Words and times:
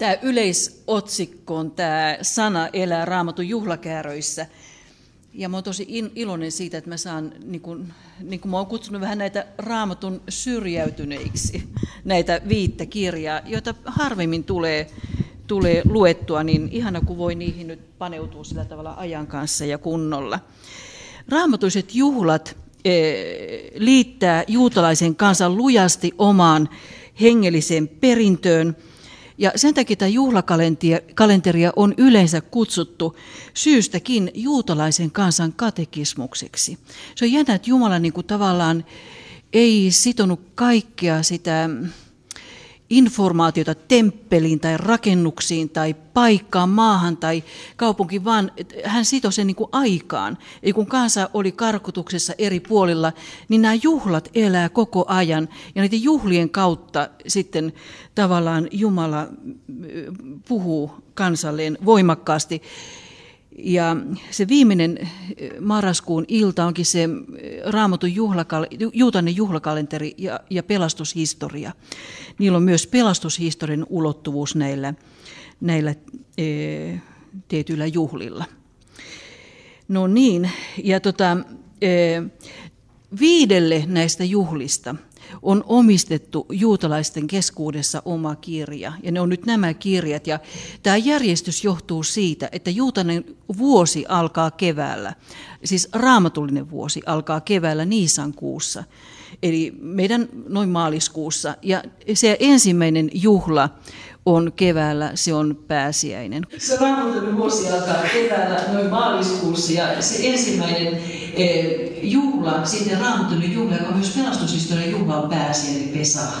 Tämä 0.00 0.16
yleisotsikko 0.22 1.56
on 1.56 1.70
tämä 1.70 2.18
sana 2.22 2.68
elää 2.72 3.04
raamatun 3.04 3.48
juhlakääröissä. 3.48 4.46
Ja 5.34 5.48
mä 5.48 5.56
oon 5.56 5.64
tosi 5.64 5.86
iloinen 6.14 6.52
siitä, 6.52 6.78
että 6.78 6.90
mä 6.90 6.96
saan, 6.96 7.32
niin 7.44 7.60
kuin, 7.60 7.92
niin 8.20 8.40
kuin 8.40 8.50
mä 8.50 8.56
oon 8.56 8.66
kutsunut 8.66 9.00
vähän 9.00 9.18
näitä 9.18 9.46
raamatun 9.58 10.22
syrjäytyneiksi, 10.28 11.68
näitä 12.04 12.40
viittä 12.48 12.86
kirjaa, 12.86 13.40
joita 13.46 13.74
harvemmin 13.84 14.44
tulee, 14.44 14.90
tulee 15.46 15.82
luettua, 15.84 16.42
niin 16.42 16.68
ihana 16.72 17.00
kun 17.00 17.18
voi 17.18 17.34
niihin 17.34 17.66
nyt 17.66 17.98
paneutua 17.98 18.44
sillä 18.44 18.64
tavalla 18.64 18.94
ajan 18.94 19.26
kanssa 19.26 19.64
ja 19.64 19.78
kunnolla. 19.78 20.40
Raamatuiset 21.28 21.94
juhlat 21.94 22.56
eh, 22.84 23.70
liittää 23.74 24.44
juutalaisen 24.48 25.16
kansan 25.16 25.56
lujasti 25.56 26.12
omaan 26.18 26.68
hengelliseen 27.20 27.88
perintöön– 27.88 28.76
ja 29.40 29.52
sen 29.56 29.74
takia 29.74 29.96
tämä 29.96 30.08
juhlakalenteria 30.08 31.72
on 31.76 31.94
yleensä 31.96 32.40
kutsuttu 32.40 33.16
syystäkin 33.54 34.30
juutalaisen 34.34 35.10
kansan 35.10 35.52
katekismukseksi. 35.52 36.78
Se 37.14 37.24
on 37.24 37.32
jännä, 37.32 37.54
että 37.54 37.70
Jumala 37.70 37.98
niin 37.98 38.12
kuin 38.12 38.26
tavallaan 38.26 38.84
ei 39.52 39.90
sitonut 39.90 40.40
kaikkea 40.54 41.22
sitä 41.22 41.68
informaatiota 42.90 43.74
temppeliin 43.74 44.60
tai 44.60 44.76
rakennuksiin 44.76 45.70
tai 45.70 45.94
paikkaan, 45.94 46.68
maahan 46.68 47.16
tai 47.16 47.44
kaupunkiin, 47.76 48.24
vaan 48.24 48.52
hän 48.84 49.04
sitoi 49.04 49.32
sen 49.32 49.46
niin 49.46 49.54
kuin 49.54 49.70
aikaan. 49.72 50.38
Eli 50.62 50.72
kun 50.72 50.86
kansa 50.86 51.30
oli 51.34 51.52
karkotuksessa 51.52 52.34
eri 52.38 52.60
puolilla, 52.60 53.12
niin 53.48 53.62
nämä 53.62 53.74
juhlat 53.82 54.28
elää 54.34 54.68
koko 54.68 55.04
ajan. 55.08 55.48
Ja 55.74 55.82
niiden 55.82 56.02
juhlien 56.02 56.50
kautta 56.50 57.08
sitten 57.26 57.72
tavallaan 58.14 58.68
Jumala 58.70 59.26
puhuu 60.48 60.90
kansalleen 61.14 61.78
voimakkaasti. 61.84 62.62
Ja 63.58 63.96
se 64.30 64.48
viimeinen 64.48 64.98
eh, 64.98 65.50
marraskuun 65.60 66.24
ilta 66.28 66.64
onkin 66.64 66.86
se 66.86 67.02
eh, 67.02 67.08
raamatun 67.66 68.10
juhlakal- 68.10 68.90
juutainen 68.92 69.36
juhlakalenteri 69.36 70.14
ja, 70.18 70.40
ja 70.50 70.62
pelastushistoria. 70.62 71.72
Niillä 72.38 72.56
on 72.56 72.62
myös 72.62 72.86
pelastushistorian 72.86 73.86
ulottuvuus 73.88 74.56
näillä, 74.56 74.94
näillä 75.60 75.94
e, 76.38 76.46
tietyillä 77.48 77.86
juhlilla. 77.86 78.44
No 79.88 80.06
niin, 80.06 80.50
ja 80.84 81.00
tota, 81.00 81.36
e, 81.82 81.88
viidelle 83.20 83.84
näistä 83.86 84.24
juhlista– 84.24 84.94
on 85.42 85.64
omistettu 85.66 86.46
juutalaisten 86.52 87.26
keskuudessa 87.26 88.02
oma 88.04 88.36
kirja. 88.36 88.92
Ja 89.02 89.12
ne 89.12 89.20
on 89.20 89.28
nyt 89.28 89.46
nämä 89.46 89.74
kirjat. 89.74 90.26
Ja 90.26 90.38
tämä 90.82 90.96
järjestys 90.96 91.64
johtuu 91.64 92.02
siitä, 92.02 92.48
että 92.52 92.70
juutainen 92.70 93.24
vuosi 93.58 94.04
alkaa 94.08 94.50
keväällä. 94.50 95.14
Siis 95.64 95.88
raamatullinen 95.92 96.70
vuosi 96.70 97.00
alkaa 97.06 97.40
keväällä 97.40 97.84
Niisan 97.84 98.34
kuussa. 98.34 98.84
Eli 99.42 99.72
meidän 99.80 100.28
noin 100.48 100.68
maaliskuussa. 100.68 101.56
Ja 101.62 101.82
se 102.14 102.36
ensimmäinen 102.40 103.10
juhla 103.14 103.68
on 104.26 104.52
keväällä, 104.56 105.10
se 105.14 105.34
on 105.34 105.58
pääsiäinen. 105.68 106.46
Se 106.58 106.76
raamatullinen 106.76 107.36
vuosi 107.36 107.70
alkaa 107.70 108.02
keväällä 108.12 108.60
noin 108.72 108.90
maaliskuussa 108.90 109.72
ja 109.72 110.02
se 110.02 110.28
ensimmäinen 110.28 110.98
Eh, 111.34 111.90
juhla, 112.02 112.64
sitten 112.64 113.00
raamatun 113.00 113.52
juhla, 113.52 113.76
joka 113.76 113.88
on 113.88 113.96
myös 113.96 114.16
pelastushistorian 114.16 114.90
juhla, 114.90 115.22
on 115.22 115.30
pääsiäinen 115.30 115.88
Pesach. 115.88 116.34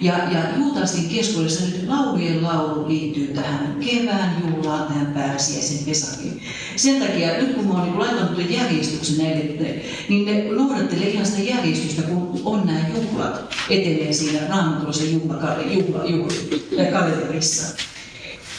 Ja, 0.00 0.14
ja 0.14 0.40
juutalaisten 0.58 1.08
keskuudessa 1.08 1.64
nyt 1.64 1.88
laulujen 1.88 2.42
laulu 2.42 2.88
liittyy 2.88 3.26
tähän 3.26 3.76
kevään 3.80 4.42
juhlaan, 4.46 4.86
tähän 4.86 5.06
pääsiäisen 5.06 5.84
Pesakin. 5.84 6.42
Sen 6.76 7.02
takia, 7.02 7.28
nyt 7.28 7.54
kun 7.54 7.66
mä 7.66 7.72
oon 7.72 7.82
niin 7.82 7.98
laittanut 7.98 8.50
järjestyksen 8.50 9.18
näille, 9.18 9.82
niin 10.08 10.26
ne 10.26 10.56
noudattelee 10.56 11.08
ihan 11.08 11.26
sitä 11.26 11.42
järjestystä, 11.42 12.02
kun 12.02 12.40
on 12.44 12.66
nämä 12.66 12.80
juhlat 12.96 13.54
etenee 13.70 14.12
siinä 14.12 14.48
raamatulisen 14.48 15.12
juhla, 15.12 15.56
juhla, 15.70 16.04
juhla, 16.04 16.84
kalenterissa. 16.92 17.76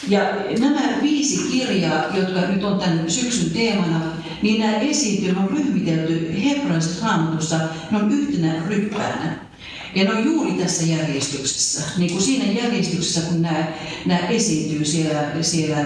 Ja 0.08 0.22
nämä 0.60 0.82
viisi 1.02 1.50
kirjaa, 1.52 2.18
jotka 2.18 2.42
nyt 2.42 2.64
on 2.64 2.80
tämän 2.80 3.12
syksyn 3.12 3.50
teemana, 3.50 4.02
niin 4.42 4.62
nämä 4.62 4.78
esiintyy, 4.78 5.36
on 5.38 5.50
ryhmitelty 5.50 6.36
hebrealaisessa 6.44 7.08
raamatussa, 7.08 7.60
ne 7.92 7.98
on 7.98 8.12
yhtenä 8.12 8.54
ryppäänä. 8.68 9.49
Ja 9.96 10.04
ne 10.04 10.14
on 10.14 10.26
juuri 10.26 10.52
tässä 10.52 10.84
järjestyksessä, 10.84 11.84
niin 11.98 12.12
kuin 12.12 12.22
siinä 12.22 12.46
järjestyksessä, 12.46 13.22
kun 13.22 13.42
nämä, 13.42 13.68
nämä 14.06 14.28
esiintyy 14.28 14.86
siellä, 14.86 15.32
siellä 15.42 15.86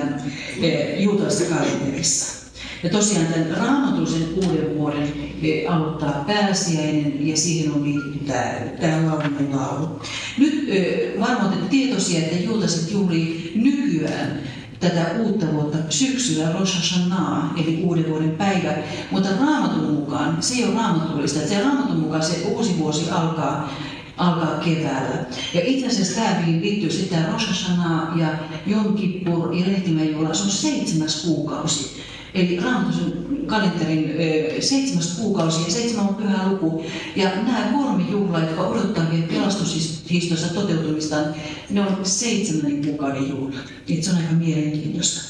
e, 0.61 0.99
juutalaisessa 1.01 1.55
kalenterissa. 1.55 2.43
Ja 2.83 2.89
tosiaan 2.89 3.25
tämän 3.25 3.57
raamatullisen 3.57 4.27
uuden 4.35 4.77
vuoden 4.77 5.13
e, 5.43 5.67
aloittaa 5.67 6.23
pääsiäinen 6.27 7.27
ja 7.27 7.37
siihen 7.37 7.71
on 7.71 7.83
liittynyt 7.83 8.25
tämä, 8.25 8.53
tämä 8.81 9.07
laulujen 9.07 9.51
laulu. 9.51 9.99
Nyt 10.37 10.69
e, 10.69 11.11
varmaan 11.19 11.47
olette 11.47 11.69
tietoisia, 11.69 12.19
että 12.19 12.43
juutalaiset 12.43 12.91
juhlii 12.91 13.51
nykyään 13.55 14.43
tätä 14.79 15.15
uutta 15.19 15.45
vuotta 15.53 15.77
syksyllä 15.89 16.51
Rosh 16.51 16.75
Hashanah, 16.75 17.59
eli 17.61 17.83
uuden 17.83 18.09
vuoden 18.09 18.31
päivä. 18.31 18.73
Mutta 19.11 19.29
raamatun 19.39 19.93
mukaan, 19.93 20.43
se 20.43 20.55
ei 20.55 20.65
ole 20.65 20.73
raamatullista, 20.73 21.39
että 21.39 21.53
se 21.53 21.63
raamatun 21.63 21.99
mukaan 21.99 22.23
se 22.23 22.41
uusi 22.47 22.77
vuosi 22.77 23.09
alkaa 23.09 23.73
alkaa 24.17 24.59
keväällä. 24.59 25.25
Ja 25.53 25.61
itse 25.63 25.87
asiassa 25.87 26.15
tämä 26.15 26.43
liittyy 26.61 26.91
sitä 26.91 27.25
Rosh 27.31 27.47
Hashanah 27.47 28.17
ja 28.17 28.27
Jom 28.67 28.93
Kippur 28.93 29.53
ja 29.53 29.67
Lehtimäjuhla, 29.67 30.33
se 30.33 30.43
on 30.43 30.49
seitsemäs 30.49 31.23
kuukausi. 31.25 32.01
Eli 32.33 32.59
Raamatun 32.59 33.43
kalenterin 33.45 34.13
seitsemäs 34.59 35.17
kuukausi 35.21 35.63
ja 35.65 35.71
seitsemän 35.71 36.07
on 36.07 36.15
pyhä 36.15 36.49
luku. 36.49 36.85
Ja 37.15 37.29
nämä 37.35 37.69
kolme 37.73 38.03
juhlaa, 38.11 38.41
jotka 38.41 38.61
odottaa 38.61 39.11
vielä 39.11 39.27
pelastushistoriassa 39.27 40.53
toteutumistaan, 40.53 41.25
ne 41.69 41.81
on 41.81 41.97
seitsemän 42.03 42.85
kuukauden 42.85 43.29
juhla. 43.29 43.59
Et 43.89 44.03
se 44.03 44.11
on 44.11 44.17
aika 44.17 44.33
mielenkiintoista. 44.33 45.21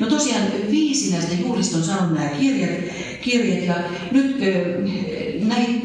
No 0.00 0.06
tosiaan 0.06 0.42
viisi 0.70 1.12
näistä 1.12 1.34
juhlista 1.34 1.76
on 1.76 1.84
saanut 1.84 2.14
nämä 2.14 2.28
kirjat, 2.28 2.70
kirjat 3.22 3.64
ja 3.64 3.74
nyt 4.12 4.40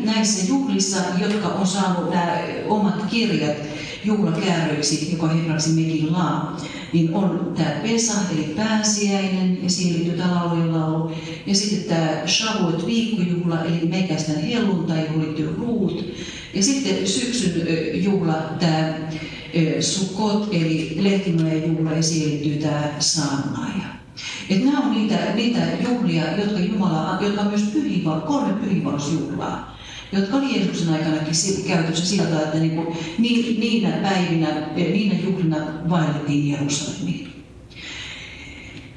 näissä 0.06 0.47
juhlissa, 0.47 0.97
jotka 1.22 1.47
on 1.47 1.68
saanut 1.68 2.09
nämä 2.09 2.38
omat 2.68 3.06
kirjat 3.09 3.56
juhlakääröiksi, 4.03 5.12
joka 5.12 5.28
hebraksi 5.28 5.69
Megillah, 5.69 6.62
niin 6.94 7.13
on 7.13 7.53
tämä 7.57 7.72
Pesa, 7.84 8.13
eli 8.34 8.44
pääsiäinen, 8.44 9.63
ja 9.63 9.69
siihen 9.69 9.95
liittyy 9.95 10.18
tämä 10.18 10.35
laulujen 10.35 10.74
laulu. 10.74 11.12
Ja 11.45 11.56
sitten 11.56 11.95
tämä 11.95 12.22
Shavuot 12.28 12.85
viikkojuhla, 12.85 13.63
eli 13.63 13.88
meikästään 13.88 14.41
helluntai, 14.41 15.06
johon 15.06 15.22
liittyy 15.22 15.56
ruut. 15.57 16.06
Ja 16.53 16.63
sitten 16.63 17.07
syksyn 17.07 17.68
juhla, 18.03 18.34
tämä 18.59 18.94
Sukkot, 19.79 20.47
eli 20.51 20.97
lehtimäen 21.00 21.68
juhla, 21.68 21.91
ja 21.91 22.03
siihen 22.03 22.29
liittyy 22.29 22.56
tämä 22.56 22.91
saarnaaja. 23.00 24.05
Et 24.50 24.66
nämä 24.66 24.80
on 24.80 24.92
niitä, 24.92 25.16
niitä 25.36 25.59
juhlia, 25.90 26.38
jotka 26.38 26.59
Jumala, 26.59 27.18
jotka 27.22 27.42
on 27.42 27.48
myös 27.48 27.64
pyhiinval, 27.74 28.22
kolme 28.22 28.53
pyhiinvausjuhlaa 28.53 29.76
jotka 30.12 30.38
oli 30.38 30.56
Jeesuksen 30.56 30.94
aikanakin 30.94 31.64
käytössä 31.68 32.06
sillä 32.06 32.42
että 32.42 32.58
niin 32.58 32.75
kuin, 32.75 32.98
niinä 33.18 33.90
päivinä, 33.90 34.48
niinä 34.75 35.16
juhlina 35.24 35.58
vaellettiin 35.90 36.52
Jerusalemiin. 36.52 37.30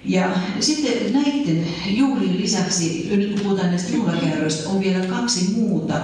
Ja 0.05 0.31
sitten 0.61 1.12
näiden 1.12 1.67
juhlien 1.87 2.41
lisäksi, 2.41 3.09
nyt 3.11 3.31
kun 3.31 3.41
puhutaan 3.41 3.71
näistä 3.71 3.97
juhlakääröistä, 3.97 4.69
on 4.69 4.81
vielä 4.81 5.07
kaksi 5.07 5.51
muuta, 5.51 5.95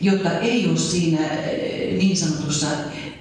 jotka 0.00 0.30
ei 0.30 0.68
ole 0.68 0.78
siinä 0.78 1.28
eh, 1.28 1.98
niin 1.98 2.16
sanotussa 2.16 2.66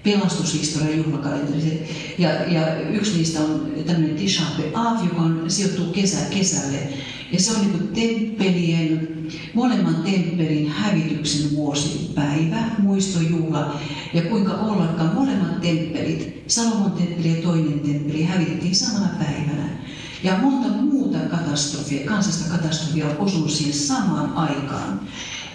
pelastushistorian 0.03 0.97
juhlakalenterissa. 0.97 1.93
Ja, 2.17 2.29
ja 2.29 2.79
yksi 2.89 3.17
niistä 3.17 3.39
on 3.39 3.71
tämmöinen 3.85 4.15
Tisha 4.15 4.45
B'Av, 4.57 5.03
joka 5.03 5.21
on, 5.21 5.43
sijoittuu 5.47 5.85
kesä, 5.85 6.25
kesälle. 6.29 6.93
Ja 7.31 7.39
se 7.39 7.51
on 7.51 7.61
niin 7.61 7.87
temppelien, 7.87 9.07
molemman 9.53 9.95
temppelin 9.95 10.69
hävityksen 10.69 11.55
vuosipäivä, 11.55 12.63
muistojuhla. 12.77 13.79
Ja 14.13 14.21
kuinka 14.21 14.53
ollakaan 14.53 15.13
molemmat 15.13 15.61
temppelit, 15.61 16.43
Salomon 16.47 16.91
temppeli 16.91 17.35
ja 17.35 17.41
toinen 17.41 17.79
temppeli, 17.79 18.23
hävittiin 18.23 18.75
samana 18.75 19.09
päivänä. 19.19 19.69
Ja 20.23 20.37
monta 20.41 20.69
muuta 20.69 21.17
katastrofia, 21.17 22.05
kansasta 22.05 22.57
katastrofia 22.57 23.05
osui 23.19 23.49
siihen 23.49 23.73
samaan 23.73 24.33
aikaan. 24.33 25.01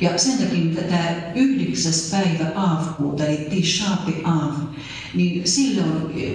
Ja 0.00 0.18
sen 0.18 0.38
takia 0.38 0.82
tämä 0.82 1.32
yhdeksäs 1.34 2.10
päivä 2.10 2.50
Aavkuuta, 2.54 3.26
eli 3.26 3.36
Tisha 3.36 3.96
B'Av, 4.06 4.52
niin 5.14 5.48
sille 5.48 5.82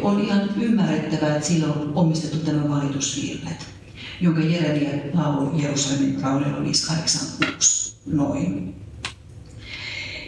on, 0.02 0.20
ihan 0.20 0.50
ymmärrettävää, 0.62 1.36
että 1.36 1.48
sille 1.48 1.66
on 1.66 1.92
omistettu 1.96 2.38
tämä 2.38 2.70
valitusvirret 2.70 3.70
jonka 4.22 4.42
Jeremia 4.42 4.90
laulu 5.14 5.60
Jerusalemin 5.60 6.22
kaudella 6.22 6.64
586 6.64 7.94
noin. 8.06 8.76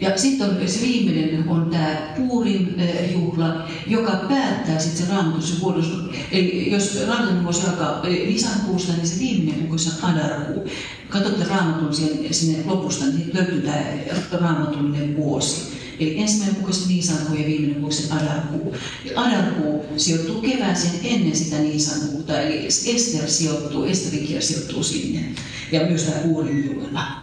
Ja 0.02 0.18
sitten 0.18 0.50
on 0.50 0.68
se 0.68 0.80
viimeinen 0.80 1.48
on 1.48 1.70
tämä 1.70 2.14
Puurin 2.16 2.74
juhla, 3.12 3.68
joka 3.86 4.24
päättää 4.28 4.78
sitten 4.78 5.06
se 5.06 5.12
raamatus 5.12 5.60
vuodos. 5.60 5.86
Eli 6.32 6.70
jos 6.70 7.06
raamatun 7.06 7.42
vuosi 7.42 7.66
alkaa 7.66 8.02
Nisankuusta, 8.02 8.92
niin 8.92 9.06
se 9.06 9.18
viimeinen 9.18 9.60
kuukausi 9.60 9.90
on 10.02 10.10
Adarkuu. 10.10 10.64
Katsotte 11.08 11.44
raamatun 11.44 11.94
sinne 12.30 12.64
lopusta, 12.66 13.04
niin 13.04 13.30
löytyy 13.34 13.60
tämä 13.60 13.84
raamatullinen 14.32 15.16
vuosi. 15.16 15.72
Eli 16.00 16.20
ensimmäinen 16.20 16.56
kuukausi 16.56 16.88
Niisankuu 16.88 17.36
ja 17.36 17.46
viimeinen 17.46 17.80
kuukausi 17.80 18.12
Adarkuu. 18.12 18.74
Adarkuu 19.16 19.84
sijoittuu 19.96 20.40
kevääseen 20.40 20.94
ennen 21.04 21.36
sitä 21.36 21.58
Niisankuuta, 21.58 22.40
eli 22.40 22.66
Ester 22.66 23.30
sijoittuu, 23.30 23.84
Esterin 23.84 24.42
sijoittuu 24.42 24.82
sinne. 24.82 25.34
Ja 25.72 25.86
myös 25.86 26.02
tämä 26.02 26.20
Puurin 26.20 26.66
juhla. 26.66 27.21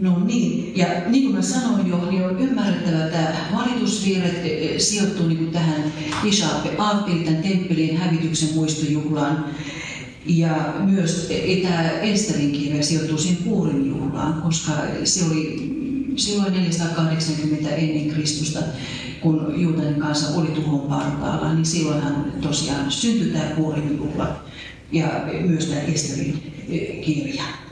No 0.00 0.24
niin, 0.24 0.72
ja 0.76 0.86
niin 1.06 1.22
kuin 1.22 1.34
mä 1.34 1.42
sanoin 1.42 1.86
jo, 1.86 2.10
niin 2.10 2.24
on 2.24 2.40
ymmärrettävä, 2.40 3.04
että 3.04 3.34
valitusvirret 3.54 4.44
e, 4.44 4.48
e, 4.48 4.78
sijoittuu 4.78 5.28
niin 5.28 5.52
tähän 5.52 5.92
Ishape 6.24 6.74
Aappin, 6.78 7.24
tämän 7.24 7.42
temppelin 7.42 7.96
hävityksen 7.96 8.54
muistojuhlaan. 8.54 9.44
Ja 10.26 10.74
myös 10.80 11.28
tämä 11.62 11.90
Esterin 11.90 12.52
kirja 12.52 12.82
sijoittuu 12.82 13.18
siihen 13.18 13.44
Puurin 13.44 13.88
juhlaan, 13.88 14.42
koska 14.42 14.72
se 15.04 15.24
oli 15.24 15.74
silloin 16.16 16.52
480 16.52 17.70
ennen 17.70 18.14
Kristusta, 18.14 18.60
kun 19.20 19.54
juutalainen 19.56 20.00
kansa 20.00 20.34
oli 20.34 20.48
tuhon 20.48 20.80
partaalla, 20.80 21.54
niin 21.54 21.64
silloinhan 21.64 22.32
tosiaan 22.40 22.90
syntyi 22.90 23.32
tämä 23.32 23.44
Puurin 23.56 23.96
juhla 23.96 24.44
ja 24.92 25.06
myös 25.46 25.66
tämä 25.66 25.80
Esterin 25.80 26.52
kirja. 27.04 27.63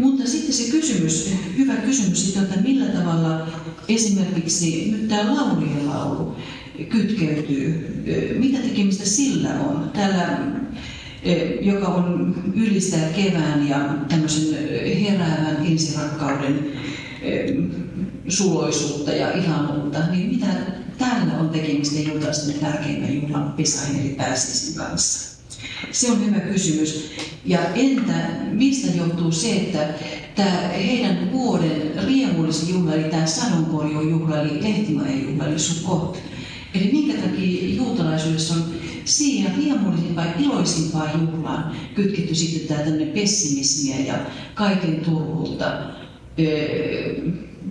Mutta 0.00 0.26
sitten 0.26 0.54
se 0.54 0.70
kysymys, 0.70 1.30
hyvä 1.58 1.76
kysymys 1.76 2.24
siitä, 2.24 2.40
että 2.42 2.60
millä 2.60 2.86
tavalla 2.86 3.46
esimerkiksi 3.88 4.90
nyt 4.90 5.08
tämä 5.08 5.36
laulujen 5.36 5.86
laulu 5.86 6.36
kytkeytyy, 6.88 8.02
mitä 8.38 8.58
tekemistä 8.58 9.04
sillä 9.04 9.48
on. 9.60 9.90
Täällä 9.94 10.38
joka 11.60 11.88
on 11.88 12.34
ylistää 12.54 13.08
kevään 13.08 13.68
ja 13.68 13.94
tämmöisen 14.08 14.58
heräävän 15.00 15.66
ensirakkauden 15.66 16.72
suloisuutta 18.28 19.12
ja 19.12 19.32
ihanuutta, 19.32 19.98
niin 20.10 20.30
mitä 20.30 20.46
täällä 20.98 21.38
on 21.38 21.48
tekemistä 21.48 22.00
juutalaisten 22.00 22.54
tärkeimmän 22.54 23.22
juhlan 23.22 23.52
Pesahin 23.56 24.00
eli 24.00 24.08
pääsiäisen 24.08 24.74
kanssa? 24.74 25.29
Se 25.92 26.10
on 26.12 26.26
hyvä 26.26 26.40
kysymys. 26.40 27.10
Ja 27.44 27.58
entä 27.74 28.12
mistä 28.52 28.96
johtuu 28.96 29.32
se, 29.32 29.56
että 29.56 29.88
tämä 30.34 30.68
heidän 30.68 31.32
vuoden 31.32 31.92
riemullisin 32.06 32.74
juhla, 32.74 32.94
eli 32.94 33.04
tämä 33.04 33.26
sadonkorjujuhla, 33.26 34.40
eli 34.40 34.62
lehtimajan 34.62 35.22
juhla, 35.22 35.46
eli 35.46 35.58
Sukkot. 35.58 36.22
Eli 36.74 36.92
minkä 36.92 37.22
takia 37.22 37.74
juutalaisuudessa 37.74 38.54
on 38.54 38.64
siihen 39.04 39.54
riemullisimpaan 39.56 40.26
ja 40.28 40.34
iloisimpaan 40.38 41.20
juhlaan 41.20 41.76
kytketty 41.94 42.34
sitten 42.34 42.68
tämä 42.68 42.80
tämmöinen 42.80 43.08
pessimismiä 43.08 43.96
ja 44.06 44.14
kaiken 44.54 45.00
turhuutta, 45.00 45.72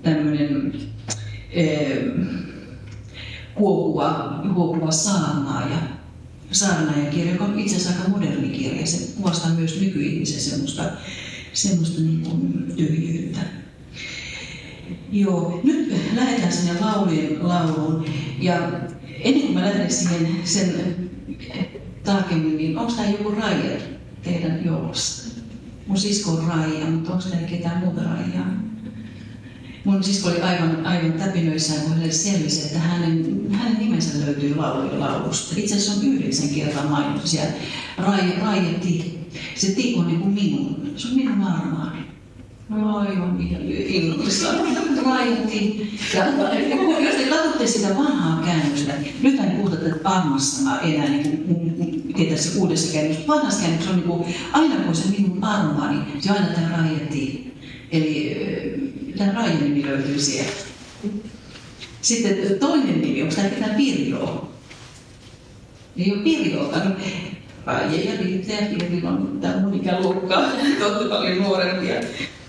tämmöinen 0.01 0.73
huokuva, 3.59 4.41
huokuva 4.53 4.91
saarnaaja 4.91 5.98
saarnaajan 6.51 7.07
kirja, 7.07 7.31
joka 7.31 7.45
on 7.45 7.59
itse 7.59 7.75
asiassa 7.75 7.99
aika 7.99 8.09
moderni 8.09 8.49
kirja. 8.49 8.87
Se 8.87 9.13
kuvastaa 9.17 9.51
myös 9.53 9.81
nykyihmisen 9.81 10.41
semmoista, 10.41 10.83
semmoista 11.53 12.01
niin 12.01 12.21
kuin 12.21 12.73
tyhjyyttä. 12.75 13.39
Joo, 15.11 15.61
nyt 15.63 15.93
lähdetään 16.15 16.51
sinne 16.51 16.79
laulujen 16.79 17.47
lauluun. 17.47 18.05
Ja 18.39 18.71
ennen 19.23 19.41
kuin 19.41 19.53
mä 19.53 19.61
lähden 19.61 19.91
siihen 19.91 20.35
sen 20.43 20.95
tarkemmin, 22.03 22.57
niin 22.57 22.77
onko 22.77 22.91
tämä 22.91 23.09
joku 23.09 23.29
raija 23.29 23.79
teidän 24.23 24.65
joulussa? 24.65 25.29
Mun 25.87 25.97
sisko 25.97 26.31
on 26.31 26.47
raija, 26.47 26.85
mutta 26.85 27.11
onko 27.11 27.23
teillä 27.23 27.47
ketään 27.47 27.77
muuta 27.77 28.03
raijaa? 28.03 28.68
Mun 29.85 30.03
sisko 30.03 30.29
oli 30.29 30.41
aivan, 30.41 30.85
aivan 30.85 31.13
täpinöissään, 31.13 31.81
kun 31.81 31.91
hänelle 31.91 32.11
selvisi, 32.11 32.65
että 32.65 32.79
hänen, 32.79 33.41
hänen 33.51 33.79
nimensä 33.79 34.25
löytyy 34.25 34.55
laulujen 34.55 34.99
laulusta. 34.99 35.55
Itse 35.57 35.75
asiassa 35.75 36.01
on 36.01 36.07
yhdeksän 36.07 36.49
kertaa 36.49 36.89
mainittu 36.89 37.27
siellä. 37.27 37.51
Rai, 37.97 38.33
Raijeti. 38.41 39.19
Se 39.55 39.71
ti 39.71 39.95
on 39.97 40.07
niin 40.07 40.19
kuin 40.19 40.33
minun. 40.33 40.91
Se 40.95 41.07
on 41.07 41.15
minun 41.15 41.43
armaani. 41.43 41.99
No 42.69 42.97
aivan 42.97 43.37
innoissaan. 43.67 44.55
Raijeti. 45.05 45.91
Ja 46.13 46.25
jos 46.99 47.15
te 47.15 47.29
katsotte 47.29 47.67
sitä 47.67 47.97
vanhaa 47.97 48.43
käännöstä, 48.45 48.93
nyt 49.21 49.39
en 49.39 49.51
puhuta 49.51 49.75
tätä 49.75 50.09
armasta 50.09 50.81
enää 50.81 51.09
niin 51.09 51.37
kuin, 52.13 52.29
tässä 52.29 52.59
uudessa 52.59 52.93
käännössä. 52.93 53.27
Vanhassa 53.27 53.61
käännössä 53.61 53.89
on 53.89 53.95
niin 53.95 54.07
kuin, 54.07 54.35
aina 54.53 54.75
kun 54.75 54.95
se 54.95 55.09
minun 55.17 55.43
armaani, 55.43 55.99
se 56.19 56.31
on 56.31 56.37
aina 56.37 56.53
tämä 56.53 56.77
Raijeti. 56.77 57.53
Eli 57.91 58.39
tämä 59.19 59.33
Raijan 59.33 59.63
nimi 59.63 59.85
löytyy 59.85 60.19
sieltä. 60.19 60.51
Sitten 62.01 62.59
toinen 62.59 63.01
nimi, 63.01 63.21
onko 63.21 63.35
tämä 63.35 63.49
ketään 63.49 63.75
Pirjoa? 63.75 64.49
Ei 65.97 66.11
ole 66.11 66.23
Pirjoa. 66.23 66.83
No, 66.83 66.91
Raija 67.65 68.11
ja 68.11 68.21
Riitta 68.21 68.53
ja 68.53 68.61
Pirjo 68.61 69.09
on 69.09 69.37
tämä 69.41 69.57
mun 69.57 69.73
ikäluokka, 69.73 70.43
paljon 71.09 71.37
nuorempia. 71.37 72.01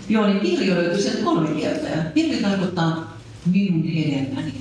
Joo, 0.09 0.27
niin 0.27 0.39
Pirjo 0.39 0.75
löytyy 0.75 1.01
sieltä 1.01 1.23
kolme 1.23 1.55
kieltä. 1.59 1.87
Pirjo 2.13 2.41
tarkoittaa 2.41 3.17
minun 3.45 3.87
hedelmäni. 3.87 4.53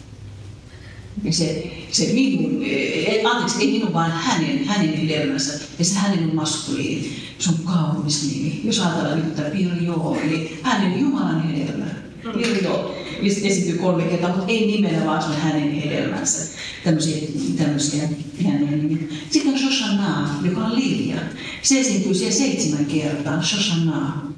Ja 1.25 1.33
se, 1.33 1.71
se 1.91 2.13
minun, 2.13 2.63
eh, 2.65 3.27
anteeksi, 3.27 3.61
ei 3.61 3.73
minun, 3.73 3.93
vaan 3.93 4.11
hänen, 4.11 4.65
hänen 4.65 4.97
hedelmänsä. 4.97 5.53
Ja 5.79 5.85
se 5.85 5.95
hänen 5.95 6.25
on 6.25 6.35
maskuliini. 6.35 7.30
Se 7.41 7.51
on 7.51 7.59
kaunis 7.65 8.33
nimi. 8.33 8.61
Jos 8.65 8.81
ajatellaan 8.81 9.19
nyt 9.19 9.37
tätä 9.37 9.51
Pirjo, 9.51 10.17
eli 10.25 10.61
hänen 10.63 11.01
Jumalan 11.01 11.43
hedelmä. 11.43 11.85
Pirjo 12.33 12.97
esiintyy 13.23 13.79
kolme 13.79 14.03
kertaa, 14.03 14.31
mutta 14.31 14.53
ei 14.53 14.67
nimellä, 14.67 15.07
vaan 15.07 15.23
se 15.23 15.29
on 15.29 15.37
hänen 15.37 15.73
hedelmänsä. 15.73 16.59
Tämmöisiä, 16.85 17.29
tämmöisiä 17.59 18.09
hienoja 18.43 18.77
nimiä. 18.77 19.03
Sitten 19.31 19.53
on 19.53 19.59
Shoshana, 19.59 20.29
joka 20.45 20.61
on 20.61 20.77
Lilja. 20.77 21.17
Se 21.63 21.81
esiintyy 21.81 22.15
siellä 22.15 22.35
seitsemän 22.35 22.87
kertaa, 22.87 23.43
Shoshana. 23.43 24.31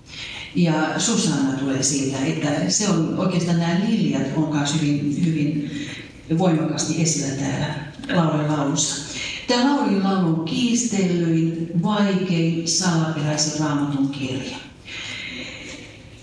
Ja 0.55 0.95
Susanna 0.99 1.53
tulee 1.53 1.83
siitä, 1.83 2.19
että 2.27 2.71
se 2.71 2.89
on 2.89 3.19
oikeastaan 3.19 3.59
nämä 3.59 3.81
liljat 3.89 4.23
on 4.37 4.57
myös 4.57 4.75
hyvin, 4.75 5.25
hyvin 5.27 5.71
voimakkaasti 6.39 7.03
esillä 7.03 7.35
täällä 7.35 7.75
laulun 8.15 8.53
laulussa. 8.53 9.13
Tämä 9.53 9.77
laulun 9.77 10.05
laulu 10.05 10.29
on 10.29 10.45
kiistellyin, 10.45 11.71
vaikein, 11.83 12.69
salaperäisen 12.69 13.61
raamatun 13.61 14.09
kirja. 14.09 14.57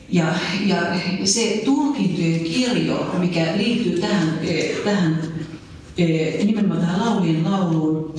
Ja, 0.10 0.26
ja 0.66 0.78
se 1.24 1.62
tulkintojen 1.66 2.40
kirjo, 2.40 3.16
mikä 3.20 3.58
liittyy 3.58 4.00
tähän, 4.00 4.40
eh, 4.44 4.78
tähän 4.84 5.22
eh, 5.98 6.46
nimenomaan 6.46 6.80
tähän 6.80 7.00
laulien 7.00 7.52
lauluun, 7.52 8.16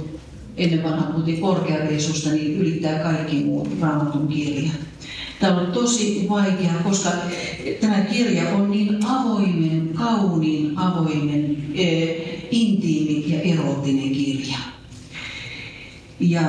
ennen 0.57 0.83
vanhaa 0.83 1.11
puhuttiin 1.11 1.41
korkeareisusta, 1.41 2.31
niin 2.31 2.59
ylittää 2.59 2.99
kaikki 2.99 3.45
muut 3.45 3.81
raamatun 3.81 4.29
kirjat. 4.29 4.81
Tämä 5.41 5.61
on 5.61 5.73
tosi 5.73 6.27
vaikea, 6.29 6.73
koska 6.85 7.11
tämä 7.81 8.01
kirja 8.01 8.49
on 8.49 8.71
niin 8.71 9.07
avoimen, 9.07 9.91
kauniin, 9.95 10.79
avoimen, 10.79 11.57
eh, 11.75 12.17
intiimi 12.51 13.33
ja 13.33 13.41
erottinen 13.41 14.11
kirja. 14.11 14.59
Ja, 16.21 16.43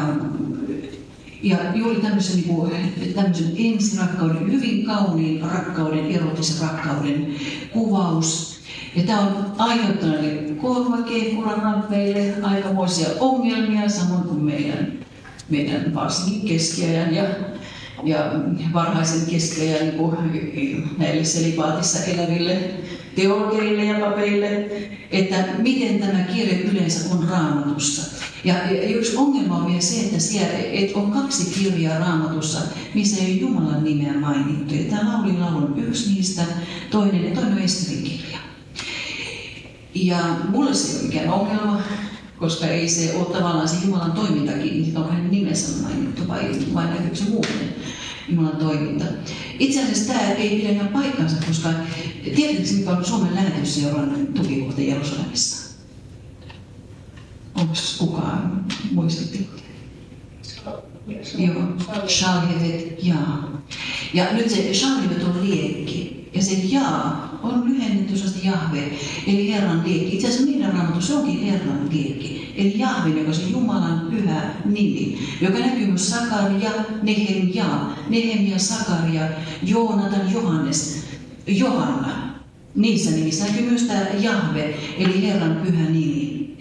ja 1.43 1.57
juuri 1.75 2.01
tämmöisen, 2.01 2.35
niin 2.35 2.47
kuin, 2.47 2.71
tämmöisen 3.15 3.51
ensirakkauden, 3.57 4.51
hyvin 4.51 4.85
kauniin 4.85 5.41
rakkauden, 5.41 6.11
erottisen 6.11 6.67
rakkauden 6.67 7.35
kuvaus. 7.73 8.61
Ja 8.95 9.03
tämä 9.03 9.19
on 9.19 9.53
aiheuttanut 9.57 10.19
korvakeikuran 10.61 11.85
meille 11.89 12.33
aikamoisia 12.41 13.07
ongelmia, 13.19 13.89
samoin 13.89 14.23
kuin 14.23 14.43
meidän, 14.43 14.93
meidän 15.49 15.93
varsinkin 15.93 16.47
keskiajan 16.47 17.15
ja 17.15 17.23
ja 18.03 18.31
varhaisen 18.73 19.25
keskiajan 19.31 19.97
niin 20.53 20.89
näille 20.97 21.23
selipaatissa 21.23 22.03
eläville 22.03 22.57
teologeille 23.15 23.85
ja 23.85 23.99
papeille, 23.99 24.71
että 25.11 25.45
miten 25.57 25.99
tämä 25.99 26.19
kirja 26.19 26.71
yleensä 26.71 27.15
on 27.15 27.27
raamatussa. 27.29 28.01
Ja, 28.43 28.55
yksi 28.71 29.15
ongelma 29.15 29.57
on 29.57 29.67
vielä 29.67 29.81
se, 29.81 30.01
että, 30.01 30.19
siellä, 30.19 30.57
että 30.57 30.99
on 30.99 31.11
kaksi 31.11 31.59
kirjaa 31.59 31.99
raamatussa, 31.99 32.59
missä 32.93 33.23
ei 33.23 33.31
ole 33.31 33.41
Jumalan 33.41 33.83
nimeä 33.83 34.13
mainittu. 34.13 34.75
Ja 34.75 34.83
tämä 34.83 35.13
laulin 35.13 35.43
on 35.43 35.73
yksi 35.77 36.13
niistä, 36.13 36.41
toinen 36.91 37.25
ja 37.25 37.31
toinen 37.35 37.53
on 37.53 37.59
Esterin 37.59 38.03
kirja. 38.03 38.37
Ja 39.95 40.17
mulle 40.49 40.73
se 40.73 40.91
ei 40.91 40.95
ole 40.99 41.07
mikään 41.07 41.29
ongelma, 41.29 41.81
koska 42.39 42.67
ei 42.67 42.89
se 42.89 43.15
ole 43.15 43.37
tavallaan 43.37 43.67
se 43.67 43.85
Jumalan 43.85 44.11
toimintakin, 44.11 44.81
niin 44.81 44.97
onko 44.97 45.09
hänen 45.09 45.31
nimensä 45.31 45.81
mainittu 45.83 46.27
vai, 46.27 46.55
vai 46.73 46.85
näkyykö 46.85 47.15
se 47.15 47.29
muuten. 47.29 47.75
Jumalan 48.31 48.57
toiminta. 48.57 49.05
Itse 49.59 49.83
asiassa 49.83 50.13
tämä 50.13 50.31
ei 50.31 50.59
pidä 50.59 50.69
ihan 50.69 50.87
paikkansa, 50.87 51.35
koska 51.47 51.69
tiedätkö 52.35 52.73
mikä 52.73 52.89
on 52.89 53.05
Suomen 53.05 53.35
lähetysseuran 53.35 54.27
tukikohta 54.35 54.81
Jerusalemissa? 54.81 55.71
Onko 57.55 57.73
kukaan 57.97 58.65
muistutti? 58.91 59.49
Joo, 61.37 61.63
Shalhevet 62.07 63.03
jaa. 63.03 63.61
Ja 64.13 64.33
nyt 64.33 64.49
se 64.49 64.73
Shalhevet 64.73 65.23
on 65.23 65.49
liekki. 65.49 66.29
Ja 66.33 66.43
se 66.43 66.53
jaa 66.53 67.39
on 67.43 67.65
lyhennetty 67.65 68.13
Jahve, 68.43 68.91
eli 69.27 69.53
Herran 69.53 69.83
liekki. 69.85 70.15
Itse 70.15 70.27
asiassa 70.27 70.51
meidän 70.51 70.73
raamattu, 70.73 71.01
se 71.01 71.13
onkin 71.13 71.43
Herran 71.43 71.89
liekki. 71.91 72.40
Eli 72.61 72.79
Jahve, 72.79 73.09
joka 73.09 73.31
on 73.31 73.51
Jumalan 73.51 74.07
pyhä 74.11 74.53
nimi, 74.65 75.19
joka 75.41 75.59
näkyy 75.59 75.85
myös 75.85 76.09
Sakaria, 76.09 76.71
Nehemia, 77.01 77.65
Nehemia, 78.09 78.59
Sakaria, 78.59 79.21
Joonatan, 79.63 80.31
Johannes, 80.33 81.03
Johanna. 81.47 82.31
Niissä 82.75 83.11
nimissä 83.11 83.45
näkyy 83.45 83.69
myös 83.69 83.83
tämä 83.83 84.05
Jahve, 84.19 84.75
eli 84.97 85.27
Herran 85.27 85.55
pyhä 85.55 85.89
nimi. 85.89 86.57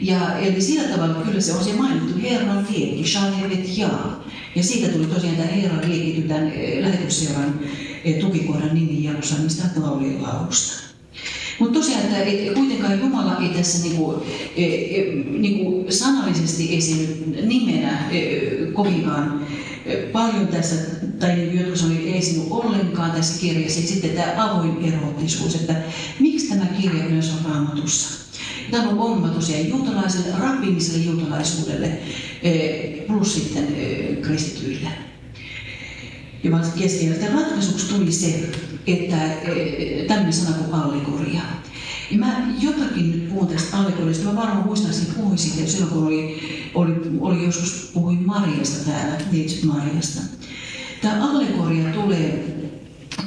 Ja, 0.00 0.38
eli 0.38 0.60
sillä 0.60 0.88
tavalla 0.88 1.14
kyllä 1.14 1.40
se 1.40 1.52
on 1.52 1.64
se 1.64 1.72
mainittu 1.72 2.20
Herran 2.22 2.66
liekki, 2.70 3.06
Shalhevet 3.06 3.78
Jaa. 3.78 4.24
Ja 4.56 4.62
siitä 4.62 4.92
tuli 4.92 5.06
tosiaan 5.06 5.36
tämä 5.36 5.48
Herran 5.48 5.90
liekki 5.90 6.22
tämän 6.22 6.52
eh, 6.52 6.82
lähetysseuran 6.82 7.60
eh, 8.04 8.20
tukikohdan 8.20 8.74
nimi 8.74 9.04
Jerusalemista 9.04 9.64
laulien 9.76 10.22
laulusta. 10.22 10.89
Mutta 11.60 11.78
tosiaan, 11.78 12.02
että 12.02 12.22
et, 12.22 12.54
kuitenkaan 12.54 13.00
Jumala 13.00 13.36
ei 13.42 13.48
tässä 13.48 13.82
niinku, 13.82 14.22
e, 14.56 14.64
e, 14.64 15.14
niinku 15.38 15.86
sanallisesti 15.88 16.76
esiinny 16.76 17.46
nimenä 17.46 18.10
e, 18.10 18.20
kovinkaan 18.72 19.46
e, 19.86 19.96
paljon 19.96 20.48
tässä, 20.48 20.74
tai 21.18 21.36
niin 21.36 21.58
jotkut 21.58 21.90
ei 21.90 22.18
esiinny 22.18 22.46
ollenkaan 22.50 23.10
tässä 23.10 23.40
kirjassa. 23.40 23.80
Ja 23.80 23.86
sitten 23.86 24.10
tämä 24.10 24.34
avoin 24.36 24.84
erottisuus, 24.84 25.54
että 25.54 25.76
miksi 26.20 26.48
tämä 26.48 26.66
kirja 26.80 27.04
myös 27.04 27.30
on 27.30 27.50
raamatussa. 27.50 28.20
Tämä 28.70 28.88
on 28.88 28.98
ongelma 28.98 29.28
tosiaan 29.28 29.68
juutalaiselle, 29.68 30.38
rabbiniselle 30.38 31.04
juutalaisuudelle 31.04 31.98
plus 33.06 33.34
sitten 33.34 33.66
kristityille. 34.22 34.88
Ja 36.44 36.50
vaan 36.50 36.72
keskellä. 36.78 37.32
ratkaisuksi 37.34 37.94
tuli 37.94 38.12
se, 38.12 38.50
että 38.86 39.16
tämmöinen 40.08 40.32
sana 40.32 40.56
kuin 40.56 40.74
allegoria. 40.74 41.40
Ja 42.10 42.18
mä 42.18 42.42
jotakin 42.60 43.26
puhun 43.30 43.46
tästä 43.48 43.76
allegoriasta. 43.76 44.24
Mä 44.24 44.36
varmaan 44.36 44.66
muistan, 44.66 44.90
että 44.90 45.14
puhuin 45.14 45.38
siitä 45.38 45.70
silloin, 45.70 45.92
kun 45.92 46.06
oli, 46.06 46.40
oli, 46.74 46.92
oli 47.20 47.44
joskus 47.44 47.90
puhuin 47.94 48.26
Mariasta 48.26 48.90
täällä, 48.90 49.16
Neitsyt 49.32 49.64
Mariasta. 49.64 50.20
Tämä 51.02 51.30
allegoria 51.30 51.92
tulee 51.94 52.44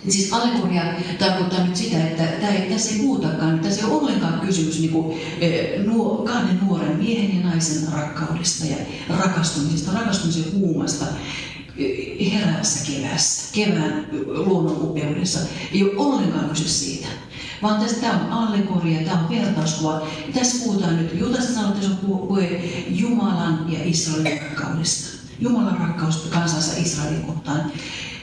Siis 0.10 0.34
allegoria 0.34 0.84
tarkoittaa 1.20 1.66
nyt 1.66 1.76
sitä, 1.76 2.08
että 2.08 2.24
tämä 2.24 2.52
ei, 2.52 2.70
tässä 2.70 2.96
ei 2.96 3.02
puhutakaan, 3.02 3.60
tässä 3.60 3.82
ei 3.82 3.92
ole 3.92 4.02
ollenkaan 4.02 4.40
kysymys 4.40 4.80
niin 4.80 4.92
kuin, 4.92 5.18
nuo, 5.86 6.18
kahden 6.18 6.60
nuoren 6.66 6.98
miehen 6.98 7.38
ja 7.38 7.50
naisen 7.50 7.94
rakkaudesta 7.94 8.66
ja 8.66 8.76
rakastumisesta, 9.10 10.00
rakastumisen 10.00 10.54
huumasta 10.54 11.06
heräässä 12.32 12.92
keväässä, 12.92 13.54
kevään 13.54 14.08
luonnon 14.26 14.82
upeudessa. 14.82 15.40
Ei 15.74 15.84
ole 15.84 15.92
ollenkaan 15.96 16.50
kyse 16.50 16.68
siitä. 16.68 17.08
Vaan 17.62 17.82
tässä 17.82 18.02
tämä 18.02 18.14
on 18.14 18.32
allegoria, 18.32 19.04
tämä 19.04 19.20
on 19.20 19.30
vertauskuva. 19.30 20.08
Tässä 20.34 20.66
puhutaan 20.66 20.98
nyt, 20.98 21.20
Juutasta 21.20 21.54
sanoo, 21.54 21.70
että 21.70 21.86
se 21.86 21.90
on 21.92 22.28
puhe 22.28 22.62
Jumalan 22.90 23.66
ja 23.70 23.80
Israelin 23.84 24.42
rakkaudesta. 24.42 25.18
Jumalan 25.40 25.78
rakkaus 25.78 26.18
kansansa 26.18 26.82
Israelin 26.82 27.24
kohtaan. 27.24 27.72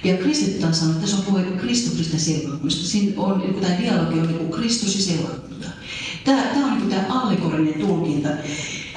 Ja 0.05 0.17
kristitty 0.17 0.61
taas 0.61 0.79
sanoo, 0.79 0.93
että 0.93 1.07
tässä 1.07 1.17
on 1.17 1.23
puhe 1.23 1.43
Kristuksesta 1.43 2.19
seurakunnasta. 2.19 2.89
Siinä 2.89 3.23
on, 3.23 3.39
niin 3.39 3.55
tämä 3.55 3.79
dialogi 3.79 4.21
on 4.21 4.27
niin 4.27 4.51
Kristus 4.51 4.97
ja 4.97 5.03
seurakunta. 5.03 5.69
Tämä, 6.25 6.43
tämä 6.43 6.67
on 6.67 6.79
niin 6.79 6.91
tämä 6.91 7.07
allegorinen 7.09 7.81
tulkinta. 7.81 8.29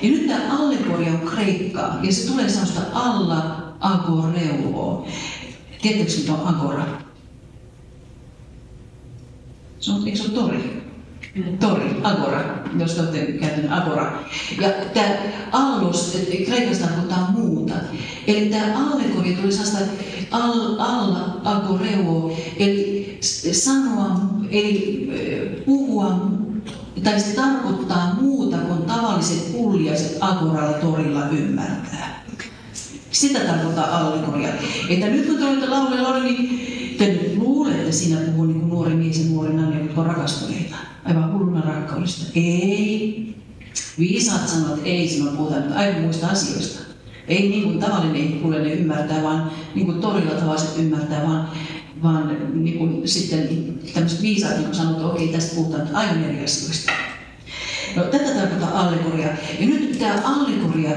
Ja 0.02 0.10
nyt 0.10 0.28
tämä 0.28 0.58
allegoria 0.60 1.14
on 1.14 1.30
kreikkaa, 1.30 2.00
ja 2.04 2.14
se 2.14 2.28
tulee 2.28 2.50
sellaista 2.50 2.82
alla 2.94 3.63
agoreuo. 3.84 5.08
Tiedättekö, 5.82 6.18
mitä 6.18 6.34
on 6.34 6.56
agora? 6.56 6.86
Se 9.80 9.92
on, 9.92 10.08
eikö 10.08 10.18
se 10.18 10.24
ole 10.24 10.34
tori? 10.34 10.84
Tori, 11.60 12.00
agora, 12.04 12.44
jos 12.80 13.00
olette 13.00 13.26
käyttänyt 13.26 13.72
agora. 13.72 14.24
Ja 14.62 14.70
tämä 14.94 15.16
allos, 15.52 16.18
kreikasta 16.46 16.88
tarkoittaa 16.88 17.32
muuta. 17.32 17.74
Eli 18.28 18.50
tämä 18.50 18.92
allegori 18.92 19.36
tuli 19.36 19.52
sellaista 19.52 19.80
al, 20.32 20.80
alla 20.80 21.42
agoreuo, 21.44 22.38
eli 22.58 23.18
sanoa, 23.52 24.20
eli 24.52 25.10
puhua, 25.66 26.30
tai 27.04 27.20
se 27.20 27.36
tarkoittaa 27.36 28.18
muuta 28.22 28.58
kuin 28.58 28.82
tavalliset 28.82 29.52
pulliaiset 29.52 30.18
agoralla 30.20 30.74
torilla 30.74 31.28
ymmärtää. 31.30 32.23
Sitä 33.14 33.40
tarkoittaa 33.40 33.98
allegoria. 33.98 34.50
Että 34.90 35.08
nyt 35.08 35.26
kun 35.26 35.38
te 35.38 35.46
olette 35.46 35.70
laulella, 35.70 36.20
niin 36.20 36.96
te 36.98 37.08
nyt 37.08 37.38
luulette, 37.38 37.92
sinä 37.92 38.18
puhuu 38.22 38.46
niin 38.46 38.70
nuori 38.70 38.96
mies 38.96 39.20
ja 39.20 39.26
nuori 39.32 39.54
nainen, 39.54 39.84
jotka 39.84 40.02
on 40.02 40.08
rakastuneita. 40.08 40.76
Aivan 41.06 41.34
hulluna 41.34 41.62
rakkaudesta. 41.62 42.26
Ei. 42.36 43.36
Viisaat 44.00 44.50
sanovat, 44.50 44.80
ei 44.84 45.08
sinua 45.08 45.32
puhuta 45.32 45.60
nyt 45.60 45.76
aivan 45.76 46.02
muista 46.02 46.28
asioista. 46.28 46.80
Ei 47.28 47.50
niin 47.50 47.64
kuin 47.64 47.80
tavallinen 47.80 48.42
ne 48.62 48.74
ymmärtää, 48.74 49.24
vaan 49.24 49.52
niin 49.76 49.86
kuin 49.86 50.02
torilla 50.02 50.32
tavalliset 50.32 50.80
ymmärtää, 50.80 51.24
vaan, 51.28 51.50
vaan 52.04 52.38
niin 52.54 52.78
kuin 52.78 53.08
sitten 53.08 53.48
tämmöiset 53.94 54.22
viisaat 54.22 54.58
niin 54.58 54.76
sanovat, 54.76 54.98
että 54.98 55.08
okei, 55.08 55.28
tästä 55.28 55.56
puhutaan 55.56 55.96
aivan 55.96 56.24
eri 56.24 56.44
asioista. 56.44 56.92
No, 57.96 58.04
tätä 58.04 58.30
tarkoittaa 58.30 58.80
allegoria. 58.80 59.28
Ja 59.60 59.66
nyt 59.66 60.00
tämä 60.00 60.22
allegoria 60.24 60.92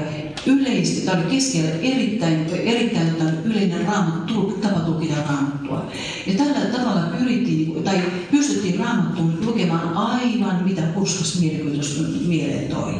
yleisesti, 0.47 1.05
tämä 1.05 1.21
oli 1.21 1.31
keskellä 1.31 1.69
erittäin, 1.81 2.45
erittäin 2.49 3.15
yleinen 3.43 3.85
raamattu, 3.85 4.57
tapa 4.61 4.79
tulkita 4.79 5.15
raamattua. 5.29 5.91
Ja 6.27 6.33
tällä 6.33 6.77
tavalla 6.77 7.01
pyrittiin, 7.19 7.83
tai 7.83 8.01
pystyttiin 8.31 8.79
raamattuun 8.79 9.37
lukemaan 9.45 9.93
aivan 9.93 10.63
mitä 10.63 10.81
purskas 10.81 11.39
mielikuvitus 11.39 12.03
mieleen 12.27 12.67
toi. 12.67 12.93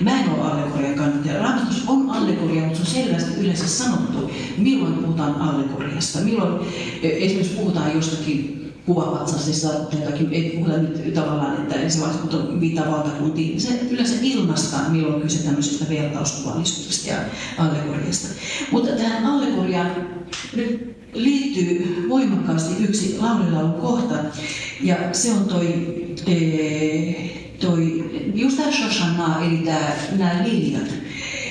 Mä 0.00 0.20
en 0.20 0.30
ole 0.30 0.50
allegorian 0.50 0.94
kannattaja. 0.94 1.42
Raamatus 1.42 1.84
on 1.86 2.10
allegoria, 2.10 2.62
mutta 2.62 2.84
se 2.84 2.98
on 2.98 3.04
selvästi 3.04 3.40
yleensä 3.40 3.68
sanottu, 3.68 4.30
milloin 4.56 4.94
puhutaan 4.94 5.34
allegoriasta. 5.34 6.20
Milloin 6.20 6.66
e, 7.02 7.08
esimerkiksi 7.08 7.56
puhutaan 7.56 7.94
jostakin 7.94 8.61
kuvavatsasissa 8.86 9.68
tai 9.68 10.00
jotakin, 10.00 10.32
ei 10.32 10.50
puhuta 10.50 10.76
nyt 10.76 11.14
tavallaan, 11.14 11.56
että 11.62 11.74
vaiheessa 11.74 12.28
kun 12.28 12.60
viittaa 12.60 12.90
valtakuntiin, 12.90 13.60
se 13.60 13.80
yleensä 13.90 14.14
ilmaistaan, 14.22 14.92
milloin 14.92 15.14
on 15.14 15.20
kyse 15.20 15.44
tämmöisestä 15.44 15.84
vertauskuvallisuudesta 15.88 17.10
ja 17.10 17.16
allegoriasta. 17.58 18.28
Mutta 18.70 18.92
tähän 18.92 19.26
allegoriaan 19.26 19.90
nyt 20.56 20.96
liittyy 21.14 22.06
voimakkaasti 22.08 22.84
yksi 22.84 23.18
laululaulun 23.18 23.80
kohta, 23.80 24.14
ja 24.80 24.96
se 25.12 25.32
on 25.32 25.44
toi, 25.44 25.66
ee, 26.26 27.14
toi 27.60 28.10
just 28.34 28.56
tämä 28.56 28.72
Shoshana, 28.72 29.44
eli 29.44 29.68
nämä 30.18 30.44
liljat. 30.44 30.88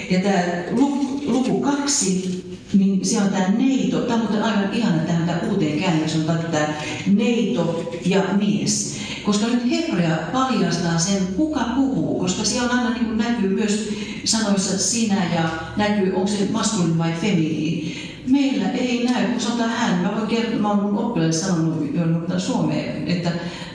Ja 0.09 0.19
tämä 0.19 0.43
luku, 0.71 1.21
luku 1.25 1.61
kaksi 1.61 2.40
niin 2.73 3.05
se 3.05 3.21
on 3.21 3.29
tämä 3.29 3.47
neito. 3.47 3.99
Tämä 3.99 4.13
on 4.13 4.19
muuten 4.19 4.43
aivan 4.43 4.73
ihana 4.73 4.97
tähän 4.97 5.27
tämä 5.27 5.39
uuteen 5.49 5.79
käännökseen 5.79 6.29
on 6.29 6.39
tämä 6.51 6.67
neito 7.07 7.91
ja 8.05 8.23
mies. 8.37 8.97
Koska 9.25 9.47
nyt 9.47 9.71
hebrea 9.71 10.17
paljastaa 10.31 10.99
sen, 10.99 11.27
kuka 11.37 11.65
puhuu, 11.75 12.19
koska 12.19 12.43
siellä 12.43 12.73
aina 12.73 12.89
niin 12.89 13.17
näkyy 13.17 13.49
myös 13.49 13.89
sanoissa 14.23 14.77
sinä 14.77 15.33
ja 15.35 15.49
näkyy, 15.77 16.13
onko 16.15 16.27
se 16.27 16.47
maskulin 16.51 16.97
vai 16.97 17.13
feminiini. 17.21 18.11
Meillä 18.27 18.69
ei 18.69 19.03
näy, 19.03 19.25
kun 19.25 19.41
sanotaan 19.41 19.69
hän. 19.69 20.01
Mä 20.01 20.15
voin 20.15 20.27
kertoa, 20.27 20.59
mä 20.59 20.69
oon 20.69 20.83
mun 20.83 20.97
oppilaille 20.97 21.33
sanonut 21.33 21.95
joudun 21.95 22.25
Suomeen, 22.37 23.07
että 23.07 23.29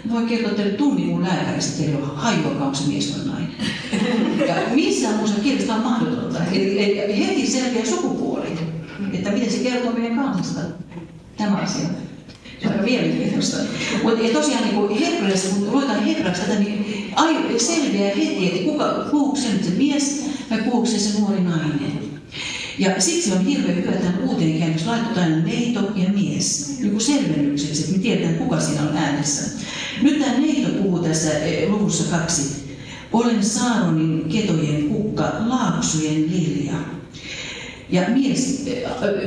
mä 0.04 0.12
voin 0.12 0.26
kertoa 0.26 0.54
teille 0.54 0.72
tunnin 0.72 1.06
mun 1.06 1.22
lääkäristä, 1.22 1.82
teille 1.82 2.02
on 2.02 2.16
hajuakaan, 2.16 2.62
onko 2.62 2.74
se 2.74 2.88
mies 2.88 3.18
vai 3.18 3.26
nainen. 3.26 3.50
Ja 4.48 4.54
missään 4.74 5.16
muussa 5.16 5.40
kielessä 5.40 5.74
on 5.74 5.82
mahdotonta. 5.82 6.44
Eli, 6.52 7.00
eli 7.00 7.26
heti 7.26 7.46
selkeä 7.46 7.84
sukupuoli 7.84 8.75
että 9.12 9.30
miten 9.30 9.52
se 9.52 9.58
kertoo 9.58 9.92
meidän 9.92 10.16
kansasta, 10.16 10.60
tämä 11.36 11.56
asia. 11.56 11.88
Se 12.62 12.66
on 12.66 12.72
aika 12.72 12.84
mielenkiintoista. 12.84 13.56
Mutta 14.02 14.32
tosiaan 14.32 14.64
niin 14.64 15.00
hebreassa, 15.00 15.48
kun 15.54 15.72
luetaan 15.72 16.04
hebreassa 16.04 16.42
tätä, 16.42 16.58
niin 16.58 17.12
ai, 17.16 17.60
selviää 17.60 18.08
heti, 18.08 18.46
että 18.46 18.70
kuka, 18.72 19.08
puhuuko 19.10 19.36
se 19.36 19.52
nyt 19.52 19.64
se 19.64 19.70
mies 19.70 20.24
vai 20.50 20.58
puhuuko 20.58 20.86
se 20.86 20.98
se 20.98 21.20
nuori 21.20 21.40
nainen. 21.40 22.06
Ja 22.78 23.00
siksi 23.00 23.32
on 23.32 23.44
hirveän 23.44 23.76
hyvä 23.76 23.92
tämän 23.92 24.28
uuteen 24.28 24.58
käännös 24.58 24.86
laittaa 24.86 25.22
aina 25.22 25.36
neito 25.36 25.80
ja 25.96 26.08
mies, 26.08 26.76
niin 26.78 26.90
kuin 26.90 27.00
selvennykseksi, 27.00 27.80
että 27.82 27.92
me 27.92 27.98
tiedetään 27.98 28.34
kuka 28.34 28.60
siinä 28.60 28.82
on 28.82 28.96
äänessä. 28.96 29.42
Nyt 30.02 30.20
tämä 30.20 30.38
neito 30.38 30.68
puhuu 30.82 30.98
tässä 30.98 31.38
eh, 31.38 31.70
luvussa 31.70 32.16
kaksi. 32.16 32.66
Olen 33.12 33.44
Saaronin 33.44 34.28
ketojen 34.28 34.88
kukka, 34.88 35.32
laaksujen 35.46 36.30
lilja. 36.30 36.74
Ja 37.90 38.02
mies 38.08 38.64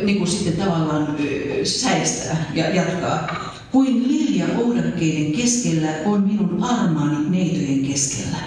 niin 0.06 0.18
kuin 0.18 0.28
sitten 0.28 0.54
tavallaan 0.54 1.16
säistää 1.64 2.52
ja 2.56 2.70
jatkaa. 2.70 3.50
Kuin 3.72 4.08
lilja 4.08 4.46
oudakkeiden 4.58 5.32
keskellä 5.32 5.88
on 6.06 6.22
minun 6.22 6.64
armaani 6.64 7.30
neitojen 7.30 7.86
keskellä. 7.86 8.38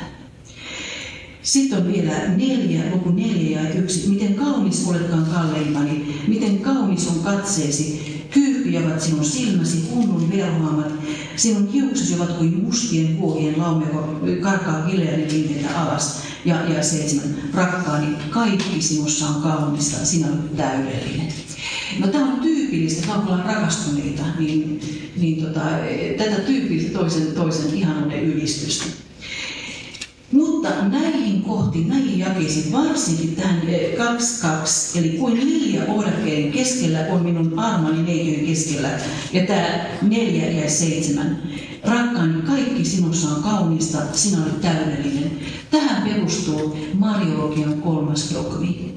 Sitten 1.43 1.79
on 1.79 1.93
vielä 1.93 2.13
neljä, 2.37 2.81
luku 2.93 3.11
neljä 3.11 3.61
ja 3.61 3.71
yksi. 3.75 4.09
Miten 4.09 4.35
kaunis 4.35 4.87
oletkaan 4.89 5.27
kalleimmani, 5.27 6.19
miten 6.27 6.59
kaunis 6.59 7.09
on 7.09 7.21
katseesi, 7.25 8.03
kyyhkyjävät 8.31 9.01
sinun 9.01 9.25
silmäsi, 9.25 9.89
hunnun 9.91 10.33
verhoamat, 10.37 10.93
sinun 11.37 11.73
hiuksesi 11.73 12.15
ovat 12.15 12.33
kuin 12.33 12.63
mustien 12.63 13.19
huohien 13.19 13.59
laume, 13.59 13.87
karkaa 14.41 14.87
viimeitä 15.33 15.81
alas. 15.81 16.23
Ja, 16.45 16.69
ja 16.69 16.83
seitsemän, 16.83 17.35
rakkaani, 17.55 18.17
kaikki 18.31 18.83
sinussa 18.83 19.27
on 19.27 19.43
kaunista, 19.43 20.07
sinä 20.07 20.27
olet 20.27 20.57
täydellinen. 20.57 21.33
No 21.99 22.07
tämä 22.07 22.33
on 22.33 22.41
tyypillistä, 22.41 23.07
kun 23.07 23.17
ollaan 23.17 23.45
rakastuneita, 23.45 24.23
niin, 24.39 24.81
niin 25.17 25.45
tota, 25.45 25.61
tätä 26.19 26.41
tyypillistä 26.41 26.99
toisen, 26.99 27.27
toisen 27.27 27.75
ihanuuden 27.75 28.25
ylistystä. 28.25 28.85
Mutta 30.33 30.69
näihin 30.89 31.22
kohtiin, 31.45 31.89
näihin 31.89 32.19
jakeisiin, 32.19 32.73
varsinkin 32.73 33.37
tähän 33.37 33.63
2.2, 33.63 34.99
eli 34.99 35.09
kuin 35.09 35.41
lilja 35.41 35.85
ohdakkeiden 35.85 36.53
keskellä 36.53 36.99
on 37.11 37.23
minun 37.23 37.59
armani 37.59 38.03
neitojen 38.03 38.47
keskellä, 38.47 38.89
ja 39.33 39.47
tämä 39.47 39.87
4 40.03 40.51
ja 40.51 40.71
7. 40.71 41.43
Rakkaani, 41.85 42.43
kaikki 42.43 42.85
sinussa 42.85 43.29
on 43.29 43.43
kaunista, 43.43 43.99
sinä 44.13 44.43
olet 44.43 44.61
täydellinen. 44.61 45.31
Tähän 45.71 46.03
perustuu 46.03 46.77
Mariologian 46.95 47.83
kolmas 47.83 48.35
dogmi. 48.35 48.93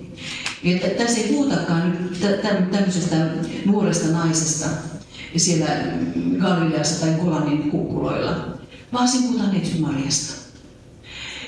Että 0.64 1.04
tässä 1.04 1.22
ei 1.22 1.34
puhutakaan 1.34 1.92
nyt 1.92 2.42
tämmöisestä 2.72 3.16
nuoresta 3.66 4.08
naisesta 4.08 4.66
siellä 5.38 5.68
Galileassa 6.38 7.06
tai 7.06 7.16
Kolanin 7.16 7.72
kukkuloilla, 7.72 8.48
vaan 8.94 9.08
siinä 9.08 9.28
puhutaan 9.28 9.56
Jeesus 9.56 9.80
Mariasta. 9.80 10.45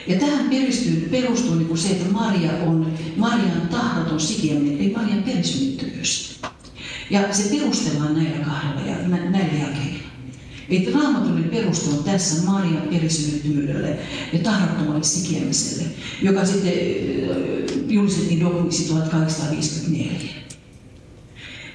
Ja 0.08 0.20
tähän 0.20 0.50
perustuu, 0.50 0.92
perustuu 1.12 1.56
niin 1.56 1.68
kuin 1.68 1.78
se, 1.78 1.90
että 1.90 2.12
Maria 2.12 2.52
on 2.52 2.94
Marian 3.16 3.68
tahdoton 3.72 4.20
sikiäminen, 4.20 4.80
ei 4.80 4.94
Marian 4.98 5.24
perisynnyttyvyys. 5.24 6.40
Ja 7.10 7.34
se 7.34 7.56
perustellaan 7.58 8.14
näillä 8.14 8.46
kahdella 8.46 8.82
ja 8.82 9.08
näillä 9.08 9.54
jakeilla. 9.60 10.08
Että 10.70 10.92
raamatullinen 10.92 11.50
peruste 11.50 11.90
on 11.90 12.04
tässä 12.04 12.44
Marian 12.46 12.88
perisynnyttyvyydelle 12.92 14.00
ja 14.34 14.40
tahdottomalle 14.40 15.04
sikiämiselle, 15.04 15.84
joka 16.22 16.46
sitten 16.46 16.74
julistettiin 17.88 18.40
dogmiksi 18.40 18.88
1854. 18.88 20.12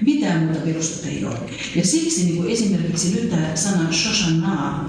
Mitään 0.00 0.44
muuta 0.44 0.60
perustetta 0.60 1.08
ei 1.08 1.24
ole. 1.24 1.38
Ja 1.76 1.86
siksi 1.86 2.24
niin 2.24 2.36
kuin 2.36 2.50
esimerkiksi 2.50 3.14
nyt 3.14 3.30
tämä 3.30 3.56
sana 3.56 3.92
Shoshana, 3.92 4.84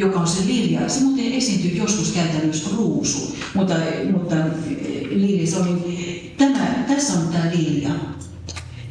joka 0.00 0.20
on 0.20 0.26
se 0.26 0.46
lilja. 0.46 0.88
Se 0.88 1.04
muuten 1.04 1.32
esiintyy 1.32 1.70
joskus 1.70 2.12
käytännössä 2.12 2.70
ruusu, 2.76 3.36
mutta, 3.54 3.74
mutta 4.12 4.36
lilja, 5.10 5.46
se 5.46 5.56
oli, 5.56 6.32
tämä, 6.38 6.84
tässä 6.88 7.12
on 7.12 7.28
tämä 7.28 7.50
lilja. 7.56 7.90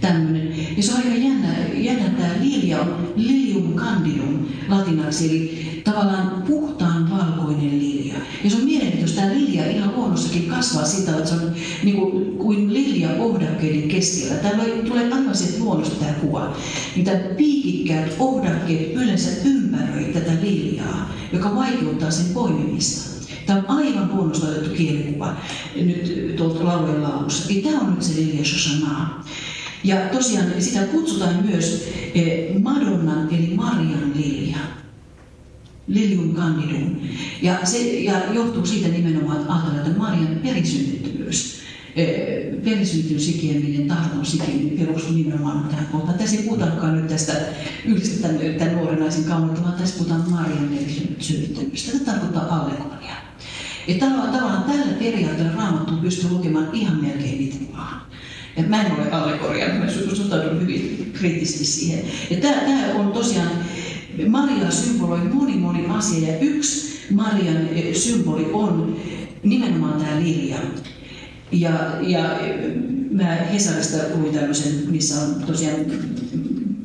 Tämmöinen. 0.02 0.56
Ja 0.78 0.84
se 0.84 0.92
on 0.92 0.98
aika 0.98 1.16
jännä, 1.16 1.56
jännä 1.74 2.10
tämä 2.10 2.34
lilja 2.42 2.82
on 2.82 3.14
lilium 3.16 3.74
candidum 3.74 4.46
latinaksi, 4.70 5.26
eli 5.26 5.69
tavallaan 5.84 6.44
puhtaan 6.48 7.10
valkoinen 7.10 7.80
lilja. 7.80 8.16
Ja 8.44 8.50
se 8.50 8.58
on 8.58 8.64
mielenkiintoista, 8.64 9.22
tämä 9.22 9.34
lilja 9.34 9.72
ihan 9.72 9.96
luonnossakin 9.96 10.50
kasvaa 10.50 10.86
sitä, 10.86 11.12
että 11.18 11.30
se 11.30 11.36
on 11.36 11.52
niin 11.84 11.96
kuin, 11.96 12.38
kuin 12.38 12.74
lilja 12.74 13.10
ohdakkeiden 13.20 13.88
keskellä. 13.90 14.36
Täällä 14.36 14.64
tulee 14.64 15.10
sieltä 15.34 15.60
luonnosta 15.60 15.96
tämä 15.96 16.14
kuva. 16.14 16.58
Niitä 16.96 17.12
piikikkäät 17.38 18.16
ohdakkeet 18.20 18.94
yleensä 18.94 19.30
ympäröi 19.46 20.04
tätä 20.04 20.32
liljaa, 20.42 21.14
joka 21.34 21.56
vaikeuttaa 21.56 22.12
sen 22.12 22.34
poimimista. 22.34 23.10
Tämä 23.46 23.60
on 23.60 23.78
aivan 23.78 24.10
luonnosta 24.14 24.48
otettu 24.48 24.70
kielikuva 24.70 25.36
nyt 25.76 26.36
tuolta 26.36 26.66
laulujen 26.66 27.04
laulussa. 27.04 27.50
Eli 27.50 27.62
tämä 27.62 27.80
on 27.80 27.94
nyt 27.94 28.04
se 28.04 28.16
Lilja 28.16 28.46
Shoshana. 28.46 29.24
Ja 29.84 29.96
tosiaan 29.96 30.48
sitä 30.60 30.80
kutsutaan 30.80 31.46
myös 31.46 31.90
eh, 32.16 32.56
Madonnan 32.64 33.30
eli 33.32 33.54
Marian 33.56 34.12
lilja. 34.16 34.58
Lilium 35.90 36.36
candidum. 36.36 36.96
Ja 37.42 37.60
se 37.64 37.78
ja 37.78 38.34
johtuu 38.34 38.66
siitä 38.66 38.88
nimenomaan, 38.88 39.42
että 39.42 39.54
ajatellaan, 39.54 39.88
että 39.88 40.00
Marian 40.00 40.40
perisynnyttyvyys, 40.44 41.60
eh, 41.96 42.64
perisyntyn 42.64 43.20
sikieminen, 43.20 43.88
tahdon 43.88 44.26
sikieminen 44.26 44.78
perustuu 44.78 45.14
nimenomaan 45.14 45.68
tähän 45.68 45.88
kohtaan. 45.92 46.18
Tässä 46.18 46.36
ei 46.36 46.44
puhutakaan 46.44 46.96
nyt 46.96 47.08
tästä 47.08 47.34
yhdessä 47.86 48.22
tämän, 48.58 48.76
nuoren 48.76 49.00
naisen 49.00 49.24
kauneutta, 49.24 49.64
vaan 49.64 49.74
tässä 49.74 49.98
puhutaan 49.98 50.32
Marian 50.32 50.70
perisynnyttyvyystä. 50.70 51.92
Tämä 51.92 52.06
tarkoittaa 52.06 52.56
allegoriaa. 52.56 53.30
Ja 53.88 53.96
tavallaan 53.96 54.64
tällä 54.64 54.94
periaatteella 55.00 55.54
raamattu 55.54 55.94
pystyy 56.02 56.30
lukemaan 56.30 56.70
ihan 56.74 57.02
melkein 57.02 57.38
miten 57.38 57.68
vaan. 57.78 58.02
Ja 58.58 58.64
mä 58.64 58.82
en 58.82 58.92
ole 58.92 59.12
allegoria, 59.12 59.74
mä 59.74 59.90
suhtaudun 60.14 60.62
hyvin 60.62 61.12
kriittisesti 61.14 61.66
siihen. 61.66 62.06
Ja 62.30 62.38
tämä, 62.38 62.54
tämä 62.54 62.94
on 62.96 63.12
tosiaan, 63.12 63.52
Maria 64.28 64.72
symboloi 64.72 65.20
moni 65.20 65.58
moni 65.58 65.86
asia 65.90 66.28
ja 66.28 66.40
yksi 66.40 67.00
Marian 67.12 67.70
eh, 67.70 67.96
symboli 67.96 68.50
on 68.54 68.96
nimenomaan 69.44 70.02
tämä 70.02 70.20
lilja. 70.20 70.58
Ja, 71.52 71.72
ja 72.02 72.40
mä 73.12 73.26
Hesarista 73.26 73.98
luin 74.16 74.34
tämmöisen, 74.34 74.74
missä 74.90 75.22
on 75.22 75.44
tosiaan 75.48 75.80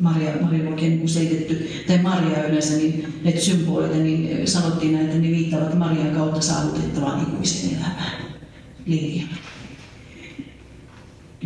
Maria, 0.00 0.32
Maria 0.40 0.70
niin 0.70 1.08
selitetty, 1.08 1.68
tai 1.86 1.98
Maria 1.98 2.46
yleensä, 2.48 2.76
niin 2.76 3.06
näitä 3.24 3.40
symboleita, 3.40 3.96
niin 3.96 4.48
sanottiin 4.48 4.92
näitä, 4.92 5.08
että 5.08 5.22
ne 5.22 5.30
viittaavat 5.30 5.78
Marian 5.78 6.14
kautta 6.14 6.40
saavutettavaan 6.40 7.22
ikuisen 7.22 7.70
elämään. 7.70 8.12
Lilja. 8.86 9.22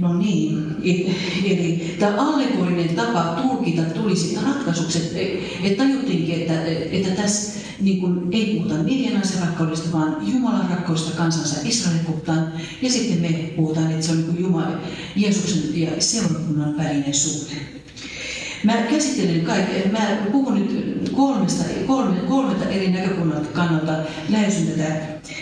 No 0.00 0.18
niin, 0.18 0.76
eli 1.44 1.96
tämä 1.98 2.16
allegorinen 2.16 2.88
tapa 2.88 3.42
tulkita 3.42 3.82
tuli 3.82 4.16
sitten 4.16 4.42
ratkaisuksi, 4.42 4.98
että 5.62 5.84
tajuttiinkin, 5.84 6.40
että, 6.40 6.64
että 6.64 7.22
tässä 7.22 7.60
niin 7.80 8.00
kuin, 8.00 8.28
ei 8.32 8.54
puhuta 8.54 8.74
naisen 9.14 9.40
rakkaudesta, 9.40 9.92
vaan 9.92 10.16
Jumalan 10.32 10.70
rakkaudesta 10.70 11.16
kansansa 11.16 11.56
Israelin 11.64 12.04
kohtaan. 12.04 12.52
Ja 12.82 12.90
sitten 12.90 13.20
me 13.20 13.52
puhutaan, 13.56 13.90
että 13.90 14.06
se 14.06 14.12
on 14.12 14.18
niin 14.18 14.40
Jumala, 14.40 14.80
Jeesuksen 15.16 15.80
ja 15.80 15.90
seurakunnan 15.98 16.76
välinen 16.76 17.14
suhde. 17.14 17.77
Mä 18.64 18.72
käsittelen 18.72 19.40
kaikkea, 19.40 19.92
mä 19.92 20.16
puhun 20.32 20.54
nyt 20.54 21.08
kolmesta, 21.12 21.64
kolme, 21.86 22.16
kolmesta 22.18 22.68
eri 22.68 22.90
näkökulmasta 22.90 23.48
kannalta 23.52 23.92
lähestyn 24.28 24.66
tätä 24.66 25.00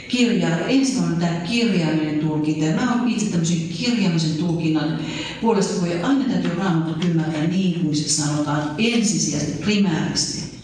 kirjaa. 0.09 0.59
Ensimmäinen 0.59 1.15
on 1.15 1.21
tämä 1.21 1.41
kirjaiminen 1.41 2.19
tulkinta. 2.19 2.81
Mä 2.81 2.95
olen 2.95 3.13
itse 3.13 3.27
tämmöisen 3.27 3.69
kirjaimisen 3.69 4.37
tulkinnan 4.37 4.99
puolesta, 5.41 5.81
kun 5.81 5.89
aina 6.03 6.25
täytyy 6.25 6.51
raamattu 6.59 7.07
ymmärtää 7.09 7.47
niin 7.47 7.81
kuin 7.81 7.97
se 7.97 8.09
sanotaan 8.09 8.75
ensisijaisesti, 8.79 9.63
primäärisesti. 9.65 10.57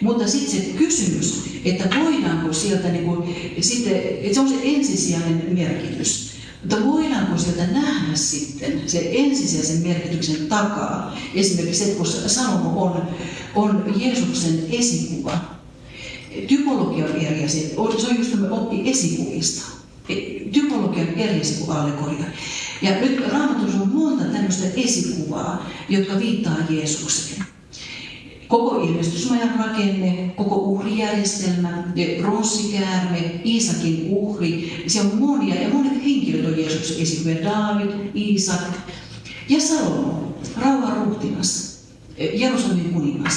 Mutta 0.00 0.28
sitten 0.28 0.60
se 0.60 0.66
kysymys, 0.78 1.44
että 1.64 1.96
voidaanko 2.04 2.52
sieltä, 2.52 2.88
niin 2.88 3.04
kuin, 3.04 3.36
sitten, 3.60 3.96
että 3.96 4.34
se 4.34 4.40
on 4.40 4.48
se 4.48 4.54
ensisijainen 4.62 5.44
merkitys. 5.50 6.37
Mutta 6.62 6.86
voidaanko 6.86 7.38
sieltä 7.38 7.66
nähdä 7.66 8.14
sitten 8.16 8.82
se 8.86 9.10
ensisijaisen 9.12 9.82
merkityksen 9.82 10.46
takaa, 10.46 11.18
esimerkiksi 11.34 11.84
se, 11.84 11.90
kun 11.90 12.06
Salomo 12.06 12.82
on, 12.84 13.02
on 13.54 13.94
Jeesuksen 13.96 14.62
esikuva. 14.72 15.38
Typologia 16.48 17.04
on 17.04 17.16
eri 17.16 17.44
asia. 17.44 17.68
Se 17.68 17.74
on 17.76 18.18
just 18.18 18.34
oppi 18.50 18.90
esikuvista. 18.90 19.66
E, 20.08 20.14
typologia 20.52 21.02
on 21.02 21.08
eri 21.08 21.42
allegoria. 21.68 22.24
Ja 22.82 23.00
nyt 23.00 23.20
Raamatussa 23.30 23.82
on 23.82 23.88
monta 23.88 24.24
tämmöistä 24.24 24.68
esikuvaa, 24.76 25.70
jotka 25.88 26.18
viittaa 26.18 26.56
Jeesukseen 26.70 27.44
koko 28.48 28.80
ilmestysmajan 28.80 29.58
rakenne, 29.58 30.32
koko 30.36 30.56
uhrijärjestelmä, 30.56 31.84
pronssikäärme, 32.20 33.40
Iisakin 33.44 34.06
uhri, 34.10 34.84
se 34.86 35.00
on 35.00 35.18
monia 35.18 35.54
ja 35.54 35.68
monet 35.68 36.04
henkilöt 36.04 36.46
on 36.46 36.58
Jeesuksen 36.58 37.02
esimerkiksi 37.02 37.44
Daavid, 37.44 37.90
Iisak 38.14 38.60
ja 39.48 39.60
Salomo, 39.60 40.34
rauhan 40.56 41.06
ruhtinas, 41.06 41.78
Jerusalemin 42.34 42.92
kuningas, 42.92 43.34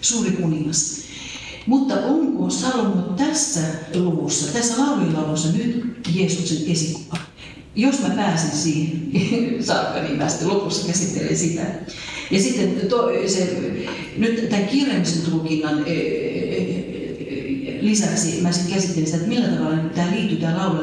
suuri 0.00 0.30
kuningas. 0.30 0.96
Mutta 1.66 1.94
onko 1.94 2.50
Salomo 2.50 3.02
tässä 3.02 3.60
luvussa, 3.94 4.52
tässä 4.52 4.82
laulujen 4.82 5.16
nyt 5.52 5.84
Jeesuksen 6.14 6.72
esikuva? 6.72 7.25
Jos 7.76 8.02
mä 8.02 8.08
pääsen 8.08 8.50
siihen 8.50 8.92
saakka, 9.64 10.02
niin 10.02 10.18
mä 10.18 10.28
sitten 10.28 10.48
lopussa 10.48 10.86
käsittelen 10.86 11.36
sitä. 11.36 11.62
Ja 12.30 12.42
sitten 12.42 12.88
to, 12.88 13.08
se, 13.26 13.60
nyt 14.16 14.48
tämän 14.48 14.66
kirjallisen 14.66 15.30
tulkinnan 15.30 15.82
e, 15.86 15.92
e, 15.92 16.96
lisäksi 17.80 18.42
mä 18.42 18.52
sitten 18.52 18.74
käsittelin 18.74 19.06
sitä, 19.06 19.16
että 19.16 19.28
millä 19.28 19.48
tavalla 19.48 19.76
tämä 19.76 20.10
liittyy 20.10 20.38
tämä 20.38 20.56
laulu, 20.56 20.78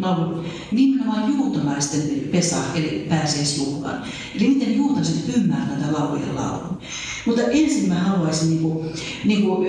laulu 0.00 0.44
nimenomaan 0.72 1.32
juutalaisten 1.32 2.00
pesa, 2.32 2.56
eli 2.74 3.06
pääsiäisjuhlaan. 3.08 4.02
Eli 4.36 4.48
miten 4.48 4.76
juutalaiset 4.76 5.36
ymmärtävät 5.36 5.80
tätä 5.80 5.92
laulujen 5.92 6.36
laulun. 6.36 6.78
Mutta 7.26 7.42
ensin 7.42 7.88
mä 7.88 7.94
haluaisin 7.94 8.50
niin 8.50 8.62
kuin, 8.62 8.88
niin 9.24 9.42
kuin, 9.42 9.66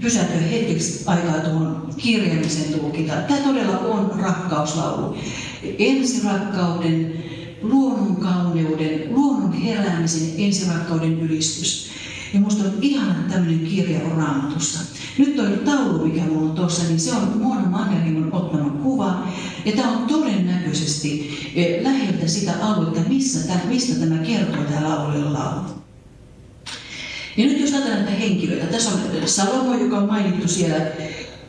pysähtyä 0.00 0.40
hetkeksi 0.40 1.02
aikaa 1.06 1.40
tuohon 1.40 1.94
kirjaamisen 1.96 2.80
tulkintaan. 2.80 3.24
Tämä 3.24 3.40
todella 3.40 3.78
on 3.78 4.20
rakkauslaulu. 4.20 5.16
Ensirakkauden, 5.78 7.24
luonnon 7.62 8.16
kauneuden, 8.16 9.14
luonnon 9.14 9.52
heräämisen 9.52 10.34
ensirakkauden 10.38 11.20
ylistys. 11.20 11.90
Ja 12.34 12.40
musta 12.40 12.64
on 12.64 12.72
että 12.82 13.34
tämmöinen 13.34 13.66
kirja 13.66 14.00
on 14.04 14.12
raamatussa. 14.12 14.80
Nyt 15.18 15.36
toi 15.36 15.60
taulu, 15.64 16.06
mikä 16.06 16.24
mulla 16.24 16.50
on 16.50 16.56
tuossa, 16.56 16.82
niin 16.82 17.00
se 17.00 17.12
on 17.12 17.38
Mona 17.38 17.66
Mannerheimon 17.66 18.32
ottama 18.32 18.70
kuva. 18.70 19.28
Ja 19.64 19.72
tämä 19.72 19.90
on 19.90 20.06
todennäköisesti 20.06 21.30
eh, 21.54 21.82
läheltä 21.82 22.28
sitä 22.28 22.52
aluetta, 22.60 23.00
missä 23.08 23.46
tämä, 23.46 23.60
mistä 23.68 24.06
tämä 24.06 24.18
kertoo 24.18 24.64
tämä 24.64 24.88
laulujen 24.88 25.32
laulu. 25.32 25.77
Ja 27.38 27.46
nyt 27.46 27.60
jos 27.60 27.72
ajatellaan 27.72 28.04
näitä 28.04 28.18
henkilöitä, 28.18 28.66
tässä 28.66 28.90
on 28.90 29.28
Salomo, 29.28 29.74
joka 29.74 29.98
on 29.98 30.06
mainittu 30.06 30.48
siellä, 30.48 30.86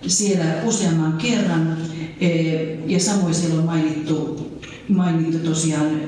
siellä 0.07 0.45
useamman 0.63 1.13
kerran, 1.13 1.77
eh, 2.21 2.77
ja 2.87 2.99
samoin 2.99 3.33
siellä 3.33 3.59
on 3.59 3.65
mainittu, 3.65 4.47
mainittu 4.87 5.49
tosiaan 5.49 6.01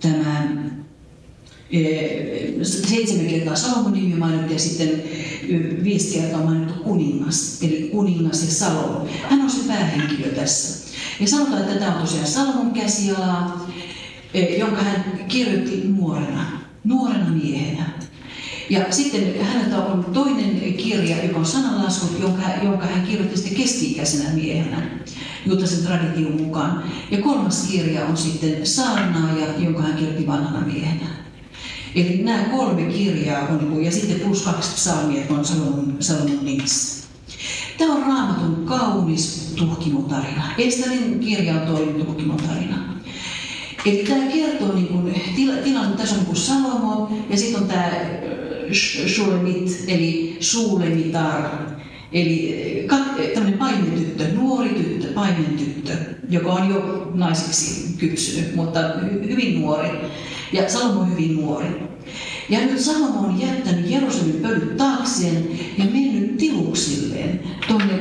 tämä 0.00 0.54
eh, 1.70 2.54
seitsemän 2.62 3.26
kertaa 3.26 3.56
Salomon 3.56 3.92
nimi 3.92 4.14
mainittu 4.14 4.52
ja 4.52 4.58
sitten 4.58 5.02
viisi 5.84 6.18
kertaa 6.18 6.42
mainittu 6.42 6.82
kuningas, 6.84 7.62
eli 7.62 7.88
kuningas 7.92 8.44
ja 8.44 8.50
Salomo. 8.50 9.08
Hän 9.30 9.40
on 9.40 9.50
se 9.50 9.68
päähenkilö 9.68 10.28
tässä. 10.28 10.88
Ja 11.20 11.28
sanotaan, 11.28 11.62
että 11.62 11.74
tämä 11.74 11.94
on 11.94 12.00
tosiaan 12.00 12.26
Salomon 12.26 12.70
käsialaa, 12.70 13.70
eh, 14.34 14.58
jonka 14.58 14.82
hän 14.82 15.04
kirjoitti 15.28 15.82
nuorena, 15.84 16.60
nuorena 16.84 17.30
miehenä. 17.30 18.04
Ja 18.70 18.80
sitten 18.90 19.44
häneltä 19.44 19.78
on 19.78 20.04
toinen 20.04 20.74
kirja, 20.76 21.24
joka 21.24 21.38
on 21.38 21.46
sananlaskut, 21.46 22.20
jonka, 22.20 22.42
jonka 22.62 22.86
hän 22.86 23.06
kirjoitti 23.06 23.36
sitten 23.36 23.54
keski-ikäisenä 23.54 24.30
miehenä, 24.34 24.82
juutalaisen 25.46 25.84
tradition 25.84 26.42
mukaan. 26.42 26.82
Ja 27.10 27.18
kolmas 27.18 27.66
kirja 27.70 28.06
on 28.06 28.16
sitten 28.16 28.66
saarnaaja, 28.66 29.46
jonka 29.58 29.82
hän 29.82 29.96
kirjoitti 29.96 30.26
vanhana 30.26 30.66
miehenä. 30.66 31.06
Eli 31.94 32.22
nämä 32.22 32.44
kolme 32.44 32.82
kirjaa 32.82 33.48
on, 33.48 33.58
niinku, 33.58 33.80
ja 33.80 33.92
sitten 33.92 34.20
plus 34.20 34.42
kaksi 34.42 34.74
psalmia, 34.74 35.22
on 35.30 35.44
Salomon, 35.44 35.96
Salomon 36.00 36.44
nimissä. 36.44 37.04
Tämä 37.78 37.94
on 37.94 38.02
raamatun 38.02 38.64
kaunis 38.64 39.52
tuhkimotarina. 39.56 40.44
Estarin 40.58 41.20
kirja 41.20 41.54
on 41.54 41.66
toinen 41.66 42.06
tuhkimotarina. 42.06 42.94
Eli 43.86 44.04
tämä 44.08 44.26
kertoo 44.26 44.74
niin 44.74 44.86
kuin, 44.86 45.22
tila, 45.36 45.56
tilanne, 45.56 45.96
tässä 45.96 46.14
on 46.14 46.18
niin 46.18 46.26
kuin 46.26 46.36
Salomo 46.36 47.12
ja 47.30 47.36
sitten 47.36 47.62
on 47.62 47.68
tämä 47.68 47.90
Shulemit, 48.72 49.84
eli 49.88 50.36
Suulemitar, 50.40 51.42
eli 52.12 52.88
tämmöinen 53.34 53.58
paimentyttö, 53.58 54.24
nuori 54.32 54.68
tyttö, 54.68 55.12
paimentyttö, 55.12 55.92
joka 56.30 56.52
on 56.52 56.68
jo 56.68 57.10
naisiksi 57.14 57.94
kypsynyt, 57.98 58.56
mutta 58.56 58.80
hyvin 59.28 59.60
nuori. 59.60 59.88
Ja 60.52 60.68
Salomo 60.68 61.00
on 61.00 61.10
hyvin 61.10 61.36
nuori. 61.36 61.66
Ja 62.48 62.60
nyt 62.60 62.80
Salomo 62.80 63.28
on 63.28 63.40
jättänyt 63.40 63.90
Jerusalemin 63.90 64.42
pölyt 64.42 64.76
taakseen 64.76 65.48
ja 65.78 65.84
mennyt 65.84 66.36
tiluksilleen 66.36 67.40
tuonne 67.68 67.94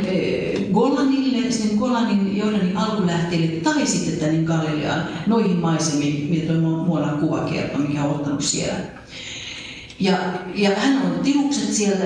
Golanille, 0.74 1.52
sinne 1.52 1.76
Golanin 1.76 2.38
Jordanin 2.38 2.78
alkulähteille 2.78 3.48
tai 3.48 3.86
sitten 3.86 4.20
tänne 4.20 4.44
Galileaan, 4.44 5.04
noihin 5.28 5.58
maisemiin, 5.58 6.30
mitä 6.30 6.54
tuo 6.54 6.84
Muolan 6.84 7.18
kuva 7.18 7.40
kertoo, 7.40 7.82
mikä 7.82 8.04
on 8.04 8.16
ottanut 8.16 8.44
siellä. 8.44 8.80
Ja, 10.00 10.18
ja 10.56 10.72
hän 10.76 11.02
on 11.02 11.20
tilukset 11.24 11.74
siellä, 11.74 12.06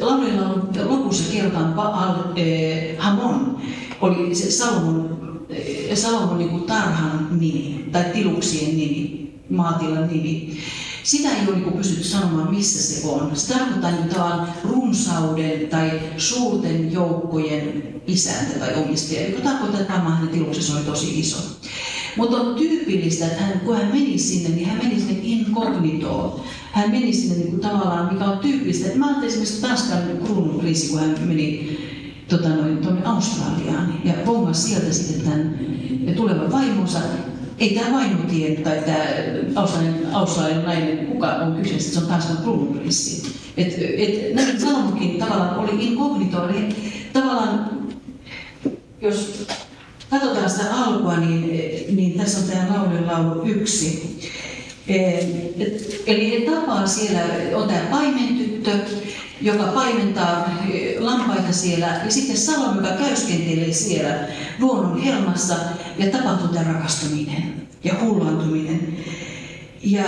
laulilla 0.00 0.48
on 0.48 0.68
lopussa 0.84 1.32
kerrotaan 1.32 1.74
Baal 1.74 2.14
eh, 2.36 2.96
Hamon, 2.98 3.62
oli 4.00 4.34
se 4.34 4.50
Salomon, 4.50 5.40
eh, 5.48 5.96
Salomon 5.96 6.38
niin 6.38 6.62
tarhan 6.62 7.28
nimi, 7.30 7.88
tai 7.92 8.04
tiluksien 8.04 8.76
nimi, 8.76 9.34
maatilan 9.50 10.08
nimi. 10.08 10.58
Sitä 11.02 11.28
ei 11.28 11.48
ole 11.48 11.56
niin 11.56 11.72
pystytty 11.72 12.04
sanomaan, 12.04 12.54
missä 12.54 12.82
se 12.82 13.08
on. 13.08 13.36
Se 13.36 13.54
tarkoittaa 13.54 14.56
runsauden 14.64 15.68
tai 15.68 16.00
suurten 16.16 16.92
joukkojen 16.92 17.94
isäntä 18.06 18.58
tai 18.58 18.74
omistaja, 18.74 19.28
joka 19.28 19.42
tarkoittaa, 19.42 19.80
että 19.80 19.92
tämä 19.92 20.10
hänen 20.10 20.28
tiluksensa 20.28 20.72
oli 20.76 20.84
tosi 20.84 21.20
iso. 21.20 21.38
Mutta 22.16 22.36
on 22.36 22.54
tyypillistä, 22.54 23.26
että 23.26 23.42
hän, 23.42 23.60
kun 23.60 23.76
hän 23.76 23.86
meni 23.86 24.18
sinne, 24.18 24.48
niin 24.48 24.66
hän 24.66 24.78
meni 24.78 25.00
sinne 25.00 25.20
incognitoon. 25.22 26.40
Hän 26.72 26.90
meni 26.90 27.12
sinne 27.12 27.36
niin 27.36 27.50
kuin 27.50 27.60
tavallaan, 27.60 28.14
mikä 28.14 28.24
on 28.24 28.38
tyypillistä. 28.38 28.98
Mä 28.98 29.06
ajattelin 29.06 29.28
esimerkiksi 29.28 29.60
Tanskan 29.60 30.02
kruununprinssi, 30.24 30.88
kun 30.88 31.00
hän 31.00 31.16
meni 31.24 31.78
tota 32.28 32.48
noin, 32.48 32.76
tuonne 32.76 33.02
Australiaan 33.04 33.94
ja 34.04 34.12
bongasi 34.24 34.68
sieltä 34.68 34.92
sitten 34.92 35.20
tämän 35.20 35.58
tulevan 36.16 36.52
vaimonsa. 36.52 36.98
Ei 37.58 37.74
tämä 37.74 37.92
vaimo 37.92 38.22
tiedä, 38.30 38.60
tai 38.60 38.78
tämä 38.86 39.04
australian, 39.54 39.94
australian 40.12 40.64
nainen, 40.64 41.06
kuka 41.06 41.26
on 41.26 41.54
kyseessä, 41.54 41.92
se 41.92 42.00
on 42.00 42.06
Tanskan 42.06 42.36
kruununprinssi. 42.36 43.34
Et, 43.56 43.74
et, 43.98 44.34
näin 44.34 44.60
Salomokin 44.60 45.18
tavallaan 45.18 45.58
oli 45.58 45.86
incognito, 45.86 46.48
eli 46.48 46.68
tavallaan 47.12 47.70
jos 49.00 49.46
katsotaan 50.20 50.50
sitä 50.50 50.74
alkua, 50.74 51.16
niin, 51.16 51.96
niin 51.96 52.18
tässä 52.18 52.38
on 52.38 52.44
tämä 52.44 52.76
laulun 52.76 53.06
laulu 53.06 53.42
yksi. 53.42 54.20
Eli 56.06 56.30
he 56.30 56.50
tapaa 56.50 56.86
siellä, 56.86 57.20
on 57.54 57.68
tämä 57.68 57.80
paimentyttö, 57.90 58.70
joka 59.42 59.64
paimentaa 59.64 60.50
lampaita 60.98 61.52
siellä, 61.52 62.00
ja 62.04 62.10
sitten 62.10 62.36
Salomo, 62.36 62.80
joka 62.80 62.96
käyskentelee 62.96 63.72
siellä 63.72 64.28
luonnon 64.60 65.02
helmassa, 65.02 65.54
ja 65.98 66.10
tapahtuu 66.10 66.48
tämä 66.48 66.72
rakastuminen 66.72 67.68
ja 67.84 67.94
hullantuminen. 68.00 68.96
Ja 69.82 70.04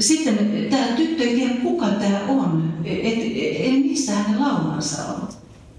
sitten 0.00 0.66
tämä 0.70 0.86
tyttö 0.86 1.24
ei 1.24 1.34
tiedä, 1.34 1.54
kuka 1.62 1.86
tämä 1.86 2.20
on, 2.28 2.74
eli 2.84 3.82
missä 3.88 4.12
hänen 4.12 4.40
laulansa 4.40 5.02
on. 5.04 5.28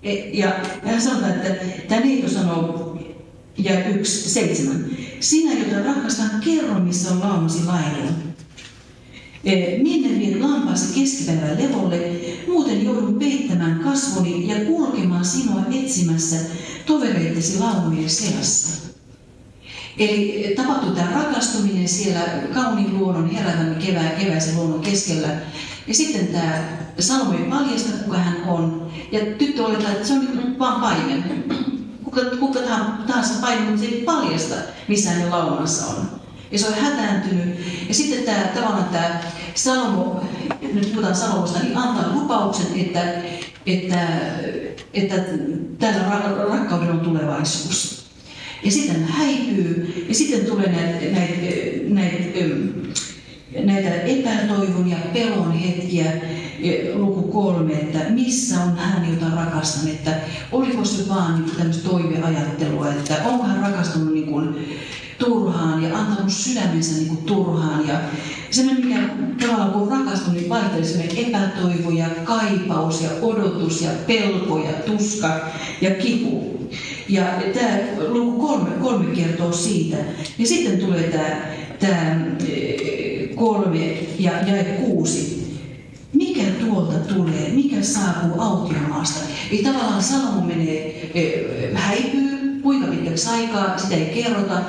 E, 0.03 0.13
ja 0.13 0.51
hän 0.85 1.01
sanoo, 1.01 1.29
että 1.29 1.65
tämä 1.87 2.01
neito 2.01 2.29
sanoo 2.29 2.80
ja 3.57 3.89
yksi, 3.89 4.29
seitsemän. 4.29 4.85
Sinä, 5.19 5.53
jota 5.53 5.83
rakastan, 5.83 6.29
kerro, 6.43 6.79
missä 6.79 7.11
on 7.11 7.19
laumasi 7.19 7.65
laidun. 7.65 8.15
E, 9.43 9.77
minne 9.83 10.19
viet 10.19 10.39
lampaasi 10.39 10.99
keskipäivän 10.99 11.57
levolle, 11.63 12.21
muuten 12.47 12.85
joudun 12.85 13.19
peittämään 13.19 13.79
kasvoni 13.79 14.47
ja 14.47 14.65
kulkemaan 14.65 15.25
sinua 15.25 15.61
etsimässä 15.71 16.35
tovereittesi 16.85 17.59
laumien 17.59 18.09
seassa. 18.09 18.91
Eli 19.97 20.53
tapahtuu 20.55 20.91
tämä 20.91 21.11
rakastuminen 21.11 21.87
siellä 21.87 22.21
kauniin 22.53 22.99
luonnon, 22.99 23.29
heräävän 23.29 23.75
kevää, 23.75 24.09
keväisen 24.09 24.55
luonnon 24.55 24.79
keskellä. 24.81 25.27
Ja 25.87 25.93
sitten 25.93 26.27
tämä 26.27 26.63
Salomo 26.99 27.33
paljasta, 27.49 28.03
kuka 28.03 28.17
hän 28.17 28.43
on. 28.47 28.91
Ja 29.11 29.19
tyttö 29.37 29.65
olettaa, 29.65 29.91
että 29.91 30.07
se 30.07 30.13
on 30.13 30.55
vaan 30.59 30.81
paimen 30.81 31.23
kuka, 32.11 32.37
kuka 32.37 32.59
tahansa 33.07 33.33
se 33.77 33.85
ei 33.85 34.01
paljasta, 34.05 34.55
missä 34.87 35.09
hänen 35.09 35.31
laulansa 35.31 35.85
on. 35.85 36.09
Ja 36.51 36.59
se 36.59 36.67
on 36.67 36.73
hätääntynyt. 36.73 37.59
Ja 37.87 37.93
sitten 37.93 38.23
tämä, 38.23 38.43
tavallaan 38.55 38.85
tämä 38.85 39.21
Salomo, 39.55 40.23
nyt 40.73 40.91
puhutaan 40.91 41.15
Salomosta, 41.15 41.59
niin 41.59 41.77
antaa 41.77 42.13
lupauksen, 42.13 42.65
että, 42.75 43.03
että, 43.65 44.07
että 44.93 45.15
tällä 45.79 46.03
rakkauden 46.49 46.91
on 46.91 46.99
tulevaisuus. 46.99 48.05
Ja 48.63 48.71
sitten 48.71 49.03
häipyy, 49.03 50.05
ja 50.09 50.15
sitten 50.15 50.45
tulee 50.45 50.71
näitä, 50.71 51.05
näitä, 51.19 51.33
näitä, 51.87 52.27
näitä 53.63 54.01
epätoivon 54.01 54.89
ja 54.89 54.97
pelon 55.13 55.51
hetkiä, 55.51 56.11
luku 56.93 57.21
kolme, 57.21 57.73
että 57.73 57.99
missä 58.09 58.63
on 58.63 58.77
hän, 58.77 59.09
jota 59.09 59.35
rakastan, 59.35 59.89
että 59.89 60.15
oliko 60.51 60.85
se 60.85 61.09
vaan 61.09 61.41
niin 61.41 61.55
tämmöistä 61.55 61.89
toiveajattelua, 61.89 62.89
että 62.89 63.15
onko 63.25 63.43
hän 63.43 63.61
rakastunut 63.61 64.13
niin 64.13 64.27
kuin 64.27 64.55
turhaan 65.17 65.83
ja 65.83 65.97
antanut 65.97 66.31
sydämensä 66.31 66.95
niin 66.95 67.07
kuin 67.07 67.23
turhaan. 67.23 67.87
Ja 67.87 67.99
semmoinen, 68.51 68.85
mikä 68.85 68.99
tavallaan 69.39 69.71
kun 69.71 69.91
rakastunut, 69.91 70.35
niin 70.35 70.49
vaihtelee 70.49 70.85
semmoinen 70.85 71.25
epätoivo 71.25 71.89
ja 71.91 72.09
kaipaus 72.23 73.01
ja 73.01 73.09
odotus 73.21 73.81
ja 73.81 73.89
pelko 74.07 74.57
ja 74.57 74.71
tuska 74.71 75.49
ja 75.81 75.91
kipu. 75.91 76.67
Ja 77.09 77.23
tämä 77.53 77.77
luku 78.07 78.47
kolme, 78.47 78.69
kolme 78.69 79.15
kertoo 79.15 79.51
siitä. 79.51 79.97
Ja 80.37 80.47
sitten 80.47 80.79
tulee 80.79 81.03
tämä, 81.03 81.35
tämä 81.79 82.15
kolme 83.35 83.97
ja 84.19 84.31
jae 84.47 84.63
kuusi 84.63 85.40
mikä 86.13 86.43
tuolta 86.43 87.13
tulee, 87.13 87.51
mikä 87.51 87.81
saapuu 87.81 88.41
autiomaasta. 88.41 89.19
Eli 89.51 89.63
tavallaan 89.63 90.03
Salomo 90.03 90.41
menee, 90.41 91.09
e, 91.13 91.73
häipyy, 91.73 92.59
kuinka 92.63 92.87
pitkäksi 92.87 93.29
aikaa, 93.29 93.77
sitä 93.77 93.95
ei 93.95 94.23
kerrota. 94.23 94.61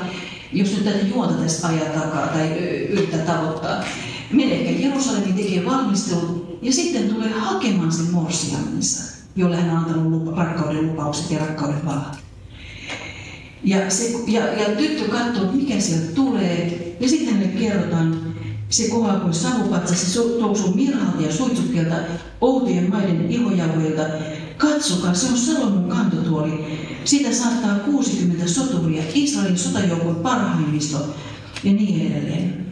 Jos 0.52 0.72
nyt 0.72 0.84
tätä 0.84 1.06
juonta 1.06 1.34
tästä 1.34 1.68
ajaa 1.68 2.00
takaa 2.00 2.26
tai 2.26 2.48
yrittää 2.88 3.20
tavoittaa. 3.20 3.84
Menee 4.32 4.68
ehkä 4.68 4.82
Jerusalemiin, 4.82 5.34
tekee 5.34 5.64
valmistelun 5.64 6.58
ja 6.62 6.72
sitten 6.72 7.08
tulee 7.08 7.30
hakemaan 7.30 7.92
sen 7.92 8.10
morsiamensa, 8.10 9.16
jolle 9.36 9.56
hän 9.56 9.70
on 9.70 9.76
antanut 9.76 10.12
lupa, 10.12 10.44
rakkauden 10.44 10.86
lupaukset 10.86 11.30
ja 11.30 11.38
rakkauden 11.38 11.86
valat. 11.86 12.18
Ja, 13.64 13.90
se, 13.90 14.04
ja, 14.26 14.40
ja 14.40 14.76
tyttö 14.76 15.08
katsoo, 15.08 15.52
mikä 15.52 15.80
sieltä 15.80 16.14
tulee, 16.14 16.94
ja 17.00 17.08
sitten 17.08 17.36
me 17.36 17.46
kerrotaan, 17.46 18.34
se 18.72 18.88
kohaa 18.88 19.20
kuin 19.20 19.34
savupatsa, 19.34 19.94
se 19.94 20.20
tuoksuu 20.20 20.74
mirhalta 20.74 21.22
ja 21.22 21.32
suitsukkeelta, 21.32 21.96
outien 22.40 22.90
maiden 22.90 23.30
ihojauhoilta. 23.30 24.02
Katsokaa, 24.56 25.14
se 25.14 25.26
on 25.26 25.38
Salomon 25.38 25.88
kantotuoli. 25.88 26.78
Siitä 27.04 27.32
saattaa 27.32 27.78
60 27.78 28.48
soturia, 28.48 29.02
Israelin 29.14 29.58
sotajoukon 29.58 30.16
parhaimmisto 30.16 31.14
ja 31.64 31.72
niin 31.72 32.12
edelleen. 32.12 32.66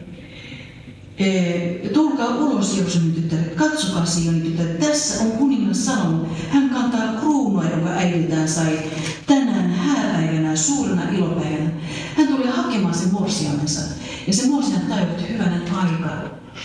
E, 1.17 1.89
tulkaa 1.93 2.35
ulos, 2.35 2.77
Jerusalem 2.77 3.11
tyttäret, 3.11 3.55
katsokaa 3.55 4.05
Sionin 4.05 4.41
tyttäret, 4.41 4.79
tässä 4.79 5.23
on 5.23 5.31
kuningas 5.31 5.85
Salomo. 5.85 6.27
Hän 6.49 6.69
kantaa 6.69 7.13
kruunua, 7.19 7.63
jonka 7.63 7.89
äidiltään 7.89 8.47
sai 8.47 8.79
tänään 9.27 9.69
hääpäivänä, 9.69 10.55
suurena 10.55 11.09
ilopäivänä. 11.09 11.71
Hän 12.17 12.27
tulee 12.27 12.49
hakemaan 12.49 12.93
sen 12.93 13.13
morsiamensa. 13.13 13.81
Ja 14.27 14.33
se 14.33 14.47
morsian 14.47 14.81
tajutti 14.81 15.33
hyvänen 15.33 15.61
aika. 15.75 16.09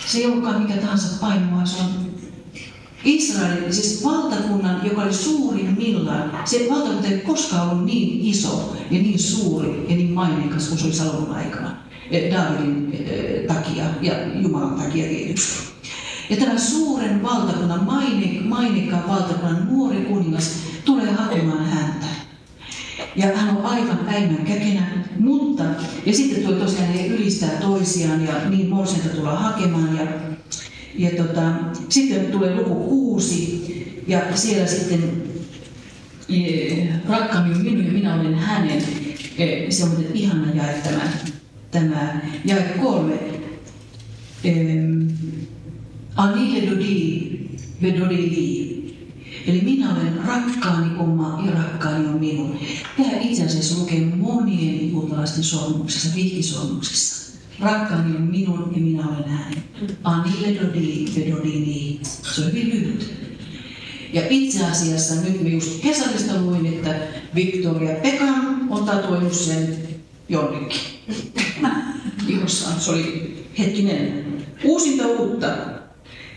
Se 0.07 0.17
ei 0.17 0.25
ollutkaan 0.25 0.61
mikä 0.61 0.77
tahansa 0.77 1.17
paino, 1.21 1.55
vaan 1.55 1.67
se 1.67 1.81
on 1.81 2.07
Israelin, 3.03 3.73
siis 3.73 4.03
valtakunnan, 4.03 4.81
joka 4.85 5.01
oli 5.01 5.13
suurin 5.13 5.77
millaan. 5.77 6.31
Se 6.45 6.67
valtakunta 6.69 7.07
ei 7.07 7.17
koskaan 7.17 7.69
ollut 7.69 7.85
niin 7.85 8.21
iso 8.21 8.77
ja 8.91 9.01
niin 9.01 9.19
suuri 9.19 9.85
ja 9.89 9.95
niin 9.95 10.11
maineikas 10.11 10.67
kuin 10.67 10.79
se 10.79 10.85
oli 10.85 10.93
Salomon 10.93 11.35
aikana. 11.35 11.75
Eh, 12.11 12.33
Daavidin 12.33 12.93
eh, 12.93 13.45
takia 13.47 13.85
ja 14.01 14.13
Jumalan 14.41 14.75
takia 14.75 15.07
tietysti. 15.07 15.67
Ja 16.29 16.37
tämä 16.37 16.59
suuren 16.59 17.23
valtakunnan, 17.23 17.83
maine, 17.83 18.41
mainekkaan 18.41 19.07
valtakunnan 19.07 19.67
nuori 19.71 19.97
kuningas 19.97 20.51
tulee 20.85 21.11
hakemaan 21.11 21.65
häntä. 21.65 22.05
Ja 23.17 23.27
hän 23.35 23.57
on 23.57 23.65
aivan 23.65 23.97
päivän 23.97 24.45
käkenä, 24.45 24.87
mutta, 25.19 25.63
ja 26.05 26.13
sitten 26.13 26.43
tuo 26.43 26.51
tosiaan 26.51 26.93
he 26.93 27.07
ylistää 27.07 27.49
toisiaan 27.49 28.25
ja 28.25 28.49
niin 28.49 28.69
morsianta 28.69 29.09
tullaan 29.09 29.43
hakemaan. 29.43 29.97
Ja, 29.97 30.07
ja 30.95 31.23
tota, 31.23 31.51
sitten 31.89 32.25
tulee 32.25 32.55
luku 32.55 32.75
kuusi 32.75 33.67
ja 34.07 34.21
siellä 34.35 34.67
sitten 34.67 35.23
e, 36.29 36.87
rakkaani 37.09 37.55
on 37.55 37.61
minun 37.61 37.85
ja 37.85 37.91
minä 37.91 38.15
olen 38.15 38.35
hänen. 38.35 38.83
E, 39.37 39.71
se 39.71 39.83
on 39.83 40.05
ihana 40.13 40.53
jae 40.53 40.73
tämä, 40.83 41.01
tämä 41.71 42.21
jae 42.45 42.75
kolme. 42.81 43.13
E, 44.43 44.51
Ani 46.15 46.69
Dodi, 46.69 47.31
Vedodi 47.81 48.17
Li. 48.17 48.76
Eli 49.47 49.61
minä 49.61 49.91
olen 49.95 50.17
rakkaani 50.25 50.97
oma 50.97 51.43
ja 51.45 51.51
rakkaani 51.51 52.07
on 52.07 52.19
minun. 52.19 52.59
Tämä 52.97 53.19
itse 53.21 53.45
asiassa 53.45 53.79
lukee 53.79 53.99
monien 53.99 54.91
juutalaisten 54.91 55.43
sormuksissa, 55.43 56.15
vihkisormuksissa. 56.15 57.37
Rakkaani 57.59 58.15
on 58.15 58.21
minun 58.21 58.71
ja 58.75 58.81
minä 58.81 59.07
olen 59.07 59.29
hänen. 59.29 59.63
Ani 60.03 60.31
ledodi 60.41 61.05
vedodini. 61.15 61.99
Se 62.03 62.41
on 62.41 62.47
hyvin 62.47 62.69
lyhyt. 62.69 63.13
Ja 64.13 64.21
itse 64.29 64.65
asiassa 64.65 65.21
nyt 65.21 65.41
me 65.41 65.49
just 65.49 65.81
kesällistä 65.81 66.41
luin, 66.41 66.65
että 66.65 66.95
Victoria 67.35 67.95
Pekan 67.95 68.67
on 68.69 68.85
tatuoinut 68.85 69.33
sen 69.33 69.77
jonnekin. 70.29 70.81
Se 72.79 72.91
oli 72.91 73.45
hetkinen 73.59 74.25
uusinta 74.63 75.07
uutta 75.07 75.47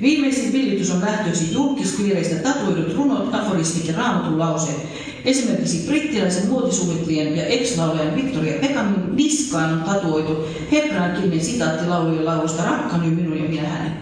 Viimeisin 0.02 0.52
villitys 0.52 0.90
on 0.90 1.00
lähtöisin 1.00 1.52
julkiskiireistä 1.52 2.34
tatuoidut 2.34 2.96
runot, 2.96 3.34
aforismit 3.34 3.88
ja 3.88 3.96
raamatun 3.96 4.38
lauseet. 4.38 4.86
Esimerkiksi 5.24 5.86
brittiläisen 5.86 6.48
muotisuunnittelijan 6.48 7.36
ja 7.36 7.46
ex 7.46 7.76
Victoria 8.14 8.60
Beckhamin 8.60 9.16
niskaan 9.16 9.72
on 9.72 9.82
tatuoitu 9.82 10.46
hebrainkinen 10.72 11.44
sitaatti 11.44 11.86
laulujen 11.86 12.24
laulusta 12.24 12.64
Rakkani 12.64 13.10
minun 13.10 13.38
ja 13.38 13.48
minä 13.48 13.68
hänen. 13.68 13.92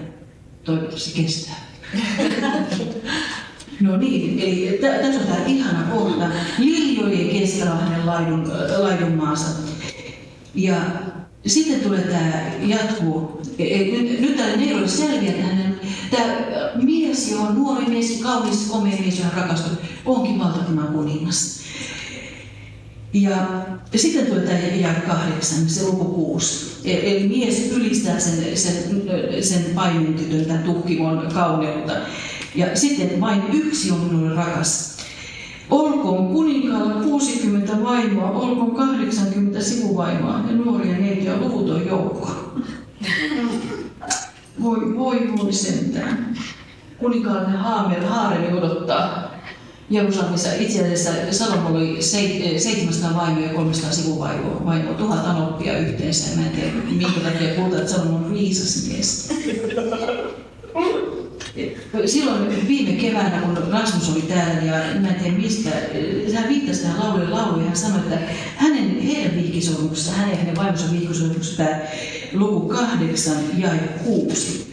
Toivottavasti 0.64 1.22
kestää. 1.22 1.56
No 3.80 3.96
niin, 3.96 4.38
eli 4.38 4.78
tässä 4.80 5.20
on 5.20 5.26
tämä 5.26 5.46
ihana 5.46 5.82
kohta. 5.82 6.24
Liljojen 6.58 7.28
keskellä 7.28 7.74
hänen 7.74 8.06
laidun, 8.06 8.52
laidun 8.78 9.12
maansa. 9.12 9.46
Ja 10.54 10.76
sitten 11.46 11.80
tulee 11.80 12.00
tämä 12.00 12.42
jatkuu. 12.66 13.42
E, 13.58 13.64
e, 13.64 13.78
nyt, 13.78 14.20
nyt 14.20 14.40
ei 14.60 14.74
ole 14.74 14.88
selviä, 14.88 15.30
että 15.30 15.42
hänen, 15.42 15.67
tämä 16.10 16.34
mies, 16.82 17.30
johon 17.30 17.54
nuori 17.54 17.84
mies, 17.84 18.20
kaunis, 18.22 18.66
komea 18.70 18.96
mies, 19.00 19.18
johon 19.18 19.32
rakastunut, 19.32 19.78
onkin 20.04 20.38
valtakunnan 20.38 20.88
kuningas. 20.88 21.58
Ja, 23.12 23.36
sitten 23.96 24.26
tulee 24.26 24.46
tämä 24.46 24.58
jae 24.58 25.02
kahdeksan, 25.06 25.68
se 25.68 25.86
luku 25.86 26.04
kuusi. 26.04 26.80
E, 26.84 27.10
eli 27.10 27.28
mies 27.28 27.72
ylistää 27.72 28.20
sen, 28.20 28.58
sen, 28.58 29.02
sen 29.40 29.64
paimentytön, 29.74 30.44
tämän 30.44 30.62
tuhkimon 30.62 31.28
kauneutta. 31.34 31.92
Ja 32.54 32.76
sitten 32.76 33.20
vain 33.20 33.42
yksi 33.52 33.90
on 33.90 34.00
minulle 34.00 34.34
rakas. 34.34 34.98
Olkoon 35.70 36.28
kuninkaalla 36.28 37.02
60 37.02 37.82
vaimoa, 37.82 38.30
olkoon 38.30 38.74
80 38.74 39.60
sivuvaimoa 39.60 40.40
ja 40.48 40.56
nuoria 40.56 40.98
neitiä 40.98 41.36
luvuton 41.36 41.86
joukko. 41.86 42.30
Voi, 44.62 44.96
voi, 44.96 45.32
voi 45.38 45.52
sentään. 45.52 46.36
Kuninkaallinen 46.98 47.58
haamel, 47.58 48.06
haareli 48.06 48.58
odottaa 48.58 49.34
Jerusalemissa. 49.90 50.48
Itse 50.58 50.80
asiassa 50.80 51.10
Salomo 51.30 51.68
oli 51.68 52.02
700 52.02 53.16
vaimoa 53.16 53.46
ja 53.46 53.54
300 53.54 53.92
sivuvaimoa, 53.92 54.64
vaimoa, 54.66 54.94
tuhat 54.94 55.26
anoppia 55.26 55.78
yhteensä. 55.78 56.36
Mä 56.36 56.46
en 56.46 56.52
tiedä, 56.52 56.72
minkä 56.90 57.20
takia 57.20 57.54
puhutaan, 57.54 57.82
että 57.82 57.92
Salomo 57.92 58.16
on 58.16 58.34
viisas 58.34 58.88
mies 58.88 59.28
silloin 62.06 62.68
viime 62.68 62.92
keväänä, 62.92 63.40
kun 63.40 63.72
Rasmus 63.72 64.10
oli 64.10 64.22
täällä, 64.22 64.62
ja 64.62 65.00
mä 65.00 65.08
en 65.08 65.14
tiedä 65.14 65.36
mistä, 65.36 65.70
hän 66.34 66.48
viittasi 66.48 66.82
tähän 66.82 67.00
laulujen 67.00 67.30
lauluun, 67.30 67.60
ja 67.60 67.66
hän 67.66 67.76
sanoi, 67.76 67.98
että 67.98 68.18
hänen, 68.56 69.00
heidän 69.00 69.36
vihkisormuksessa, 69.36 70.12
hänen 70.12 70.30
ja 70.30 70.36
hänen 70.36 70.56
vaimonsa 70.56 70.92
vihkisormuksessa 70.92 71.56
tämä 71.56 71.80
luku 72.32 72.68
kahdeksan 72.68 73.36
ja 73.58 73.70
kuusi. 74.04 74.68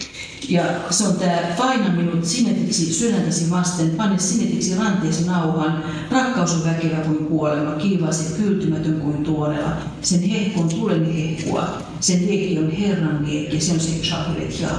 Ja 0.49 0.63
se 0.89 1.07
on 1.07 1.15
tämä 1.15 1.37
paina 1.57 1.89
minut 1.95 2.25
sinetiksi 2.25 2.93
sydäntäsi 2.93 3.49
vasten, 3.49 3.89
pane 3.89 4.19
sinetiksi 4.19 4.75
ranteesi 4.75 5.25
nauhaan, 5.25 5.83
rakkaus 6.11 6.53
on 6.53 6.63
väkevä 6.65 6.95
kuin 6.95 7.25
kuolema, 7.25 7.71
kiivaasi 7.71 8.33
kyltymätön 8.41 8.99
kuin 9.01 9.23
tuorella. 9.23 9.77
Sen 10.01 10.21
hehku 10.21 10.61
on 10.61 10.69
tuleni 10.69 11.23
hehkua, 11.23 11.81
sen 11.99 12.27
liekki 12.27 12.59
on 12.59 12.71
Herran 12.71 13.25
liekki, 13.25 13.59
se 13.59 13.73
on 13.73 13.79
se 13.79 14.03
Shahiret 14.03 14.59
ja. 14.59 14.69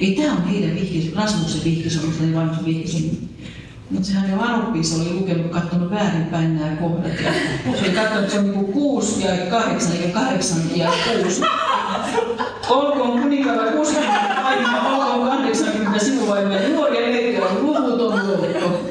Ei 0.00 0.16
tämä 0.16 0.32
on 0.32 0.44
heidän 0.44 0.74
vihkis, 0.74 1.14
Rasmuksen 1.14 1.64
vihkisomus, 1.64 2.20
niin 2.20 2.34
vain 2.34 2.50
vihkisomus. 2.64 3.18
Mutta 3.90 4.08
sehän 4.08 4.30
jo 4.30 4.40
Anoppiissa 4.40 5.02
oli 5.02 5.12
lukenut, 5.12 5.52
katsonut 5.52 5.90
väärinpäin 5.90 6.58
nämä 6.58 6.76
kohdat. 6.76 7.12
Ja 7.24 7.32
se 7.76 7.84
oli 7.84 7.90
katsonut, 7.90 8.22
että 8.22 8.32
se 8.32 8.38
on 8.38 8.50
niin 8.50 8.72
kuusi 8.72 9.24
ja 9.24 9.46
kahdeksan, 9.50 9.92
eikä 9.92 10.08
kahdeksan 10.08 10.58
ja 10.76 10.92
kuusi. 11.04 11.40
Olkoon 12.68 13.22
kuninkaalla 13.22 13.72
60 13.72 14.44
aikaa, 14.44 14.96
olkoon 14.96 15.28
80 15.28 15.98
sivuvaimoja, 15.98 16.68
nuoria 16.68 17.00
eikä 17.00 17.46
on 17.46 17.62
luvuton 17.62 18.20
joukko. 18.60 18.88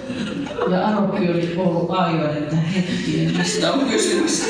Ja 0.72 0.88
Anoppi 0.88 1.30
oli 1.30 1.54
ollut 1.58 1.92
aivan, 1.92 2.38
että 2.38 2.56
hetkinen, 2.56 3.38
mistä 3.38 3.74
on 3.74 3.80
kysymys. 3.80 4.44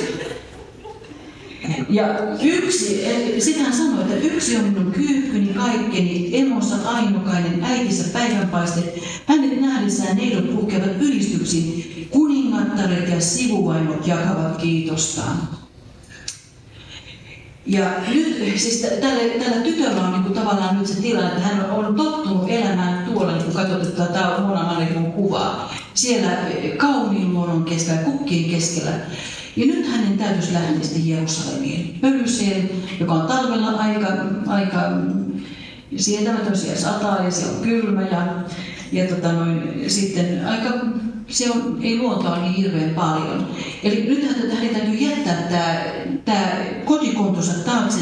Ja 1.89 2.05
yksi, 2.43 3.05
sitä 3.39 3.63
hän 3.63 3.73
sanoi, 3.73 4.01
että 4.01 4.15
yksi 4.15 4.57
on 4.57 4.63
minun 4.63 4.91
kyykkyni, 4.91 5.53
kaikkeni, 5.53 6.29
emossa 6.33 6.75
ainokainen, 6.85 7.63
äitissä 7.63 8.13
päivänpaiste. 8.13 8.93
Hänet 9.25 9.61
nähdessään 9.61 10.17
neidot 10.17 10.45
kulkevat 10.45 11.01
ylistyksiin, 11.01 12.07
kuningattaret 12.11 13.09
ja 13.09 13.21
sivuvaimot 13.21 14.07
jakavat 14.07 14.57
kiitostaan. 14.57 15.66
Ja 17.67 17.85
nyt 18.13 18.59
siis 18.59 18.81
tällä, 19.01 19.43
tällä 19.45 19.61
tytöllä 19.63 20.01
on 20.01 20.23
niin 20.23 20.33
tavallaan 20.33 20.77
nyt 20.77 20.87
se 20.87 21.01
tilanne, 21.01 21.27
että 21.27 21.41
hän 21.41 21.71
on 21.71 21.95
tottunut 21.95 22.49
elämään 22.49 23.05
tuolla, 23.05 23.31
niin 23.31 23.43
kun 23.43 23.53
katsotaan 23.53 24.07
tätä 24.07 24.39
Mona 24.39 24.63
Malikun 24.63 25.11
kuvaa, 25.11 25.73
siellä 25.93 26.29
kauniin 26.77 27.33
luonnon 27.33 27.63
keskellä, 27.63 28.01
kukkien 28.01 28.49
keskellä. 28.49 28.91
Ja 29.55 29.65
nyt 29.65 29.87
hänen 29.87 30.17
täytyisi 30.17 30.53
lähteä 30.53 30.81
sitten 30.81 31.07
Jerusalemiin, 31.07 31.99
Pölyseen, 32.01 32.69
joka 32.99 33.13
on 33.13 33.27
talvella 33.27 33.67
aika, 33.67 34.07
aika 34.47 34.81
sietämätön, 35.95 36.51
tosiaan 36.51 36.77
sataa 36.77 37.23
ja 37.23 37.31
se 37.31 37.45
on 37.45 37.61
kylmä 37.61 38.01
ja, 38.01 38.27
ja 38.91 39.07
tota 39.07 39.31
noin, 39.31 39.83
sitten 39.87 40.45
aika 40.45 40.69
se 41.29 41.51
on, 41.51 41.79
ei 41.81 41.97
luontoa 41.97 42.37
niin 42.37 42.53
hirveän 42.53 42.89
paljon. 42.89 43.47
Eli 43.83 44.05
nythän 44.07 44.51
hänen 44.51 44.75
täytyy 44.75 44.95
jättää 44.95 45.35
tämä, 45.35 45.85
tämä 46.25 46.57
kotikontonsa 46.85 47.53
taakse 47.53 47.99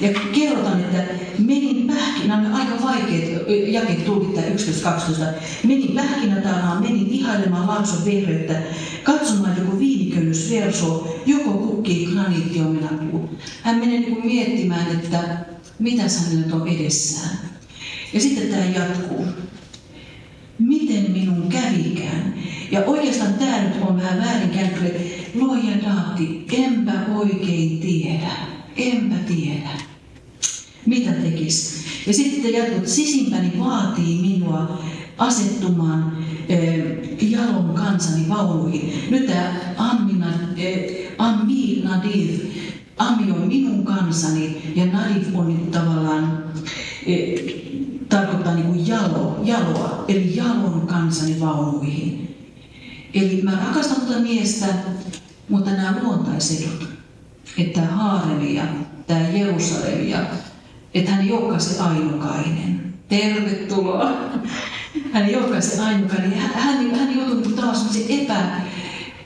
ja 0.00 0.08
kerrotaan, 0.32 0.80
että 0.80 1.04
menin 1.38 1.86
pähkinän, 1.86 2.54
aika 2.54 2.82
vaikeat 2.82 3.24
jakeet 3.66 4.04
tulkittaa 4.04 4.42
11.12. 4.44 5.24
Menin 5.64 5.92
pähkinätaanaan, 5.94 6.82
menin 6.82 7.06
ihailemaan 7.10 7.66
laakson 7.66 8.04
vehreyttä, 8.04 8.62
katsomaan 9.02 9.56
joku 9.58 9.78
viinikönnys 9.78 10.50
verso, 10.50 11.16
joko 11.26 11.50
kukki 11.50 12.08
graniittiomenapuu. 12.12 13.30
Hän 13.62 13.76
menee 13.76 14.00
niin 14.00 14.26
miettimään, 14.26 14.86
että 14.90 15.18
mitä 15.78 16.02
hänellä 16.02 16.56
on 16.56 16.68
edessään. 16.68 17.38
Ja 18.12 18.20
sitten 18.20 18.48
tämä 18.48 18.64
jatkuu 18.64 19.26
miten 20.60 21.10
minun 21.10 21.48
kävikään. 21.48 22.34
Ja 22.70 22.84
oikeastaan 22.84 23.34
tämä 23.34 23.62
nyt 23.62 23.82
on 23.82 23.96
vähän 23.96 24.18
väärinkäyttö, 24.18 25.00
luoja 25.34 25.82
daatti, 25.86 26.46
enpä 26.52 26.92
oikein 27.14 27.80
tiedä, 27.80 28.30
enpä 28.76 29.14
tiedä. 29.26 29.70
Mitä 30.86 31.12
tekis? 31.12 31.84
Ja 32.06 32.14
sitten 32.14 32.52
jatkut, 32.52 32.88
sisimpäni 32.88 33.52
vaatii 33.58 34.20
minua 34.20 34.82
asettumaan 35.18 36.16
äh, 36.50 37.30
jalon 37.30 37.74
kansani 37.74 38.28
vaunuihin. 38.28 38.92
Nyt 39.10 39.26
tämä 39.26 39.54
Ammina, 39.76 40.26
äh, 40.28 40.34
Ammi 41.18 41.82
Nadiv, 41.84 42.40
Ammi 42.98 43.32
on 43.32 43.48
minun 43.48 43.84
kansani 43.84 44.72
ja 44.74 44.86
Nadiv 44.86 45.34
on 45.34 45.48
niin 45.48 45.70
tavallaan 45.70 46.44
äh, 47.08 47.69
tarkoittaa 48.10 48.54
niin 48.54 48.66
kuin 48.66 48.86
jalo, 48.86 49.40
jaloa, 49.44 50.04
eli 50.08 50.36
jalon 50.36 50.86
kansani 50.86 51.40
vaunuihin. 51.40 52.36
Eli 53.14 53.42
mä 53.42 53.50
rakastan 53.66 54.00
tuota 54.00 54.20
miestä, 54.20 54.66
mutta 55.48 55.70
nämä 55.70 55.94
luontaisedut, 56.02 56.88
että 57.58 57.80
Haaremi 57.80 58.54
ja 58.54 58.64
tämä 59.06 59.20
Jerusalem 59.20 60.08
ja 60.08 60.18
että 60.94 61.10
hän 61.10 61.24
ei 61.24 61.32
olekaan 61.32 61.60
se 61.60 61.82
ainokainen. 61.82 62.94
Tervetuloa. 63.08 64.10
Hän 65.12 65.24
ei 65.24 65.36
olekaan 65.36 65.62
se 65.62 65.82
ainokainen. 65.82 66.32
Hän, 66.32 66.50
hän, 66.54 66.94
hän 66.94 67.16
joutuu 67.16 67.40
niin 67.40 67.52
taas 67.52 67.96
epä, 68.08 68.60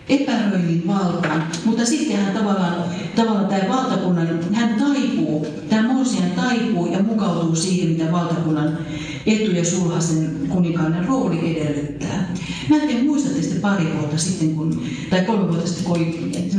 epäröinnin 0.08 0.86
valtaan. 0.86 1.44
Mutta 1.64 1.86
sitten 1.86 2.16
hän 2.16 2.34
tavallaan, 2.34 2.84
tavallaan 3.16 3.46
tämä 3.46 3.68
valtakunnan, 3.68 4.28
hän 4.52 4.74
taipuu, 4.74 5.46
tämä 5.70 5.92
Morsian 5.92 6.30
taipuu 6.30 6.86
ja 6.86 7.02
mukautuu 7.02 7.56
siihen, 7.56 7.88
mitä 7.88 8.12
valtakunnan 8.12 8.78
etu- 9.26 9.50
ja 9.50 9.64
sulhasen 9.64 10.36
kuninkainen 10.48 11.04
rooli 11.04 11.56
edellyttää. 11.56 12.34
Mä 12.68 12.76
en 12.76 12.88
tiedä, 12.88 13.02
muistatte 13.02 13.60
pari 13.60 13.92
vuotta 13.98 14.18
sitten, 14.18 14.54
kun, 14.54 14.82
tai 15.10 15.24
kolme 15.24 15.48
vuotta 15.48 15.66
sitten, 15.66 15.84
kun 15.84 15.96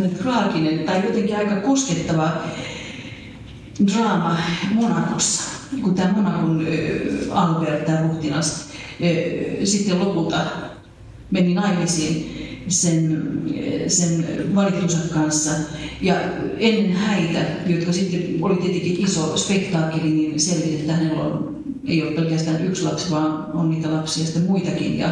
oli 0.02 0.10
traaginen 0.10 0.80
tai 0.80 1.06
jotenkin 1.06 1.38
aika 1.38 1.56
koskettava 1.56 2.32
draama 3.94 4.38
Monakossa, 4.74 5.44
kun 5.82 5.96
tämä 5.96 6.12
Monakon 6.12 6.68
Albert, 7.32 7.86
tämä 7.86 8.02
ruhtinas, 8.02 8.66
sitten 9.64 10.00
lopulta 10.00 10.38
meni 11.32 11.54
naimisiin 11.54 12.36
sen, 12.68 13.28
sen 13.88 14.26
valitunsa 14.56 14.98
kanssa. 15.14 15.52
Ja 16.02 16.16
ennen 16.58 16.92
häitä, 16.92 17.40
jotka 17.68 17.92
sitten 17.94 18.38
oli 18.42 18.56
tietenkin 18.56 19.06
iso 19.06 19.38
spektaakkeli, 19.38 20.10
niin 20.10 20.40
selvisi, 20.40 20.76
että 20.76 20.94
hänellä 20.94 21.24
on, 21.24 21.64
ei 21.86 22.04
ole 22.04 22.12
pelkästään 22.12 22.66
yksi 22.66 22.84
lapsi, 22.84 23.12
vaan 23.12 23.52
on 23.54 23.70
niitä 23.70 23.94
lapsia 23.94 24.26
sitten 24.26 24.44
muitakin 24.44 24.98
ja, 24.98 25.10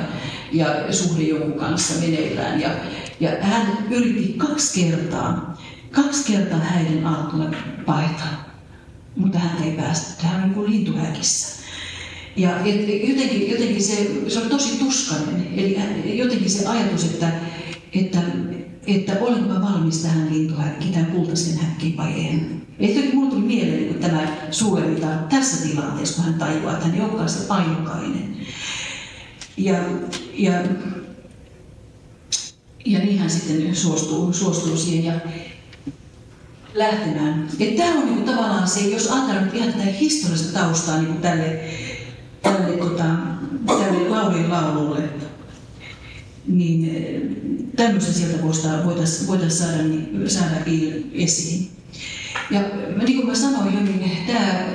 ja 0.52 0.94
suhde 0.94 1.24
jonkun 1.24 1.54
kanssa 1.54 2.02
meneillään. 2.02 2.62
Ja, 2.62 2.70
ja 3.20 3.30
hän 3.42 3.68
yritti 3.92 4.34
kaksi 4.38 4.86
kertaa, 4.86 5.58
kaksi 5.92 6.32
kertaa 6.32 6.60
häiden 6.60 7.06
aattuna 7.06 7.52
paeta, 7.86 8.24
mutta 9.16 9.40
hän 9.40 9.64
ei 9.64 9.72
päästy. 9.72 10.24
Hän 10.24 10.36
on 10.36 10.42
niin 10.42 10.54
kuin 10.54 10.72
lintuhäkissä. 10.72 11.63
Ja 12.36 12.68
jotenkin, 13.08 13.52
jotenkin 13.52 13.84
se, 13.84 14.12
se 14.28 14.40
on 14.40 14.50
tosi 14.50 14.78
tuskainen. 14.78 15.48
Eli 15.58 16.18
jotenkin 16.18 16.50
se 16.50 16.68
ajatus, 16.68 17.04
että, 17.04 17.32
että, 17.94 18.20
että 18.88 19.18
olenko 19.22 19.54
valmis 19.54 19.98
tähän 19.98 20.34
lintuhäkkiin, 20.34 20.94
tähän 20.94 21.12
kultaisen 21.12 21.58
häkkiin 21.58 21.98
vai 21.98 22.28
en. 22.28 22.62
Ehkä 22.80 23.16
mulle 23.16 23.30
tuli 23.30 23.46
mieleen 23.46 23.88
kun 23.88 24.02
tämä 24.02 24.28
Sulemita 24.52 25.08
tässä 25.30 25.68
tilanteessa, 25.68 26.16
kun 26.16 26.26
hän 26.26 26.40
tajuaa, 26.40 26.74
että 26.74 26.86
hän 26.86 26.96
ei 26.96 27.02
olekaan 27.02 27.30
se 27.30 27.46
ainokainen. 27.50 28.38
Ja, 29.58 29.76
ja, 30.34 30.54
ja 32.86 33.00
niin 33.00 33.20
hän 33.20 33.30
sitten 33.30 33.76
suostuu, 33.76 34.34
suostuu 34.34 34.78
siihen 34.78 35.06
ja 35.06 35.14
lähtemään. 36.74 37.48
Tämä 37.78 38.00
on 38.00 38.06
niin 38.06 38.24
tavallaan 38.24 38.68
se, 38.68 38.80
jos 38.80 39.12
ajatellaan 39.12 39.52
ihan 39.54 39.74
tätä 39.74 39.86
historiallista 39.86 40.60
taustaa 40.60 41.02
niin 41.02 41.18
tälle, 41.18 41.70
tota, 43.68 43.84
tälle 43.84 44.10
Laurin 44.10 44.50
laululle, 44.50 45.10
niin 46.48 46.96
eh, 46.96 47.22
tämmöistä 47.76 48.14
sieltä 48.14 48.44
voitaisiin 48.86 49.28
voitais 49.28 49.60
saada, 49.60 49.84
niin, 49.84 50.30
saada 50.30 50.56
esiin. 51.14 51.72
Ja 52.52 52.62
niin 53.06 53.16
kuin 53.16 53.28
mä 53.28 53.36
sanoin 53.36 53.74
jo, 53.74 53.80
niin 53.80 54.28
tämä 54.28 54.66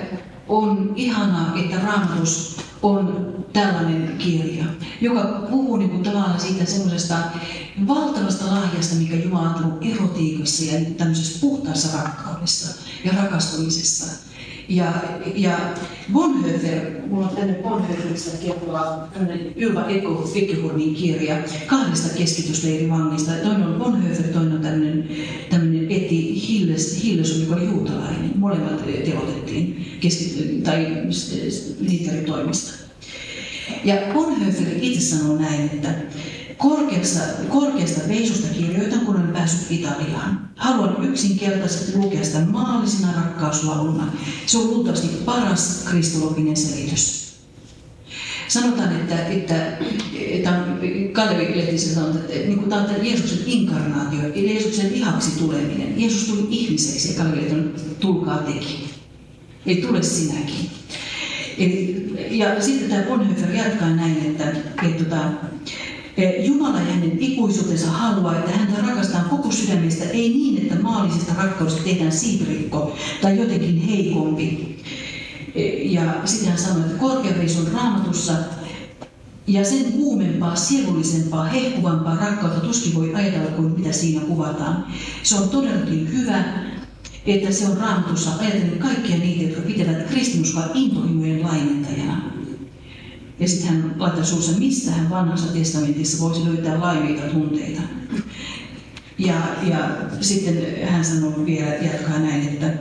on 0.49 0.93
ihanaa, 0.97 1.57
että 1.57 1.81
Raamatus 1.87 2.57
on 2.83 3.35
tällainen 3.53 4.15
kirja, 4.19 4.65
joka 5.01 5.47
puhuu 5.51 5.77
niin 5.77 5.91
kuin 5.91 6.03
tavallaan 6.03 6.41
siitä 6.41 6.65
semmoisesta 6.65 7.17
valtavasta 7.87 8.47
lahjasta, 8.47 8.95
mikä 8.95 9.17
Jumala 9.17 9.51
on 9.51 9.79
erotiikassa 9.83 10.65
ja 10.65 10.81
tämmöisessä 10.97 11.41
puhtaassa 11.41 11.99
rakkaudessa 11.99 12.83
ja 13.05 13.13
rakastumisessa. 13.23 14.29
Ja, 14.69 14.93
ja 15.35 15.59
Bonhoeffer, 16.13 16.81
mulla 17.11 17.29
on 17.29 17.37
tänne 17.37 17.55
Bonhoefferista 17.55 18.37
kertova 18.47 19.09
Ylva 19.57 19.87
Ekkehurnin 20.35 20.95
kirja 20.95 21.37
kahdesta 21.67 22.19
keskitysleirivangista. 22.19 23.33
Toinen 23.33 23.67
on 23.67 23.75
Bonhoeffer, 23.75 24.27
toinen 24.27 24.53
on 24.53 24.61
tämmöinen, 24.61 25.09
tämmöinen 25.51 25.85
Eti 25.85 26.49
Hilles, 26.49 27.05
Hilles, 27.05 27.41
joka 27.41 27.55
oli 27.55 27.65
juutalainen. 27.65 28.31
Molemmat 28.35 28.87
telotettiin 29.05 29.87
keskity- 30.01 30.63
tai 30.65 30.87
liitteritoimista. 31.81 32.73
Ja 33.85 33.95
Bonhoeffer 34.15 34.67
itse 34.81 35.01
sanoo 35.01 35.39
näin, 35.39 35.61
että 35.65 35.95
Korkeasta, 36.59 37.21
korkeasta 37.49 38.09
veisusta 38.09 38.55
kirjoitan, 38.55 39.01
kun 39.01 39.17
olen 39.17 39.33
päässyt 39.33 39.71
Italiaan. 39.71 40.51
Haluan 40.57 41.05
yksinkertaisesti 41.05 41.99
lukea 41.99 42.25
sitä 42.25 42.41
maallisena 42.41 43.13
rakkauslauluna. 43.17 44.13
Se 44.47 44.59
on 44.59 44.67
luultavasti 44.67 45.07
paras 45.25 45.85
kristologinen 45.91 46.57
selitys. 46.57 47.29
Sanotaan, 48.49 48.97
että, 48.97 49.27
että, 49.27 49.79
että 50.15 50.53
Kalevi 51.13 51.57
Lehtissä 51.57 51.95
sanotaan, 51.95 52.19
että, 52.19 52.35
että, 52.35 52.49
niin 52.49 52.69
tämä 52.69 52.83
on 52.83 53.07
Jeesuksen 53.07 53.39
inkarnaatio, 53.47 54.21
Jeesuksen 54.35 54.93
lihaksi 54.93 55.39
tuleminen. 55.39 56.01
Jeesus 56.01 56.29
tuli 56.29 56.47
ihmiseksi 56.51 57.09
ja 57.13 57.25
Kalevi 57.25 57.51
on 57.53 57.75
tulkaa 58.01 58.39
teki. 58.39 58.89
Eli 59.67 59.77
tule 59.77 60.03
sinäkin. 60.03 60.71
Eli, 61.59 62.09
ja 62.31 62.63
sitten 62.63 62.89
tämä 62.89 63.03
Bonhoeffer 63.03 63.51
jatkaa 63.51 63.91
näin, 63.91 64.17
että, 64.27 64.51
että, 64.51 64.87
että 64.87 65.15
Jumala 66.45 66.79
hänen 66.79 67.19
ikuisuutensa 67.21 67.91
haluaa, 67.91 68.39
että 68.39 68.51
häntä 68.51 68.83
rakastaa 68.83 69.25
koko 69.25 69.53
sydämestä, 69.53 70.05
ei 70.05 70.29
niin, 70.29 70.59
että 70.59 70.83
maallisesta 70.83 71.35
rakkaudesta 71.35 71.83
tehdään 71.83 72.13
siipirikko 72.13 72.97
tai 73.23 73.39
jotenkin 73.39 73.77
heikompi. 73.77 74.77
Ja 75.83 76.03
sitten 76.25 76.49
hän 76.49 76.59
sanoi, 76.59 76.81
että 76.81 76.99
korkeaveis 76.99 77.59
on 77.59 77.73
raamatussa 77.73 78.33
ja 79.47 79.65
sen 79.65 79.93
kuumempaa, 79.93 80.57
sielullisempaa, 80.57 81.45
hehkuvampaa 81.45 82.17
rakkautta 82.17 82.61
tuskin 82.61 82.95
voi 82.95 83.15
ajatella 83.15 83.51
kuin 83.51 83.73
mitä 83.73 83.93
siinä 83.93 84.21
kuvataan. 84.21 84.87
Se 85.23 85.35
on 85.35 85.49
todellakin 85.49 86.13
hyvä, 86.13 86.45
että 87.27 87.53
se 87.53 87.67
on 87.67 87.77
raamatussa 87.77 88.31
ajatellen 88.41 88.79
kaikkia 88.79 89.17
niitä, 89.17 89.43
jotka 89.43 89.61
pitävät 89.61 90.09
kristinuskoa 90.09 90.71
intohimojen 90.75 91.43
laimentajana. 91.43 92.28
Ja 93.41 93.49
sitten 93.49 93.69
hän 93.69 93.95
laittaa 93.99 94.25
suussa, 94.25 94.59
missä 94.59 94.93
hän 94.93 95.11
vanhassa 95.11 95.53
testamentissa 95.53 96.25
voisi 96.25 96.45
löytää 96.45 96.81
laimeita 96.81 97.23
tunteita. 97.23 97.83
Ja, 99.19 99.35
ja 99.63 99.91
sitten 100.21 100.57
hän 100.89 101.05
sanoo 101.05 101.47
vielä, 101.47 101.75
jatkaa 101.75 102.19
näin, 102.19 102.49
että, 102.49 102.73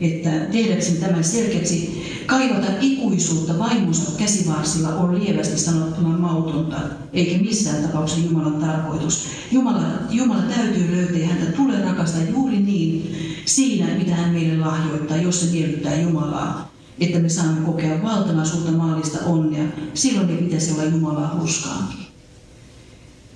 että 0.00 0.30
tehdäkseni 0.30 0.98
tämän 0.98 1.24
selkeäksi, 1.24 2.02
kaivata 2.26 2.66
ikuisuutta 2.80 3.58
vaimonsa 3.58 4.18
käsivarsilla 4.18 4.88
on 4.88 5.24
lievästi 5.24 5.60
sanottuna 5.60 6.18
mautonta, 6.18 6.76
eikä 7.12 7.38
missään 7.38 7.82
tapauksessa 7.82 8.26
Jumalan 8.26 8.60
tarkoitus. 8.60 9.28
Jumala, 9.52 9.82
Jumala 10.10 10.42
täytyy 10.42 10.96
löytää 10.96 11.28
häntä 11.28 11.52
tulee 11.52 11.82
rakastaa 11.82 12.22
juuri 12.22 12.58
niin 12.58 13.16
siinä, 13.44 13.98
mitä 13.98 14.14
hän 14.14 14.30
meille 14.30 14.66
lahjoittaa, 14.66 15.16
jos 15.16 15.40
se 15.40 15.52
miellyttää 15.52 16.00
Jumalaa 16.00 16.77
että 17.00 17.18
me 17.18 17.28
saamme 17.28 17.60
kokea 17.66 18.02
valtavan 18.02 18.46
suurta 18.46 18.72
maallista 18.72 19.18
onnea. 19.24 19.64
Silloin 19.94 20.30
ei 20.30 20.36
pitäisi 20.36 20.72
olla 20.72 20.84
Jumalaa 20.84 21.38
hurskaampi. 21.40 22.08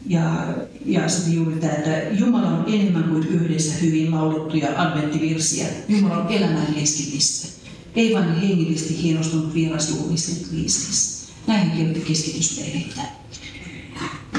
Ja, 0.06 0.54
ja 0.86 1.08
sitten 1.08 1.34
juuri 1.34 1.56
tämä, 1.56 1.72
että 1.72 2.02
Jumala 2.18 2.48
on 2.48 2.64
enemmän 2.66 3.04
kuin 3.04 3.28
yhdessä 3.28 3.74
hyvin 3.82 4.10
laulettuja 4.10 4.82
adventtivirsiä. 4.82 5.66
Jumala 5.88 6.16
on 6.16 6.32
elämän 6.32 6.74
keskipiste. 6.74 7.48
Ei 7.96 8.14
vain 8.14 8.34
hengellisesti 8.34 9.02
hienostunut 9.02 9.54
vierasjuhlistettu 9.54 10.48
kristis. 10.50 11.28
Näin 11.46 11.70
kirjoitti 11.70 12.00
keskityspeilittä. 12.00 13.02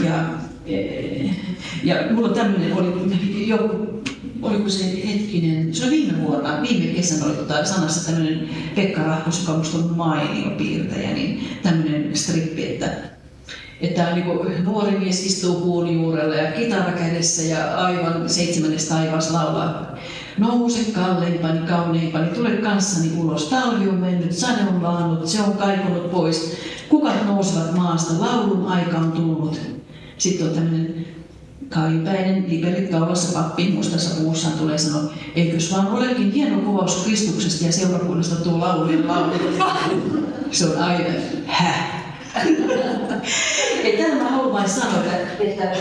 Ja, 0.03 0.33
eh, 0.65 1.35
ja 1.83 1.95
mulla 2.11 2.29
tämmöinen 2.29 2.73
oli 2.73 3.47
joku, 3.47 3.92
oliko 4.43 4.69
se 4.69 4.85
hetkinen, 4.85 5.75
se 5.75 5.83
oli 5.85 5.91
viime 5.91 6.27
vuonna, 6.27 6.61
viime 6.61 6.85
kesänä 6.85 7.25
oli 7.25 7.35
tota 7.35 7.65
sanassa 7.65 8.11
tämmöinen 8.11 8.49
Pekka 8.75 9.03
Rahkos, 9.03 9.39
joka 9.39 9.57
musta 9.57 9.77
on 9.77 9.97
mainio 9.97 10.49
piirtäjä, 10.57 11.13
niin 11.13 11.47
tämmöinen 11.63 12.15
strippi, 12.17 12.65
että 12.65 13.13
että 13.81 14.15
niin 14.15 14.63
nuori 14.63 14.99
mies 14.99 15.25
istuu 15.25 15.55
puun 15.55 15.93
juurella 15.93 16.35
ja 16.35 16.51
kitara 16.51 16.91
kädessä 16.91 17.41
ja 17.41 17.75
aivan 17.77 18.29
seitsemännes 18.29 18.85
taivas 18.85 19.31
laulaa. 19.31 19.97
Nouse 20.37 20.91
kalleimpani, 20.91 21.67
kauneimpani, 21.67 22.27
tule 22.27 22.49
kanssani 22.49 23.11
ulos. 23.17 23.45
Talvi 23.45 23.89
on 23.89 23.95
mennyt, 23.95 24.31
sade 24.31 24.61
on 24.69 24.83
laannut, 24.83 25.27
se 25.27 25.41
on 25.41 25.53
kaikunut 25.53 26.11
pois. 26.11 26.57
Kukat 26.89 27.25
nousevat 27.25 27.75
maasta, 27.75 28.13
laulun 28.19 28.67
aika 28.67 28.97
on 28.97 29.11
tullut. 29.11 29.61
Sitten 30.17 30.47
on 30.47 30.53
tämmöinen 30.53 31.05
kaipäinen, 31.73 32.45
lipelit 32.47 32.91
kaulassa 32.91 33.39
pappi 33.39 33.71
mustassa 33.71 34.21
puussaan 34.21 34.53
tulee 34.53 34.77
sanoa, 34.77 35.13
eikös 35.35 35.71
vaan 35.71 35.87
olekin 35.87 36.31
hieno 36.31 36.57
kuvaus 36.61 37.03
Kristuksesta 37.03 37.65
ja 37.65 37.71
seurakunnasta 37.71 38.35
tuo 38.35 38.59
laulun 38.59 39.07
laulu. 39.07 39.33
Se 40.51 40.65
on 40.65 40.77
aina, 40.77 41.09
häh? 41.45 42.03
että 43.83 44.15
mä 44.15 44.29
haluan 44.29 44.53
vain 44.53 44.69
sanoa, 44.69 45.03
että, 45.03 45.43
että, 45.43 45.71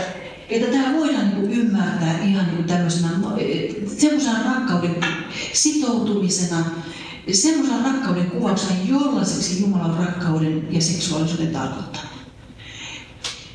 että 0.49 0.71
tämä 0.71 0.93
voidaan 0.97 1.29
niin 1.29 1.51
ymmärtää 1.51 2.23
ihan 2.23 2.45
niin 2.45 2.63
tämmöisenä 2.63 3.09
semmoisena 3.97 4.53
rakkauden 4.53 4.95
sitoutumisena, 5.53 6.65
semmoisena 7.31 7.91
rakkauden 7.91 8.31
kuvauksena, 8.31 8.79
jollaiseksi 8.89 9.61
Jumalan 9.61 9.97
rakkauden 9.97 10.67
ja 10.73 10.81
seksuaalisuuden 10.81 11.53
tarkoittaa. 11.53 12.12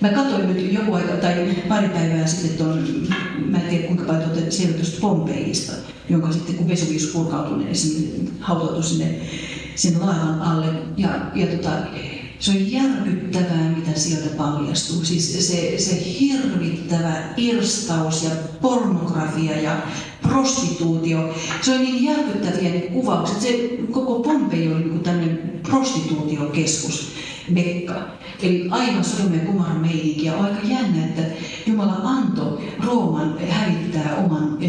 Mä 0.00 0.08
katsoin 0.08 0.48
nyt 0.48 0.72
joku 0.72 0.94
aika 0.94 1.12
tai 1.12 1.56
pari 1.68 1.88
päivää 1.88 2.26
sitten 2.26 2.58
tuon, 2.58 2.84
mä 3.46 3.58
en 3.58 3.68
tiedä 3.70 3.86
kuinka 3.86 4.04
paljon 4.04 4.30
tuota 4.30 4.50
selvitystä 4.50 5.00
Pompeista, 5.00 5.72
jonka 6.08 6.32
sitten 6.32 6.54
kun 6.54 6.68
Vesuvius 6.68 7.06
purkautui, 7.06 7.58
niin 7.58 7.76
sinne 7.76 8.30
hautautui 8.40 8.82
sinne, 8.82 9.20
sinne 9.74 9.98
laavan 9.98 10.42
alle. 10.42 10.66
Ja, 10.96 11.08
ja 11.34 11.46
tota, 11.46 11.70
se 12.38 12.50
on 12.50 12.72
järkyttävää, 12.72 13.74
mitä 13.76 14.00
sieltä 14.00 14.36
paljastuu. 14.36 15.04
Siis 15.04 15.48
se, 15.48 15.74
se 15.78 16.04
hirvittävä 16.20 17.22
irstaus 17.36 18.22
ja 18.22 18.30
pornografia 18.60 19.60
ja 19.60 19.76
prostituutio. 20.22 21.34
Se 21.62 21.72
on 21.72 21.80
niin 21.80 22.04
järkyttäviä 22.04 22.70
ne 22.70 22.80
kuvaukset. 22.80 23.40
Se 23.40 23.68
koko 23.90 24.18
Pompei 24.18 24.68
oli 24.68 24.84
niin 24.84 25.00
tämmöinen 25.00 25.60
prostituutiokeskus, 25.62 27.12
Mekka. 27.50 28.08
Eli 28.42 28.68
aivan 28.70 29.04
ja 29.34 29.40
Kumaran 29.46 29.80
meininki. 29.80 30.24
Ja 30.24 30.36
on 30.36 30.44
aika 30.44 30.66
jännä, 30.66 31.04
että 31.04 31.22
Jumala 31.66 31.92
antoi 31.92 32.58
Rooman 32.84 33.38
hävittää 33.48 34.16
oman 34.16 34.58
e, 34.60 34.68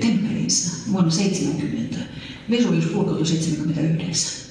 temppelinsä 0.00 0.92
vuonna 0.92 1.10
70. 1.10 1.96
Vesuvius 2.50 2.84
purkautui 2.84 3.26
79 3.26 4.50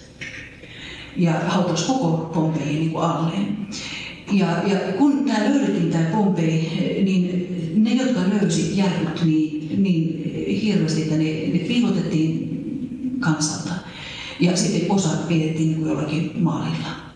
ja 1.17 1.33
hautasi 1.47 1.85
koko 1.85 2.31
Pompei 2.33 2.65
niin 2.65 2.91
kuin 2.91 3.03
alleen. 3.03 3.67
Ja, 4.31 4.47
ja 4.67 4.79
kun 4.97 5.25
tämä 5.25 5.49
löydettiin 5.49 5.91
tämä 5.91 6.05
Pompei, 6.05 6.71
niin 7.05 7.47
ne, 7.75 7.93
jotka 7.93 8.19
löysi, 8.29 8.77
järkytti 8.77 9.25
niin, 9.25 9.83
niin 9.83 10.33
hirveästi, 10.61 11.01
että 11.01 11.15
ne, 11.15 11.23
ne 11.23 11.59
piilotettiin 11.67 12.49
kansalta. 13.19 13.73
Ja 14.39 14.57
sitten 14.57 14.91
osa 14.91 15.09
pidettiin 15.27 15.69
niin 15.69 15.79
kuin 15.79 15.89
jollakin 15.89 16.31
maalilla 16.39 17.08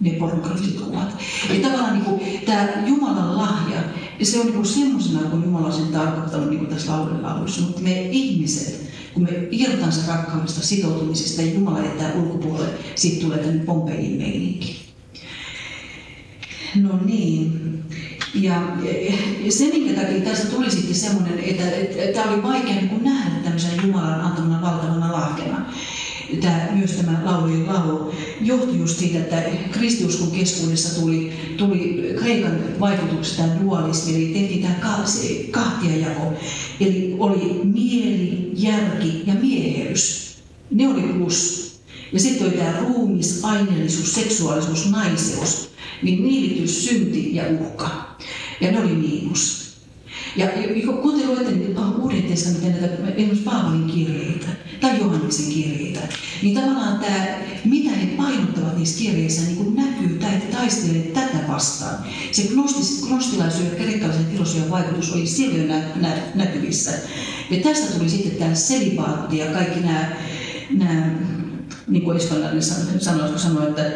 ne 0.00 0.10
pornografiset 0.10 0.80
kuvat. 0.80 1.16
Eli 1.50 1.60
tavallaan 1.60 1.92
niin 1.92 2.04
kuin, 2.04 2.20
tämä 2.46 2.68
Jumalan 2.86 3.36
lahja, 3.36 3.80
se 4.22 4.40
on 4.40 4.46
niin 4.46 4.66
semmoisena, 4.66 5.20
kun 5.20 5.44
Jumala 5.44 5.66
on 5.66 5.72
sen 5.72 5.86
tarkoittanut 5.86 6.48
niin 6.48 6.58
kuin 6.58 6.70
tässä 6.70 6.92
laulussa, 7.22 7.60
mutta 7.60 7.80
me 7.80 8.02
ihmiset, 8.10 8.88
kun 9.14 9.22
me 9.22 9.30
irtaan 9.50 9.92
se 9.92 10.00
rakkaudesta, 10.08 10.66
sitoutumisesta 10.66 11.42
ja 11.42 11.52
Jumala 11.54 11.80
jättää 11.80 12.12
ulkopuolelle, 12.12 12.74
sitten 12.94 13.24
tulee 13.24 13.38
tänne 13.38 13.64
Pompeiin 13.64 14.18
meininki. 14.18 14.88
No 16.82 16.98
niin. 17.04 17.68
Ja, 18.34 18.62
ja 19.44 19.52
se, 19.52 19.64
minkä 19.64 20.00
takia 20.00 20.20
tästä 20.20 20.46
tuli 20.46 20.70
sitten 20.70 20.94
semmoinen, 20.94 21.38
että, 21.38 21.64
tämä 22.14 22.32
oli 22.32 22.42
vaikea 22.42 22.74
niin 22.74 23.04
nähdä 23.04 23.30
tämmöisen 23.44 23.86
Jumalan 23.86 24.20
antamana 24.20 24.62
valtavana 24.62 25.12
lahkena 25.12 25.66
tämä, 26.36 26.68
myös 26.74 26.92
tämä 26.92 27.20
laulujen 27.24 27.66
laulu 27.66 28.14
johtui 28.40 28.78
just 28.78 28.98
siitä, 28.98 29.18
että 29.18 29.42
kristiuskon 29.72 30.30
keskuudessa 30.30 31.00
tuli, 31.00 31.32
tuli 31.56 32.14
Kreikan 32.18 32.80
vaikutuksesta 32.80 33.42
tämä 33.42 33.60
dualismi, 33.62 34.14
eli 34.14 34.32
tehtiin 34.32 34.62
tämä 34.62 34.74
kahtiajako. 35.50 36.32
Eli 36.80 37.16
oli 37.18 37.60
mieli, 37.64 38.50
järki 38.54 39.22
ja 39.26 39.34
mieheys. 39.34 40.28
Ne 40.70 40.88
oli 40.88 41.02
plus. 41.02 41.68
Ja 42.12 42.20
sitten 42.20 42.46
oli 42.46 42.56
tämä 42.56 42.78
ruumis, 42.80 43.44
aineellisuus, 43.44 44.14
seksuaalisuus, 44.14 44.90
naiseus, 44.90 45.70
niin 46.02 46.22
niilitys, 46.22 46.84
synti 46.84 47.34
ja 47.34 47.44
uhka. 47.60 48.16
Ja 48.60 48.72
ne 48.72 48.80
oli 48.80 48.94
miinus. 48.94 49.68
Ja 50.36 50.46
kun 51.02 51.20
te 51.20 51.26
luette 51.26 51.52
niin 51.52 51.78
Uuden 52.02 52.22
testamentin 52.22 52.70
näitä 52.70 52.86
esimerkiksi 52.86 53.44
Paavalin 53.44 53.86
kirjeitä 53.86 54.48
tai 54.88 54.98
Johanneksen 54.98 55.52
kirjeitä, 55.52 56.00
niin 56.42 56.54
tavallaan 56.54 56.98
tämä, 56.98 57.26
mitä 57.64 57.90
he 57.90 58.06
painottavat 58.06 58.76
niissä 58.76 58.98
kirjeissä, 58.98 59.42
niin 59.42 59.56
kuin 59.56 59.76
näkyy, 59.76 60.06
että 60.06 60.26
he 60.28 60.40
taistelevat 60.40 61.12
tätä 61.12 61.48
vastaan. 61.48 62.04
Se 62.32 62.42
gnostis, 62.42 63.06
ja 63.40 63.76
kreikkalaisen 63.76 64.26
filosofian 64.26 64.70
vaikutus 64.70 65.12
oli 65.12 65.26
siellä 65.26 65.58
jo 65.58 65.66
nä, 65.66 65.82
nä, 65.96 66.16
näkyvissä. 66.34 66.90
Ja 67.50 67.62
tästä 67.62 67.98
tuli 67.98 68.08
sitten 68.08 68.32
tämä 68.32 68.54
selibaatti 68.54 69.38
ja 69.38 69.46
kaikki 69.46 69.80
nämä, 69.80 70.08
nämä 70.70 71.10
niin 71.88 72.02
kuin 72.02 72.16
espanjalainen 72.16 72.62
sanoi, 72.98 73.38
sanoi, 73.38 73.68
että 73.68 73.90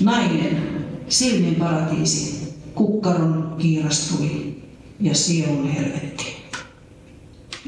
nainen, 0.00 0.62
silmien 1.08 1.54
paratiisi, 1.54 2.54
kukkaron 2.74 3.56
kiirastui, 3.58 4.56
ja 5.00 5.14
sielun 5.14 5.68
helvetti. 5.68 6.36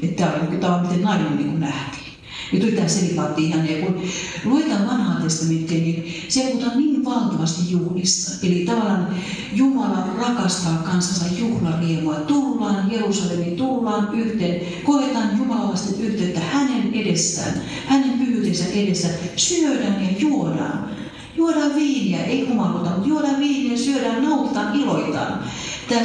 Että 0.03 0.31
tämä 0.59 0.75
on 0.75 0.81
miten 0.81 1.01
nainen 1.01 1.37
niin 1.37 1.59
nähtiin. 1.59 2.04
Ja 2.53 2.59
tuli 2.59 2.71
tämä 2.71 2.87
selipaatti 2.87 3.43
ihan, 3.43 3.69
ja 3.69 3.85
kun 3.85 4.01
luetaan 4.45 4.87
vanhaa 4.87 5.21
testamenttia, 5.21 5.81
niin 5.81 6.13
siellä 6.27 6.51
puhutaan 6.51 6.77
niin 6.77 7.05
valtavasti 7.05 7.71
juhlista. 7.71 8.31
Eli 8.43 8.65
tavallaan 8.65 9.15
Jumala 9.53 10.07
rakastaa 10.17 10.77
kansansa 10.77 11.25
juhlariemua. 11.39 12.15
Tullaan 12.15 12.91
Jerusalemiin, 12.91 13.55
tullaan 13.55 14.09
yhteen, 14.13 14.61
koetaan 14.83 15.37
jumalalaisten 15.37 16.01
yhteyttä 16.01 16.39
hänen 16.39 16.93
edessään, 16.93 17.61
hänen 17.85 18.19
pyhyytensä 18.19 18.65
edessä. 18.73 19.07
Syödään 19.35 20.03
ja 20.03 20.09
juodaan. 20.19 20.89
Juodaan 21.35 21.75
viiniä, 21.75 22.23
ei 22.23 22.47
humaluta, 22.47 22.89
mutta 22.89 23.07
juodaan 23.07 23.39
viiniä, 23.39 23.77
syödään, 23.77 24.23
nautitaan, 24.23 24.75
iloitaan. 24.75 25.43
Tämä 25.89 26.01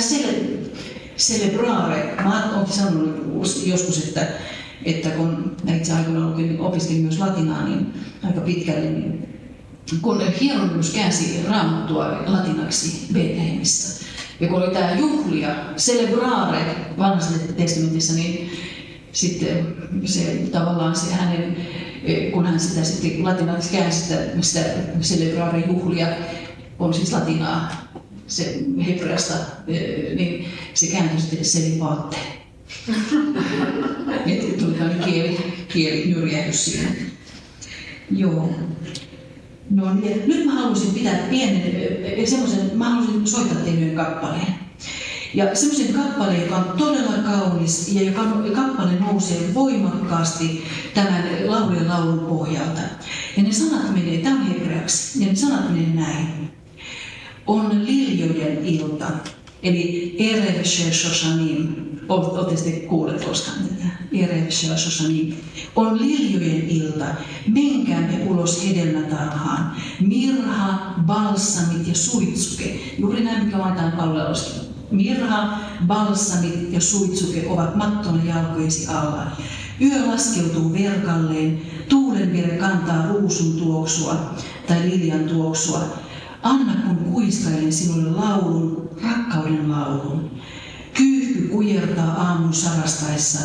celebrare. 1.17 2.15
Mä 2.23 2.53
olen 2.57 2.73
sanonut 2.73 3.67
joskus, 3.67 3.99
että, 3.99 4.29
että 4.85 5.09
kun 5.11 5.57
itse 5.77 5.93
aikoina 5.93 6.33
opiskelin 6.59 7.03
myös 7.03 7.19
latinaa 7.19 7.65
niin 7.65 7.95
aika 8.23 8.41
pitkälle, 8.41 8.91
niin 8.91 9.29
kun 10.03 10.23
Hieronymus 10.41 10.91
käänsi 10.91 11.43
raamattua 11.49 12.23
latinaksi 12.27 13.07
Betlehemissä, 13.13 14.05
ja 14.41 14.49
kun 14.49 14.63
oli 14.63 14.75
tämä 14.75 14.93
juhlia, 14.93 15.57
celebrare 15.77 16.77
vanhassa 16.99 17.39
testamentissa, 17.57 18.15
niin 18.15 18.51
sitten 19.13 19.77
se 20.05 20.49
tavallaan 20.53 20.97
se 20.97 21.13
hänen, 21.13 21.57
kun 22.33 22.47
hän 22.47 22.61
sitä 22.61 22.85
sitten 22.85 23.25
latinaksi 23.25 23.73
käänsi 23.73 24.01
sitä, 24.01 24.21
sitä 24.41 24.65
celebrare 25.01 25.65
juhlia, 25.67 26.07
on 26.79 26.95
siis 26.95 27.13
latinaa, 27.13 27.91
se 28.27 28.59
hebreasta, 28.87 29.35
niin 30.17 30.45
se 30.75 30.87
kääntyi 30.87 31.21
sitten 31.21 31.45
selipaatte. 31.45 32.17
Tuli 34.59 34.73
tämmöinen 34.73 35.05
kieli, 35.05 35.39
kieli 35.69 36.53
siinä. 36.53 36.91
Joo. 38.11 38.51
No 39.71 39.95
niin, 39.95 40.23
nyt 40.27 40.45
mä 40.45 40.53
haluaisin 40.53 40.95
pitää 40.95 41.19
pienen, 41.31 41.63
semmoisen, 42.27 42.71
mä 42.75 42.89
haluaisin 42.89 43.27
soittaa 43.27 43.65
teille 43.65 43.95
kappaleen. 43.95 44.55
Ja 45.35 45.55
semmoisen 45.55 45.95
kappaleen, 45.95 46.43
joka 46.43 46.57
on 46.57 46.79
todella 46.79 47.13
kaunis 47.25 47.95
ja 47.95 48.03
joka 48.03 48.23
kappale 48.55 48.93
nousee 49.01 49.55
voimakkaasti 49.55 50.65
tämän 50.95 51.25
laulujen 51.47 51.89
laulun 51.89 52.19
pohjalta. 52.19 52.81
Ja 53.37 53.43
ne 53.43 53.53
sanat 53.53 53.95
menee, 53.95 54.19
tämä 54.19 54.37
on 54.37 54.47
hebreaksi, 54.47 55.21
ja 55.21 55.27
ne 55.27 55.35
sanat 55.35 55.73
menee 55.73 55.95
näin. 55.95 56.51
On 57.47 57.85
liljojen 57.87 58.65
ilta, 58.65 59.07
eli 59.63 60.17
Erev 60.19 60.65
Shoshanim, 60.65 61.90
olette 62.11 62.57
sitten 62.57 62.89
kuulleet 62.89 63.25
koskaan 63.25 63.59
tätä, 63.59 63.87
Erev 64.13 64.49
Shoshanim, 64.51 65.35
on 65.77 65.99
liljojen 65.99 66.69
ilta, 66.69 67.05
menkäämme 67.47 68.25
ulos 68.27 68.69
hedelmätarhaan, 68.69 69.77
mirha, 70.01 70.95
balsamit 71.07 71.89
ja 71.89 71.95
suitsuke, 71.95 72.81
juuri 72.99 73.25
näin 73.25 73.45
mikä 73.45 73.57
mainitaan 73.57 73.93
palvelusta 73.93 74.71
Mirha, 74.91 75.59
balsamit 75.87 76.73
ja 76.73 76.81
suitsuke 76.81 77.47
ovat 77.49 77.77
mattona 77.77 78.25
jalkojesi 78.25 78.89
alla. 78.89 79.27
Yö 79.81 80.07
laskeutuu 80.07 80.73
verkalleen, 80.73 81.63
tuulen 81.89 82.33
vire 82.33 82.57
kantaa 82.57 83.07
ruusun 83.07 83.53
tuoksua 83.53 84.35
tai 84.69 84.91
liljan 84.91 85.25
tuoksua. 85.25 85.81
Anna 86.43 86.73
kun 86.87 86.97
kuiskailen 86.97 87.73
sinulle 87.73 88.11
laulun, 88.11 88.91
rakkauden 89.03 89.71
laulun. 89.71 90.31
Kujertaa 91.61 92.11
aamun 92.11 92.55
sarastaessa, 92.55 93.39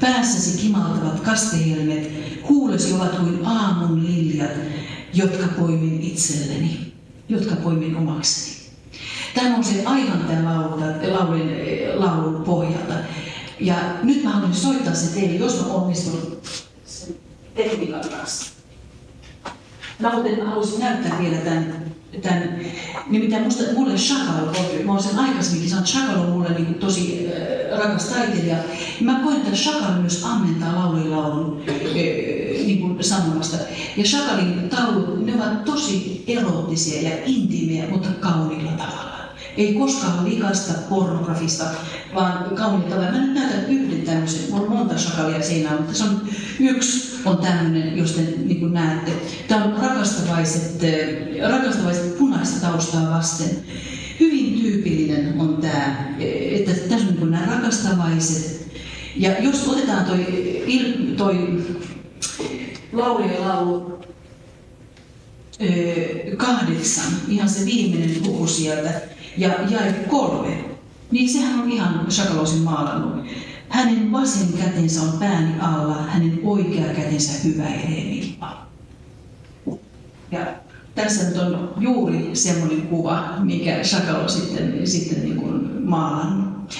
päässäsi 0.00 0.58
kimaltavat 0.58 1.20
kastehelmet, 1.20 2.10
huulesi 2.48 2.92
ovat 2.92 3.14
kuin 3.16 3.46
aamun 3.46 4.06
liljat, 4.06 4.50
jotka 5.14 5.46
poimin 5.58 6.02
itselleni, 6.02 6.92
jotka 7.28 7.56
poimin 7.56 7.96
omakseni. 7.96 8.56
Tämä 9.34 9.48
nousee 9.48 9.84
aivan 9.84 10.18
tämän 10.18 10.44
laulun, 10.44 10.80
laulun, 11.12 11.40
laulun 11.94 12.42
pohjalta. 12.42 12.94
Ja 13.60 13.76
nyt 14.02 14.22
mä 14.24 14.30
haluan 14.30 14.54
soittaa 14.54 14.94
se 14.94 15.20
teille, 15.20 15.36
jos 15.36 15.60
mä 15.60 15.66
onnistun 15.66 16.40
sen 16.86 17.14
tekniikan 17.54 18.00
kanssa. 18.00 18.50
Mä 19.98 20.10
haluaisin 20.46 20.80
näyttää 20.80 21.18
vielä 21.18 21.36
tämän, 21.36 21.89
tämän 22.22 22.60
nimittäin 23.10 23.42
musta, 23.42 23.72
mulle 23.74 23.94
Chakal 23.94 24.48
on, 24.48 24.54
mä 24.84 24.92
olen 24.92 25.02
sen 25.02 25.18
aikaisemminkin 25.18 25.70
sanonut, 25.70 25.90
Chakal 25.90 26.20
on 26.20 26.30
mulle 26.30 26.48
niin 26.48 26.74
tosi 26.74 27.30
rakas 27.78 28.04
taiteilija. 28.04 28.56
Mä 29.00 29.20
koen, 29.24 29.36
että 29.36 29.50
Chakal 29.50 30.00
myös 30.00 30.24
ammentaa 30.24 30.76
laulujen 30.76 31.10
laulun 31.10 31.62
äh, 31.68 31.74
niin 32.66 32.96
sanomasta. 33.00 33.56
Ja 33.96 34.04
Chakalin 34.04 34.68
taulut, 34.68 35.26
ne 35.26 35.34
ovat 35.34 35.64
tosi 35.64 36.24
eroottisia 36.26 37.10
ja 37.10 37.16
intiimejä, 37.26 37.88
mutta 37.90 38.08
kauniilla 38.20 38.72
tavalla. 38.72 39.19
Ei 39.56 39.74
koskaan 39.74 40.30
likaista 40.30 40.72
pornografista, 40.88 41.64
vaan 42.14 42.56
kauniita. 42.56 42.96
Mä 42.96 43.10
nyt 43.10 43.34
näytän 43.34 43.66
yhden 43.68 44.02
tämmöisen, 44.02 44.50
mulla 44.50 44.62
on 44.62 44.76
monta 44.76 44.98
shakalia 44.98 45.42
siinä, 45.42 45.70
mutta 45.70 45.94
se 45.94 46.04
on 46.04 46.28
yksi 46.60 47.10
on 47.24 47.38
tämmöinen, 47.38 47.98
jos 47.98 48.12
te 48.12 48.22
niin 48.44 48.60
kuin 48.60 48.72
näette. 48.72 49.12
Tämä 49.48 49.64
on 49.64 49.82
rakastavaiset, 49.82 50.84
äh, 50.84 51.50
rakastavaiset 51.50 52.18
punaista 52.18 52.66
taustaa 52.66 53.10
vasten. 53.10 53.50
Hyvin 54.20 54.60
tyypillinen 54.60 55.40
on 55.40 55.56
tämä, 55.56 56.14
että 56.50 56.72
tässä 56.72 57.08
on 57.08 57.14
niin 57.14 57.30
nämä 57.30 57.46
rakastavaiset. 57.46 58.60
Ja 59.16 59.42
jos 59.42 59.68
otetaan 59.68 60.04
toi, 60.04 60.26
toi 61.16 61.64
laulu 62.92 63.24
ja 63.24 63.48
laulu 63.48 64.00
kahdeksan, 66.36 67.12
ihan 67.28 67.48
se 67.48 67.64
viimeinen 67.64 68.16
luku 68.24 68.46
sieltä, 68.46 69.00
ja 69.36 69.50
jae 69.70 69.92
kolme, 69.92 70.64
niin 71.10 71.28
sehän 71.28 71.60
on 71.60 71.72
ihan 71.72 72.06
Shakalosin 72.10 72.62
maalannut. 72.62 73.26
Hänen 73.68 74.12
vasen 74.12 74.48
kätensä 74.58 75.02
on 75.02 75.18
pääni 75.18 75.60
alla, 75.60 75.94
hänen 75.94 76.40
oikea 76.44 76.94
kätensä 76.94 77.32
hyväilee 77.44 78.04
minua. 78.04 78.66
Ja 80.30 80.46
tässä 80.94 81.28
nyt 81.28 81.36
on 81.36 81.74
juuri 81.78 82.30
semmoinen 82.32 82.82
kuva, 82.82 83.34
mikä 83.38 83.84
Shakalo 83.84 84.28
sitten, 84.28 84.86
sitten 84.86 85.22
niin 85.22 85.36
kuin 85.36 85.82
maalannut. 85.88 86.74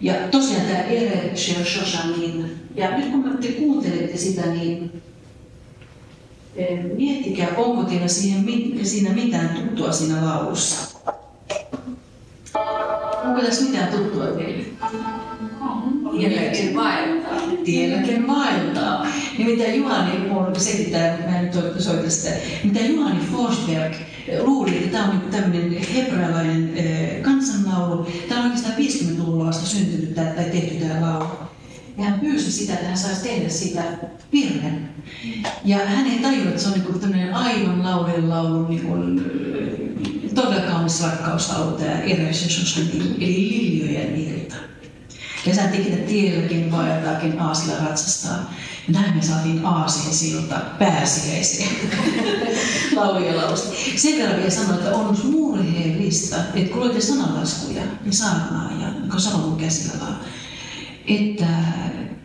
Ja 0.00 0.14
tosiaan 0.30 0.66
tämä 0.66 0.82
Ere 0.82 1.32
Shoshanin, 1.36 2.50
ja 2.74 2.98
nyt 2.98 3.10
kun 3.10 3.38
te 3.40 3.48
kuuntelette 3.48 4.16
sitä, 4.16 4.46
niin 4.46 5.02
eh, 6.56 6.78
miettikää, 6.96 7.48
onko 7.56 7.82
teillä 7.82 8.08
siinä 8.82 9.12
mitään 9.14 9.48
tuttua 9.48 9.92
siinä 9.92 10.24
laulussa. 10.24 10.95
Onko 13.36 13.48
tässä 13.48 13.64
mitään 13.64 13.88
tuttua 13.88 14.26
teille? 14.26 14.64
Tielläkin 16.18 16.76
vaeltaa. 16.76 17.40
Tielläkin 17.64 18.26
vaeltaa. 18.26 19.06
Nimittäin 19.38 19.76
Juhani, 19.76 20.18
mun 20.18 20.60
selittää, 20.60 21.18
mä 21.30 21.38
en 21.38 21.44
nyt 21.44 21.54
soita 21.82 22.10
sitä, 22.10 22.30
nimittäin 22.62 22.96
Juhani 22.96 23.20
Forsberg 23.32 23.92
luuli, 24.40 24.76
että 24.76 24.90
tämä 24.90 25.04
on 25.04 25.18
niin 25.18 25.30
tämmöinen 25.30 25.76
hebrealainen 25.94 26.70
kansanlaulu. 27.22 28.06
Tämä 28.28 28.40
on 28.40 28.46
oikeastaan 28.46 28.74
50-luvulla 28.78 29.46
vasta 29.46 29.66
syntynyt 29.66 30.14
tai 30.14 30.44
tehty 30.52 30.74
tämä 30.74 31.00
laulu. 31.00 31.28
Ja 31.98 32.04
hän 32.04 32.20
pyysi 32.20 32.52
sitä, 32.52 32.72
että 32.72 32.86
hän 32.86 32.98
saisi 32.98 33.22
tehdä 33.22 33.48
siitä 33.48 33.82
virren. 34.32 34.88
Ja 35.64 35.78
hän 35.78 36.06
ei 36.06 36.18
tajunnut, 36.18 36.48
että 36.48 36.62
se 36.62 36.68
on 36.68 36.74
niin 36.74 37.00
tämmöinen 37.00 37.34
aivan 37.34 37.84
laulun 37.84 38.30
laulun 38.30 38.66
niin 38.68 38.86
kuin, 38.86 39.30
todella 40.36 40.70
kaunis 40.70 40.98
tämä 41.78 42.00
Eres 42.00 42.42
Jesus, 42.42 42.78
eli 42.78 43.16
liljojen 43.18 44.16
ilta. 44.16 44.54
Kesän 45.44 45.74
ikinä 45.74 45.96
tielläkin 45.96 46.72
vaeltaakin 46.72 47.40
aasilla 47.40 47.78
ratsastaa. 47.84 48.54
Ja 48.88 49.00
näin 49.00 49.16
me 49.16 49.22
saatiin 49.22 49.66
aasin 49.66 50.14
silta 50.14 50.60
pääsiäiseen 50.78 51.70
laulujen 52.96 53.36
laulusta. 53.36 53.74
Sen 53.96 54.18
verran 54.18 54.36
vielä 54.36 54.50
sanoa, 54.50 54.74
että 54.74 54.96
on 54.96 55.18
murheellista, 55.24 56.36
että 56.54 56.72
kun 56.72 56.80
luette 56.80 57.00
sanalaskuja 57.00 57.82
ja 58.06 58.12
saarnaa 58.12 58.70
ja 58.80 59.18
Salomon 59.18 59.56
käsillä 59.56 60.00
vaan, 60.00 60.16
että 61.06 61.46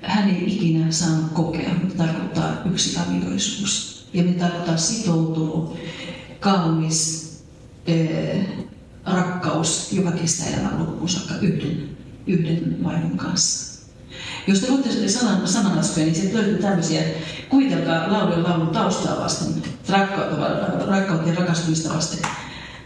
hän 0.01 0.29
ei 0.29 0.55
ikinä 0.55 0.91
saanut 0.91 1.31
kokea, 1.33 1.73
mitä 1.83 1.95
tarkoittaa 1.97 2.61
yksi 2.65 2.99
avioisuus. 2.99 4.05
Ja 4.13 4.23
mitä 4.23 4.39
tarkoittaa 4.39 4.77
sitoutunut, 4.77 5.77
kaunis 6.39 7.20
rakkaus, 9.05 9.93
joka 9.93 10.11
kestää 10.11 10.47
elämän 10.47 10.79
loppuun 10.79 11.09
saakka 11.09 11.33
yhden, 11.41 11.89
yhden 12.27 12.83
vaimon 12.83 13.17
kanssa. 13.17 13.71
Jos 14.47 14.59
te 14.59 14.71
luette 14.71 15.07
sanan, 15.07 15.47
sananlaskuja, 15.47 16.05
niin 16.05 16.15
sieltä 16.15 16.37
löytyy 16.37 16.57
tämmöisiä, 16.57 17.03
kuvitelkaa 17.49 18.11
laulun 18.11 18.43
laulun 18.43 18.69
taustaa 18.69 19.19
vasten, 19.19 19.63
rakkautta, 19.89 21.29
ja 21.29 21.35
rakastumista 21.35 21.93
vasten. 21.93 22.29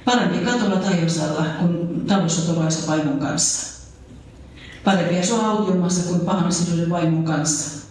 Parempi 0.06 0.38
katolla 0.38 0.76
taivasalla 0.76 1.46
kuin 1.60 2.06
talossa 2.06 2.52
turvaisa 2.52 2.88
vaimon 2.88 3.20
kanssa 3.20 3.76
Parempi 4.86 5.20
asua 5.20 5.48
autiomassa 5.48 6.10
kuin 6.10 6.20
pahan 6.20 6.52
vaimon 6.90 7.24
kanssa. 7.24 7.86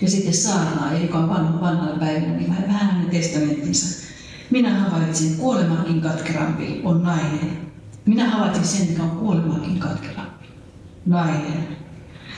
Ja 0.00 0.10
sitten 0.10 0.34
saarnaa, 0.34 0.98
joka 0.98 1.18
on 1.18 1.28
vanha, 1.28 1.60
vanhalla 1.60 1.98
päivänä, 1.98 2.36
niin 2.36 2.50
vähän 2.50 2.70
hänen 2.70 3.10
testamenttinsa. 3.10 4.05
Minä 4.50 4.78
havaitsin, 4.78 5.36
kuolemakin 5.36 6.00
katkerampi 6.00 6.80
on 6.84 7.02
nainen. 7.02 7.70
Minä 8.04 8.30
havaitsin 8.30 8.64
sen, 8.64 8.88
mikä 8.88 9.02
on 9.02 9.10
kuolemakin 9.10 9.78
katkerampi. 9.78 10.46
Nainen. 11.06 11.68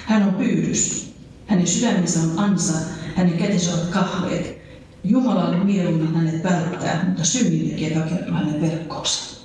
Hän 0.07 0.23
on 0.23 0.35
pyydys. 0.35 1.15
Hänen 1.47 1.67
sydämensä 1.67 2.21
on 2.21 2.39
ansa, 2.39 2.73
hänen 3.15 3.39
kätensä 3.39 3.75
ovat 3.75 3.89
kahveet. 3.89 4.59
Jumalalle 5.05 5.65
mieluummin 5.65 6.15
hänet 6.15 6.45
välttää, 6.45 7.05
mutta 7.07 7.25
synnintekijä 7.25 8.01
takertuu 8.01 8.35
hänen 8.35 8.61
verkkoonsa. 8.61 9.38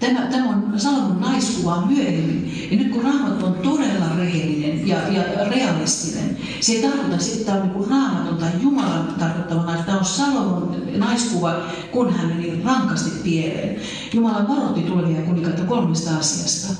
Tämä, 0.00 0.20
tämä 0.20 0.48
on 0.48 0.80
Salomon 0.80 1.20
naiskuva 1.20 1.86
myöhemmin. 1.86 2.68
Ja 2.70 2.76
nyt 2.76 2.92
kun 2.92 3.02
raamattu 3.04 3.46
on 3.46 3.54
todella 3.54 4.16
rehellinen 4.18 4.88
ja, 4.88 4.96
ja 5.08 5.22
realistinen, 5.50 6.36
se 6.60 6.72
ei 6.72 6.82
tarkoita 6.82 7.18
sitä, 7.18 7.36
että 7.36 7.52
tämä 7.52 7.62
on 7.62 7.68
niin 7.68 7.90
raamaton 7.90 8.36
tai 8.36 8.50
Jumalan 8.62 9.14
tarkoittava 9.18 9.76
Tämä 9.86 9.98
on 9.98 10.04
Salomon 10.04 10.82
naiskuva, 10.96 11.62
kun 11.90 12.12
hän 12.12 12.26
meni 12.26 12.62
rankasti 12.64 13.10
pieleen. 13.22 13.80
Jumala 14.12 14.48
varoitti 14.48 14.80
tulevia 14.80 15.22
kuninkaita 15.22 15.62
kolmesta 15.62 16.16
asiasta. 16.16 16.74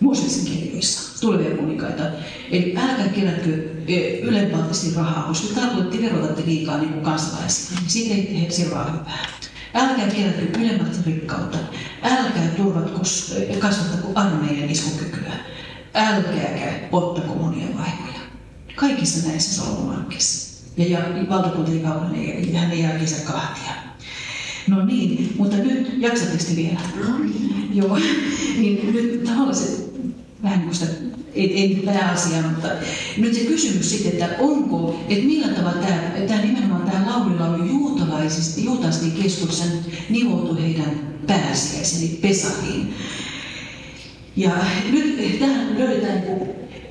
Mooses 0.00 0.36
kirjoissa 0.36 1.20
tulevia 1.20 1.56
kuninkaita. 1.56 2.02
Eli 2.50 2.76
älkää 2.76 3.08
kerätkö 3.08 3.68
e, 3.88 4.18
ylenpalttisesti 4.18 4.96
rahaa, 4.96 5.28
koska 5.28 5.60
tarkoitti 5.60 6.02
verotatte 6.02 6.42
liikaa 6.46 6.78
niin 6.78 6.92
kuin 6.92 7.04
kansalaisille. 7.04 7.80
Niin 7.80 7.90
siitä 7.90 8.14
ei 8.14 8.46
seuraa 8.50 8.90
hyvää. 8.90 9.28
Älkää 9.74 10.10
kerätkö 10.10 10.60
ylemmästä 10.60 11.02
rikkautta. 11.06 11.58
Älkää 12.02 12.48
turvatko, 12.56 13.00
kasvattako 13.58 14.12
armeijan 14.14 14.70
iskukykyä. 14.70 15.32
Älkääkä 15.94 16.88
ottako 16.92 17.34
monia 17.34 17.66
vaimoja. 17.66 18.20
Kaikissa 18.74 19.28
näissä 19.28 19.54
Salomo 19.54 19.92
lankesi. 19.92 20.54
Ja, 20.76 20.86
ja 20.86 21.00
valtakunta 21.28 21.70
ja 21.70 22.60
hän 22.60 22.70
ei 22.70 22.82
jälkeensä 22.82 23.32
kahtia. 23.32 23.72
No 24.68 24.84
niin, 24.84 25.34
mutta 25.38 25.56
nyt 25.56 25.94
jaksatteko 25.98 26.44
vielä? 26.56 26.80
No 26.96 27.14
Joo, 27.74 27.98
niin 28.58 28.92
nyt 28.92 29.24
tavallaan 29.24 29.54
se 29.54 29.84
vähän 30.42 30.58
niin 30.58 30.68
kuin 30.68 30.74
sitä, 30.74 31.13
ei 31.34 31.74
nyt 31.74 31.84
pääasia, 31.84 32.42
mutta 32.42 32.68
nyt 33.16 33.34
se 33.34 33.40
kysymys 33.40 33.90
sitten, 33.90 34.12
että 34.12 34.28
onko, 34.38 35.00
että 35.08 35.24
millä 35.24 35.48
tavalla 35.48 35.82
tämä, 35.82 36.00
tämä 36.28 36.42
nimenomaan 36.42 36.90
tämä 36.90 37.10
laulilla 37.10 37.46
on 37.46 37.68
juutalaisista, 37.68 38.60
juutalaisten 38.60 39.12
keskuudessa 39.12 39.64
nivoutu 40.08 40.54
heidän 40.54 41.14
pääsiäisen, 41.26 42.00
eli 42.00 42.18
Pesahiin. 42.22 42.94
Ja 44.36 44.50
nyt 44.92 45.38
tähän 45.38 45.78
löydetään 45.78 46.22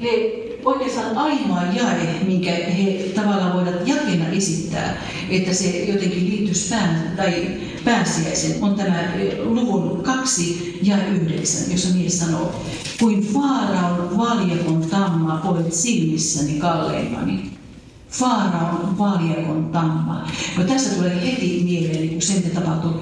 he 0.02 0.44
oikeastaan 0.66 1.18
ainoa 1.18 1.62
jae, 1.74 2.20
minkä 2.26 2.52
he 2.52 3.12
tavallaan 3.16 3.54
voivat 3.54 3.88
jakena 3.88 4.28
esittää, 4.28 5.04
että 5.30 5.54
se 5.54 5.84
jotenkin 5.84 6.30
liittyisi 6.30 6.70
pään, 6.70 7.14
tai 7.18 7.48
pääsiäisen, 7.86 8.64
on 8.64 8.76
tämä 8.76 9.04
luvun 9.44 10.04
kaksi 10.04 10.80
ja 10.82 11.08
yhdeksän, 11.08 11.72
jossa 11.72 11.96
mies 11.96 12.20
sanoo, 12.20 12.66
kuin 13.00 13.22
Faaraon 13.22 14.18
valjakon 14.18 14.82
tamma 14.90 15.42
olet 15.46 15.74
silmissäni 15.74 16.54
kalleimmani. 16.60 17.54
Faaraon 18.10 18.98
valjakon 18.98 19.70
tamma. 19.72 20.28
No 20.58 20.64
tässä 20.64 20.96
tulee 20.96 21.22
heti 21.22 21.62
mieleen 21.64 22.00
niin 22.00 22.22
se, 22.22 22.34
mitä 22.34 22.50
tapahtui 22.50 22.94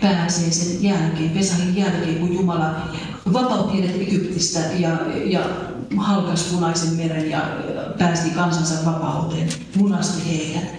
pääsiäisen 0.00 0.82
jälkeen, 0.82 1.30
Pesahin 1.30 1.76
jälkeen, 1.76 2.18
kun 2.18 2.34
Jumala 2.34 2.88
vapautti 3.32 3.78
heidät 3.78 4.00
Egyptistä 4.00 4.60
ja, 4.78 4.98
ja 5.24 5.40
halkas 5.96 6.42
punaisen 6.42 6.96
meren 6.96 7.30
ja 7.30 7.40
päästi 7.98 8.30
kansansa 8.30 8.74
vapauteen, 8.84 9.48
munasti 9.76 10.22
heidät. 10.30 10.78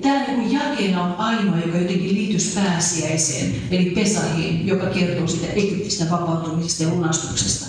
Tämä 0.00 0.26
niin 0.26 0.52
jakeena 0.52 1.02
on 1.02 1.14
ainoa, 1.18 1.58
joka 1.58 1.78
jotenkin 1.78 2.14
liittyisi 2.14 2.54
pääsiäiseen, 2.54 3.54
eli 3.70 3.90
Pesahiin, 3.90 4.66
joka 4.66 4.86
kertoo 4.86 5.26
sitä 5.26 5.46
Egyptistä 5.52 6.10
vapautumisesta 6.10 6.82
ja 6.82 6.88
lunastuksesta. 6.88 7.66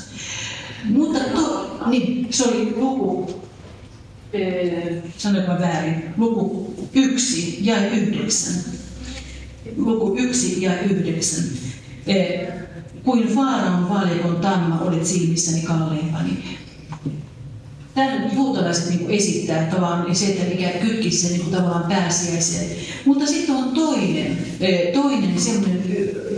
Mutta 0.83 1.19
to, 1.19 1.77
niin, 1.87 2.27
se 2.29 2.43
oli 2.43 2.73
luku, 2.75 3.41
ee, 4.33 5.03
sanoinko 5.17 5.51
väärin, 5.51 6.03
luku 6.17 6.73
yksi 6.93 7.57
ja 7.61 7.89
yhdeksän. 7.91 8.63
Luku 9.77 10.15
yksi 10.17 10.61
ja 10.61 10.81
yhdeksän. 10.81 11.45
Ee, 12.07 12.53
kuin 13.03 13.27
Faaraon 13.27 13.89
valjakon 13.89 14.35
tamma 14.35 14.79
olet 14.79 15.05
silmissäni 15.05 15.61
kalleimpani. 15.61 16.57
Tämän 17.95 18.35
juutalaiset 18.35 18.89
niin 18.89 19.09
esittää 19.09 19.63
tavallaan 19.63 20.15
se, 20.15 20.25
että 20.25 20.55
mikä 20.55 20.69
kytkisi 20.69 21.27
sen 21.27 21.37
niin 21.37 21.51
tavallaan 21.51 21.89
pääsiäiseen. 21.89 22.71
Mutta 23.05 23.25
sitten 23.25 23.55
on 23.55 23.69
toinen, 23.69 24.37
toinen 24.93 25.41
semmoinen, 25.41 25.83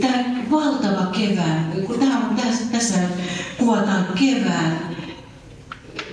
tämä 0.01 0.35
valtava 0.51 1.05
kevään, 1.05 1.73
kun 1.87 1.99
tämä 1.99 2.35
tässä, 2.43 2.63
tässä 2.71 2.99
kuvataan 3.57 4.05
kevään, 4.19 4.95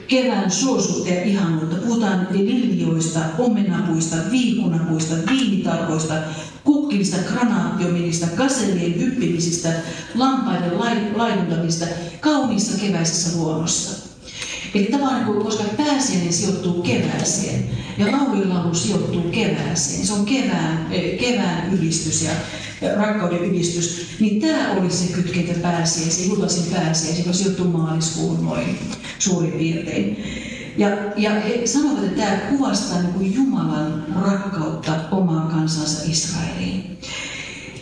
kevään 0.09 0.51
suosuutta 0.51 1.09
ja 1.09 1.25
ihanuutta. 1.25 1.77
Puhutaan 1.77 2.27
liljoista, 2.31 3.21
omenapuista, 3.39 4.17
viikunapuista, 4.31 5.15
viinitarhoista, 5.31 6.15
kukkilista, 6.65 7.17
granaattiominista, 7.33 8.27
kasellien 8.27 9.01
hyppimisistä, 9.01 9.73
lampaiden 10.15 10.79
laiduntamista 11.17 11.87
kauniissa 12.21 12.81
keväisessä 12.81 13.39
luonnossa. 13.39 14.14
Eli 14.75 14.85
tavallaan, 14.85 15.25
koska 15.25 15.65
pääsiäinen 15.77 16.33
sijoittuu 16.33 16.83
kevääseen 16.83 17.65
ja 17.99 18.13
laulu 18.13 18.75
sijoittuu 18.75 19.23
kevääseen, 19.23 20.07
se 20.07 20.13
on 20.13 20.25
kevään, 20.25 20.87
eh, 20.93 21.19
kevään 21.19 21.75
ylistys 21.75 22.23
ja 22.23 22.31
rakkauden 22.97 23.45
ylistys, 23.45 24.07
niin 24.21 24.41
tämä 24.41 24.73
oli 24.73 24.91
se 24.91 25.13
kytkentä 25.13 25.61
pääsiäisen, 25.63 26.29
juhlasin 26.29 26.73
pääsiäisen, 26.73 27.19
joka 27.19 27.33
sijoittuu 27.33 27.69
maaliskuun 27.69 28.45
noin 28.45 28.79
suurin 29.19 29.53
piirtein. 29.53 30.25
Ja, 30.77 30.89
ja 31.17 31.31
he 31.31 31.67
sanovat, 31.67 32.05
että 32.05 32.23
tämä 32.23 32.37
kuvastaa 32.37 33.03
niin 33.03 33.13
kuin 33.13 33.35
Jumalan 33.35 34.07
rakkautta 34.23 34.93
omaan 35.11 35.49
kansansa 35.49 36.11
Israeliin. 36.11 36.99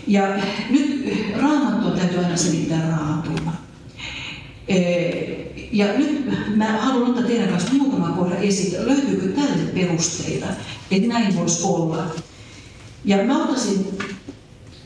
Ja 0.06 0.36
nyt 0.70 1.04
raamattua 1.40 1.90
täytyy 1.90 2.18
aina 2.18 2.36
selittää 2.36 2.88
raamatulla. 2.88 3.52
Eh, 4.68 5.41
ja 5.72 5.86
nyt 5.98 6.26
mä 6.56 6.64
haluan 6.64 7.10
ottaa 7.10 7.24
teidän 7.24 7.48
kanssa 7.48 7.74
muutaman 7.74 8.14
kohdan 8.14 8.38
esille. 8.38 8.86
Löytyykö 8.86 9.28
tälle 9.28 9.64
perusteita, 9.74 10.46
että 10.90 11.08
näin 11.08 11.36
voisi 11.36 11.62
olla? 11.62 12.06
Ja 13.04 13.24
mä 13.24 13.42
ottaisin 13.42 13.98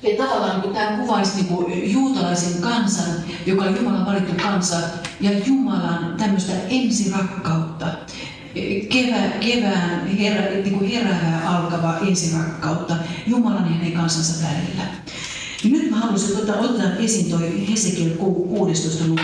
että 0.02 0.24
tavallaan 0.24 0.62
kun 0.62 0.74
tämä 0.74 0.96
kuvaisi 0.96 1.36
niin 1.36 1.46
kuin 1.46 1.92
juutalaisen 1.92 2.62
kansan, 2.62 3.06
joka 3.46 3.64
on 3.64 3.76
Jumalan 3.76 4.06
valittu 4.06 4.32
kansa, 4.42 4.76
ja 5.20 5.30
Jumalan 5.46 6.14
tämmöistä 6.18 6.52
ensirakkautta, 6.70 7.86
kevä, 8.88 9.20
kevään 9.40 10.06
herä, 10.06 10.50
niin 10.50 10.78
kuin 10.78 10.90
heräävää 10.90 11.42
alkavaa 11.48 11.98
ensirakkautta 11.98 12.96
Jumalan 13.26 13.64
ja 13.64 13.74
hänen 13.74 13.92
kansansa 13.92 14.46
välillä. 14.46 14.82
Ja 15.64 15.70
nyt 15.70 15.90
mä 15.90 15.96
haluaisin 15.96 16.36
ottaa, 16.36 16.56
ottaa 16.56 16.96
esiin 16.98 17.30
toi 17.30 17.68
Hesekiel 17.70 18.10
16. 18.10 19.04
luku. 19.06 19.22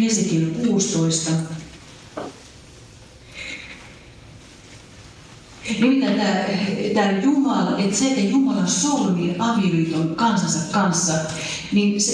Hesekiel 0.00 0.50
16. 0.66 1.30
Nimittäin 5.80 6.16
tämä, 6.16 6.34
tämä 6.94 7.20
Jumala, 7.22 7.78
että 7.78 7.96
se, 7.96 8.08
että 8.08 8.20
Jumala 8.20 8.66
solmii 8.66 9.36
avioliiton 9.38 10.16
kansansa 10.16 10.58
kanssa, 10.72 11.12
niin 11.72 12.00
se 12.00 12.12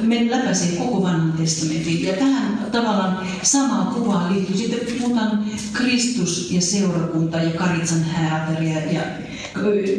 me 0.00 0.30
läpäisee 0.30 0.76
koko 0.76 1.02
vanhan 1.02 1.32
testamentin. 1.32 2.02
Ja 2.02 2.12
tähän 2.12 2.66
tavallaan 2.72 3.26
samaan 3.42 3.94
kuvaan 3.94 4.34
liittyy 4.34 4.56
sitten, 4.56 4.98
puhutaan 5.00 5.44
Kristus 5.72 6.50
ja 6.50 6.60
seurakunta 6.60 7.38
ja 7.38 7.50
Karitsan 7.50 8.04
häätäriä 8.04 8.84
ja 8.84 9.02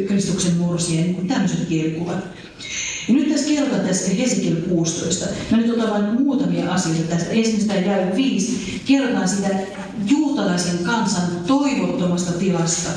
Kristuksen 0.08 0.56
mursia, 0.56 1.00
niin 1.00 1.28
tämmöiset 1.28 1.68
kielikuvat. 1.68 2.24
Ja 3.10 3.16
nyt 3.16 3.28
tässä 3.28 3.48
kerrotaan 3.48 3.80
tästä 3.80 4.10
Hesekiel 4.14 4.56
16. 4.56 5.26
Mä 5.50 5.56
nyt 5.56 5.70
otan 5.70 5.90
vain 5.90 6.22
muutamia 6.22 6.72
asioita 6.72 7.02
tästä. 7.02 7.30
Ensimmäistä 7.30 7.74
jäi 7.74 8.16
viisi. 8.16 8.80
Kerrotaan 8.86 9.28
sitä 9.28 9.48
juutalaisen 10.06 10.78
kansan 10.78 11.22
toivottomasta 11.46 12.32
tilasta. 12.32 12.90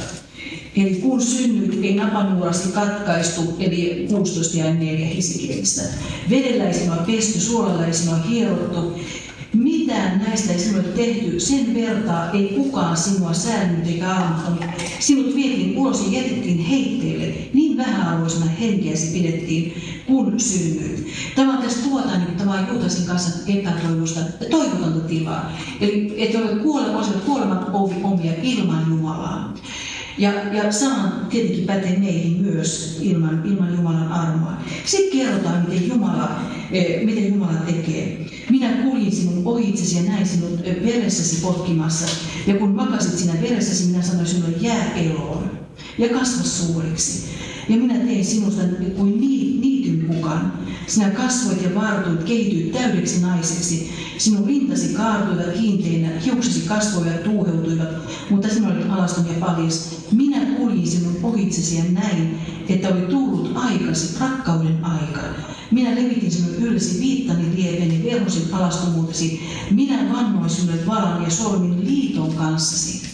Eli 0.75 0.95
kun 0.95 1.21
synnyt 1.21 1.79
ei 1.83 1.95
napanuorasi 1.95 2.69
katkaistu, 2.69 3.55
eli 3.59 4.07
16 4.09 4.57
ja 4.57 4.73
4 4.73 5.07
Hesekielistä. 5.07 5.81
Vedellä 6.29 6.67
ei 6.67 6.73
sinua 6.73 6.95
pesty, 6.95 7.39
suolalla 7.39 7.85
ei 7.85 7.93
sinua 7.93 8.17
hierottu, 8.29 8.99
mitään 9.53 10.21
näistä 10.27 10.53
ei 10.53 10.59
sinulle 10.59 10.83
tehty, 10.83 11.39
sen 11.39 11.73
vertaa 11.73 12.31
ei 12.31 12.47
kukaan 12.47 12.97
sinua 12.97 13.33
säännnyt 13.33 13.87
eikä 13.87 14.09
armahtanut. 14.09 14.63
Sinut 14.99 15.35
vietiin 15.35 15.77
ulos 15.77 16.05
ja 16.05 16.21
jätettiin 16.21 16.57
heitteille, 16.57 17.33
niin 17.53 17.77
vähäarvoisena 17.77 18.45
henkeäsi 18.45 19.19
pidettiin, 19.19 19.73
kun 20.07 20.39
synnyit. 20.39 21.07
Tämä 21.35 21.61
tässä 21.61 21.89
tuotaan 21.89 22.19
niin 22.19 22.37
tämä 22.37 22.67
juutasin 22.71 23.07
kanssa 23.07 23.51
epätoivosta, 23.51 24.19
toivotonta 24.49 24.99
tilaa. 25.07 25.51
Eli 25.81 26.13
että 26.17 26.37
olet 26.37 26.61
kuoleman, 26.61 27.05
kuoleman 27.25 27.75
ovi 27.75 27.95
omia 28.03 28.33
ilman 28.41 28.85
Jumalaa. 28.89 29.53
Ja, 30.17 30.31
ja 30.31 30.71
saman 30.71 31.27
tietenkin 31.29 31.65
pätee 31.65 31.99
meihin 31.99 32.41
myös 32.41 32.99
ilman, 33.01 33.41
ilman 33.45 33.75
Jumalan 33.75 34.11
armoa. 34.11 34.53
Sitten 34.85 35.19
kerrotaan, 35.19 35.65
miten 35.69 35.87
Jumala, 35.87 36.29
eh, 36.71 37.05
miten 37.05 37.27
Jumala 37.27 37.59
tekee. 37.65 38.25
Minä 38.49 38.69
kuljin 38.69 39.11
sinun 39.11 39.47
ohitsesi 39.47 39.97
ja 39.97 40.03
näin 40.03 40.27
sinut 40.27 40.59
veressäsi 40.63 41.41
potkimassa. 41.41 42.07
Ja 42.47 42.53
kun 42.53 42.75
makasit 42.75 43.19
sinä 43.19 43.33
veressäsi, 43.41 43.85
minä 43.85 44.01
sanoin 44.01 44.27
sinulle 44.27 44.57
jää 44.57 44.93
eloon 44.95 45.51
ja 45.97 46.09
kasva 46.09 46.43
suureksi. 46.43 47.23
Ja 47.69 47.77
minä 47.77 47.93
tein 47.93 48.25
sinusta 48.25 48.61
kuin 48.97 49.21
niityn 49.61 50.05
mukaan. 50.07 50.53
Sinä 50.87 51.09
kasvoit 51.09 51.63
ja 51.63 51.75
vartuit, 51.75 52.23
kehityit 52.23 52.71
täydeksi 52.71 53.21
naiseksi. 53.21 53.91
Sinun 54.17 54.47
rintasi 54.47 54.93
kaartuivat 54.93 55.53
kiinteinä, 55.53 56.09
hiuksesi 56.25 56.67
kasvoivat 56.67 57.23
tuuheutuivat, 57.23 57.89
mutta 58.29 58.49
sinä 58.49 58.67
olit 58.67 58.89
alaston 58.89 59.25
ja 59.27 59.33
paljas. 59.39 59.89
Minä 60.11 60.45
kuljin 60.45 60.87
sinun 60.87 61.17
ohitsesi 61.23 61.77
ja 61.77 61.83
näin, 61.91 62.37
että 62.69 62.89
oli 62.89 63.01
tullut 63.01 63.51
aikasi, 63.55 64.19
rakkauden 64.19 64.85
aika. 64.85 65.21
Minä 65.71 65.95
levitin 65.95 66.31
sinun 66.31 66.55
ylsi 66.55 66.99
viittani 66.99 67.55
lieveni, 67.55 68.03
verhosin 68.03 68.53
alastomuutesi. 68.53 69.41
Minä 69.71 70.13
vannoin 70.13 70.49
sinulle 70.49 70.85
valan 70.87 71.23
ja 71.23 71.29
solmin 71.29 71.85
liiton 71.85 72.33
kanssasi. 72.33 73.12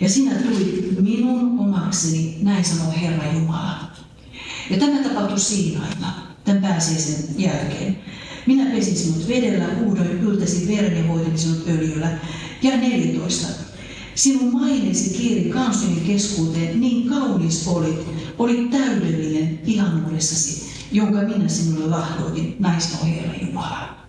Ja 0.00 0.08
sinä 0.08 0.34
tulit 0.34 1.00
minun 1.00 1.58
omakseni, 1.58 2.38
näin 2.42 2.64
sanoo 2.64 2.92
Herra 3.00 3.32
Jumala. 3.32 3.90
Ja 4.70 4.78
tämä 4.78 5.02
tapahtui 5.02 5.38
Siinailla, 5.38 6.06
tämän 6.44 6.62
pääsiäisen 6.62 7.24
jälkeen. 7.38 7.98
Minä 8.46 8.70
pesin 8.70 8.96
sinut 8.96 9.28
vedellä, 9.28 9.66
huudoin, 9.80 10.10
yltäsin 10.10 10.68
veren 10.68 10.98
ja 10.98 11.08
voitin 11.08 11.38
sinut 11.38 11.68
öljyllä. 11.68 12.18
Ja 12.62 12.76
14. 12.76 13.48
Sinun 14.14 14.52
maineesi 14.52 15.18
kieri 15.18 15.50
kansojen 15.50 16.00
keskuuteen, 16.00 16.80
niin 16.80 17.08
kaunis 17.08 17.68
olit, 17.68 18.06
olit 18.38 18.70
täydellinen 18.70 19.60
ihanuudessasi, 19.64 20.70
jonka 20.92 21.22
minä 21.22 21.48
sinulle 21.48 21.86
lahjoitin, 21.86 22.56
naisnohjeella 22.58 23.34
Jumala. 23.40 23.99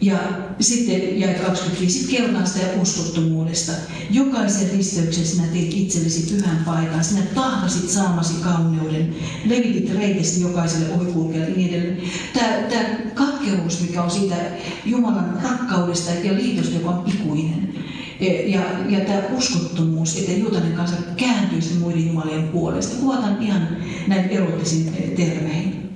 Ja 0.00 0.18
sitten 0.60 1.20
jäi 1.20 1.34
25, 1.34 2.10
kerrotaan 2.10 2.46
sitä 2.46 2.66
uskottomuudesta. 2.82 3.72
Jokaisen 4.10 4.70
risteyksen 4.70 5.26
sinä 5.26 5.46
teit 5.46 5.74
itsellesi 5.74 6.34
pyhän 6.34 6.64
paikan, 6.64 7.04
sinä 7.04 7.22
tahdasit 7.34 7.90
saamasi 7.90 8.34
kauneuden, 8.42 9.14
levitit 9.44 9.94
reitesi 9.98 10.42
jokaiselle 10.42 10.94
ohikulkijalle 10.94 11.56
niin 11.56 11.74
edelleen. 11.74 11.98
Tämä, 12.34 12.48
tämä 12.48 12.84
katkeruus, 13.14 13.80
mikä 13.80 14.02
on 14.02 14.10
siitä 14.10 14.36
Jumalan 14.84 15.38
rakkaudesta 15.42 16.10
ja 16.10 16.34
liitosta, 16.34 16.74
joka 16.74 16.90
on 16.90 17.04
ikuinen. 17.06 17.74
E, 18.20 18.26
ja, 18.26 18.60
ja 18.88 19.00
tämä 19.00 19.22
uskottomuus, 19.36 20.16
että 20.16 20.32
juutalainen 20.32 20.76
kansa 20.76 20.96
kääntyisi 21.16 21.74
muiden 21.74 22.06
jumalien 22.06 22.48
puolesta, 22.48 23.00
kuvataan 23.00 23.42
ihan 23.42 23.68
näin 24.06 24.30
erottisin 24.30 24.92
termein. 25.16 25.89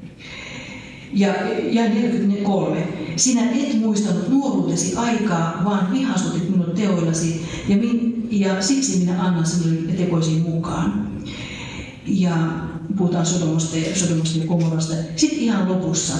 Ja, 1.14 1.34
ja 1.70 1.88
43. 1.88 2.88
Sinä 3.16 3.50
et 3.50 3.80
muistanut 3.80 4.28
nuoruutesi 4.28 4.96
aikaa, 4.96 5.62
vaan 5.64 5.92
vihastutit 5.92 6.50
minut 6.50 6.74
teoillasi, 6.74 7.42
ja, 7.68 7.76
min, 7.76 8.28
ja 8.30 8.62
siksi 8.62 8.98
minä 8.98 9.22
annan 9.22 9.46
sinulle 9.46 9.92
tekoisiin 9.92 10.42
mukaan. 10.42 11.10
Ja 12.06 12.36
puhutaan 12.96 13.26
Sodomosta 13.26 13.76
Sodomosta 13.94 14.38
ja 14.38 14.46
Komorasta. 14.46 14.94
Sitten 15.16 15.38
ihan 15.38 15.68
lopussa, 15.68 16.14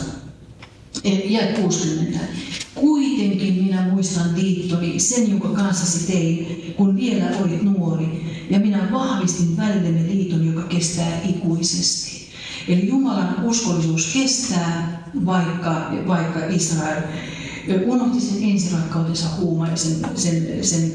ja 1.05 1.41
60. 1.63 2.19
Kuitenkin 2.75 3.55
minä 3.55 3.89
muistan 3.93 4.35
liittoni, 4.37 5.01
sen 5.01 5.31
jonka 5.31 5.49
kanssasi 5.49 6.13
tein, 6.13 6.75
kun 6.77 6.97
vielä 6.97 7.25
olit 7.41 7.63
nuori, 7.63 8.25
ja 8.51 8.59
minä 8.59 8.89
vahvistin 8.93 9.57
välillemme 9.57 10.03
liiton, 10.09 10.47
joka 10.47 10.63
kestää 10.63 11.21
ikuisesti. 11.29 12.14
Eli 12.69 12.89
Jumalan 12.89 13.45
uskollisuus 13.45 14.13
kestää, 14.13 15.03
vaikka, 15.27 15.93
vaikka 16.07 16.47
Israel 16.47 17.03
unohti 17.87 18.21
sen 18.21 18.51
ensirakkautensa 18.51 19.27
huuma 19.41 19.69
ja 19.69 19.77
sen, 19.77 19.97
sen, 20.15 20.65
sen, 20.65 20.93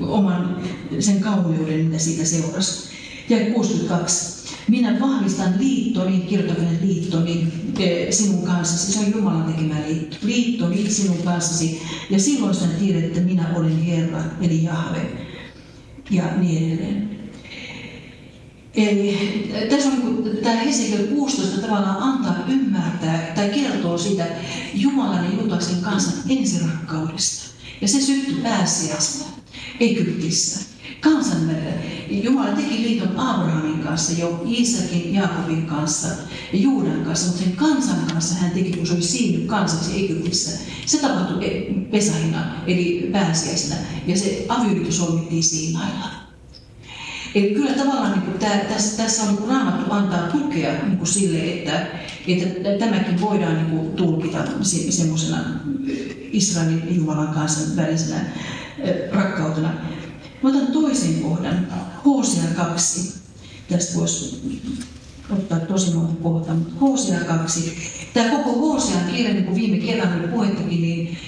oman 0.00 0.62
sen 0.98 1.20
kauneuden, 1.20 1.84
mitä 1.84 1.98
siitä 1.98 2.24
seurasi. 2.24 2.90
Ja 3.28 3.54
62. 3.54 4.40
Minä 4.68 5.00
vahvistan 5.00 5.54
liittoni, 5.58 6.20
kirjoitan 6.20 6.78
liittoni 6.82 7.52
sinun 8.10 8.42
kanssasi. 8.42 8.92
Se 8.92 8.98
on 8.98 9.12
Jumalan 9.12 9.52
tekemä 9.52 9.74
liitto. 9.88 10.16
Liittoni 10.22 10.90
sinun 10.90 11.22
kanssasi. 11.24 11.82
Ja 12.10 12.18
silloin 12.18 12.54
sinä 12.54 12.72
tiedät, 12.78 13.04
että 13.04 13.20
minä 13.20 13.54
olen 13.56 13.82
Herra, 13.82 14.22
eli 14.40 14.64
Jahve. 14.64 15.00
Ja 16.10 16.24
niin 16.36 16.72
edelleen. 16.72 17.19
Eli 18.74 19.50
tässä 19.70 19.88
on 19.88 20.24
niin 20.24 20.36
tämä 20.36 20.56
Hesekiel 20.56 21.06
16 21.06 21.60
tavallaan 21.60 22.02
antaa 22.02 22.44
ymmärtää 22.48 23.32
tai 23.34 23.48
kertoo 23.48 23.98
siitä 23.98 24.26
Jumalan 24.74 25.24
ja 25.24 25.30
juutalaisen 25.38 25.82
kansan 25.82 26.14
ensirakkaudesta. 26.28 27.50
Ja 27.80 27.88
se 27.88 28.00
syttyi 28.00 28.34
pääsiäisenä 28.34 29.24
Egyptissä. 29.80 30.60
Kansan, 31.00 31.56
Jumala 32.10 32.52
teki 32.52 32.82
liiton 32.82 33.20
Abrahamin 33.20 33.78
kanssa, 33.78 34.20
jo 34.20 34.42
Iisakin, 34.46 35.14
Jaakobin 35.14 35.66
kanssa 35.66 36.08
ja 36.52 36.58
Juudan 36.58 37.04
kanssa, 37.04 37.26
mutta 37.26 37.44
sen 37.44 37.56
kansan 37.56 37.98
kanssa 38.12 38.34
hän 38.34 38.50
teki, 38.50 38.72
kun 38.72 38.86
se 38.86 38.92
oli 38.92 39.02
siinnyt 39.02 39.46
kansaksi 39.46 40.04
Egyptissä. 40.04 40.58
Se 40.86 40.98
tapahtui 40.98 41.66
Pesahina, 41.90 42.54
eli 42.66 43.08
pääsiäisenä, 43.12 43.76
ja 44.06 44.18
se 44.18 44.44
avioliitto 44.48 44.92
solmittiin 44.92 45.42
Siinailla. 45.42 46.19
Eli 47.34 47.54
kyllä 47.54 47.72
tavallaan 47.72 48.12
niin 48.12 48.22
kuin 48.22 48.38
tämä, 48.38 48.56
tässä, 48.56 49.02
tässä 49.02 49.22
on 49.22 49.28
niin 49.28 49.38
kuin 49.38 49.50
raamattu 49.50 49.92
antaa 49.92 50.28
tukea 50.28 50.72
niin 50.72 50.98
kuin 50.98 51.08
sille, 51.08 51.52
että, 51.52 51.86
että 52.28 52.86
tämäkin 52.86 53.20
voidaan 53.20 53.54
niin 53.54 53.70
kuin 53.70 53.90
tulkita 53.90 54.38
se, 54.62 54.92
semmoisena 54.92 55.38
Israelin 56.32 56.82
ja 56.88 56.94
Jumalan 56.94 57.34
kanssa 57.34 57.76
välisenä 57.76 58.20
rakkautena. 59.12 59.72
Mä 60.42 60.48
otan 60.48 60.66
toisen 60.66 61.14
kohdan, 61.14 61.66
Hosea 62.04 62.44
2. 62.56 63.14
Tästä 63.68 63.98
voisi 63.98 64.40
ottaa 65.30 65.58
tosi 65.60 65.94
monta 65.94 66.22
kohtaa, 66.22 66.54
mutta 66.54 66.74
Hosea 66.80 67.20
2. 67.20 67.76
Tämä 68.14 68.30
koko 68.30 68.52
Hosean 68.52 69.04
kirja, 69.04 69.32
niin 69.32 69.44
kuin 69.44 69.56
viime 69.56 69.78
kerran 69.78 70.20
oli 70.20 70.28
puhettakin, 70.28 70.82
niin 70.82 71.18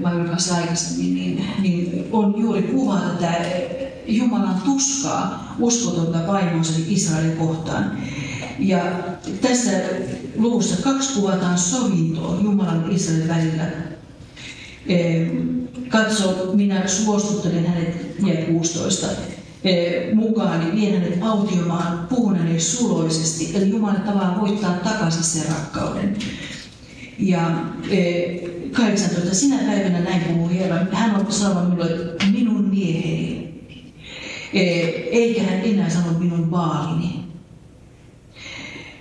mä 0.00 0.12
julkaisin 0.12 0.54
aikaisemmin, 0.54 1.14
niin, 1.14 1.44
niin 1.62 2.04
on 2.12 2.34
juuri 2.38 2.62
kuvata 2.62 3.08
tämä 3.20 3.36
Jumalan 4.08 4.60
tuskaa 4.64 5.56
uskotonta 5.58 6.18
vaimonsa 6.26 6.72
Israelin 6.88 7.36
kohtaan. 7.36 7.98
Ja 8.58 8.80
tässä 9.40 9.70
luvussa 10.36 10.82
kaksi 10.82 11.12
kuvataan 11.14 11.58
sovintoa 11.58 12.40
Jumalan 12.42 12.90
Israelin 12.90 13.28
välillä. 13.28 13.64
Katso, 15.88 16.52
minä 16.54 16.86
suostuttelen 16.86 17.66
hänet, 17.66 18.16
ja 18.26 18.46
16, 18.46 19.06
mukaan, 20.14 20.60
niin 20.60 20.76
vien 20.76 21.02
hänet 21.02 21.22
autiomaan, 21.22 22.06
puhun 22.08 22.36
hänelle 22.36 22.60
suloisesti. 22.60 23.50
Eli 23.54 23.70
Jumala 23.70 23.94
tavallaan 23.94 24.40
voittaa 24.40 24.72
takaisin 24.72 25.24
sen 25.24 25.48
rakkauden. 25.48 26.16
Ja 27.18 27.50
18. 28.72 29.34
Sinä 29.34 29.58
päivänä 29.58 30.00
näin 30.00 30.20
puhuu 30.20 30.48
Herra. 30.48 30.86
Hän 30.92 31.16
on 31.16 31.32
sanonut 31.32 31.68
minulle, 31.68 32.16
minun 32.32 32.64
mieheni 32.64 33.15
eikä 35.10 35.42
hän 35.42 35.60
enää 35.64 35.90
sano 35.90 36.18
minun 36.18 36.50
vaalini. 36.50 37.26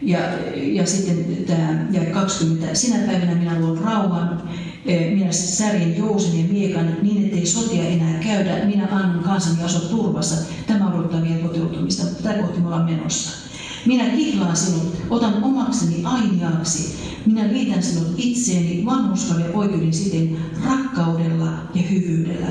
Ja, 0.02 0.20
ja 0.56 0.86
sitten 0.86 1.46
tämä 1.48 1.86
ja 1.92 2.06
20. 2.14 2.76
Sinä 2.76 2.98
päivänä 2.98 3.36
minä 3.36 3.60
luon 3.60 3.78
rauhan, 3.78 4.50
minä 4.86 5.32
särjen 5.32 5.98
jousen 5.98 6.40
ja 6.40 6.54
miekan 6.54 6.98
niin, 7.02 7.26
ettei 7.26 7.46
sotia 7.46 7.84
enää 7.84 8.20
käydä. 8.20 8.66
Minä 8.66 8.88
annan 8.92 9.24
kansani 9.24 9.64
asua 9.64 9.90
turvassa. 9.90 10.46
Tämä 10.68 10.94
odottaa 10.94 11.22
vielä 11.22 11.48
toteutumista, 11.48 12.06
tätä 12.06 12.42
kohti 12.42 12.60
me 12.60 12.66
ollaan 12.66 12.92
menossa. 12.92 13.55
Minä 13.86 14.10
kihlaan 14.10 14.56
sinut, 14.56 14.96
otan 15.10 15.44
omakseni 15.44 16.02
ainiaksi. 16.04 16.96
Minä 17.26 17.48
liitän 17.48 17.84
sinut 17.84 18.14
itseeni 18.18 18.86
vanhuskalle 18.86 19.42
ja 19.42 19.54
oikeuden 19.54 19.94
siten 19.94 20.38
rakkaudella 20.66 21.52
ja 21.76 21.82
hyvyydellä. 21.82 22.48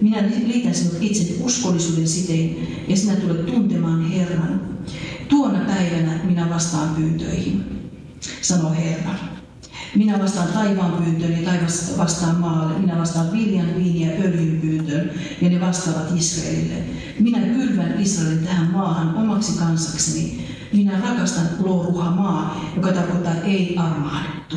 Minä 0.00 0.22
liitän 0.46 0.74
sinut 0.74 0.96
itseni 1.00 1.36
uskollisuuden 1.42 2.08
siteen 2.08 2.56
ja 2.88 2.96
sinä 2.96 3.16
tulet 3.16 3.46
tuntemaan 3.46 4.10
Herran. 4.10 4.60
Tuona 5.28 5.58
päivänä 5.58 6.20
minä 6.24 6.50
vastaan 6.50 6.88
pyyntöihin, 6.94 7.64
sanoo 8.40 8.72
Herra. 8.72 9.14
Minä 9.94 10.18
vastaan 10.18 10.48
taivaan 10.48 11.02
pyyntöön 11.02 11.32
ja 11.32 11.50
taivas 11.50 11.98
vastaan 11.98 12.36
maalle. 12.36 12.78
Minä 12.78 12.98
vastaan 12.98 13.32
viljan, 13.32 13.76
viiniä 13.76 14.12
ja 14.12 14.22
öljyn 14.22 14.60
pyyntöön 14.60 15.10
ja 15.42 15.50
ne 15.50 15.60
vastaavat 15.60 16.16
Israelille. 16.16 16.74
Minä 17.20 17.38
kylvän 17.38 18.00
Israelin 18.00 18.46
tähän 18.46 18.70
maahan 18.70 19.14
omaksi 19.16 19.58
kansakseni. 19.58 20.55
Minä 20.76 21.00
rakastan 21.00 21.46
luoruha 21.58 22.10
maa, 22.10 22.70
joka 22.76 22.92
tarkoittaa 22.92 23.34
ei 23.34 23.76
armahdettu. 23.78 24.56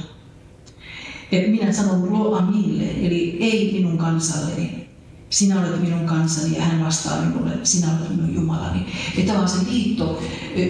Minä 1.31 1.71
sanon 1.71 2.13
lo 2.13 2.35
amille, 2.35 2.91
eli 2.91 3.37
ei 3.39 3.73
minun 3.73 3.97
kansalleni 3.97 4.89
sinä 5.29 5.59
olet 5.59 5.81
minun 5.81 6.05
kansani 6.05 6.57
ja 6.57 6.63
hän 6.63 6.85
vastaa 6.85 7.21
minulle, 7.21 7.51
sinä 7.63 7.87
olet 7.99 8.09
minun 8.09 8.35
Jumalani. 8.35 8.85
Ja 9.17 9.23
tämä 9.23 9.39
on 9.39 9.49
se 9.49 9.57
liitto. 9.69 10.21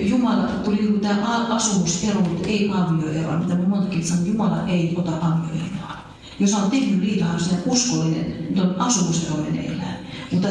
Jumala, 0.02 0.48
tuli 0.48 1.00
tämä 1.02 1.48
asumusero, 1.50 2.22
mutta 2.22 2.48
ei 2.48 2.72
avioero. 2.74 3.40
Mitä 3.40 3.56
mä 3.56 3.68
montakin 3.68 4.04
sanon, 4.04 4.28
Jumala 4.28 4.68
ei 4.68 4.94
ota 4.98 5.12
avioeroa. 5.12 5.98
Jos 6.40 6.54
on 6.54 6.72
tehnyt 6.72 7.00
liiton, 7.00 7.28
on 7.28 7.40
uskollinen, 7.66 8.36
mutta 8.48 8.64
on 8.64 8.76
asumusero 8.80 9.38
meneillään. 9.38 10.00
Mutta 10.32 10.48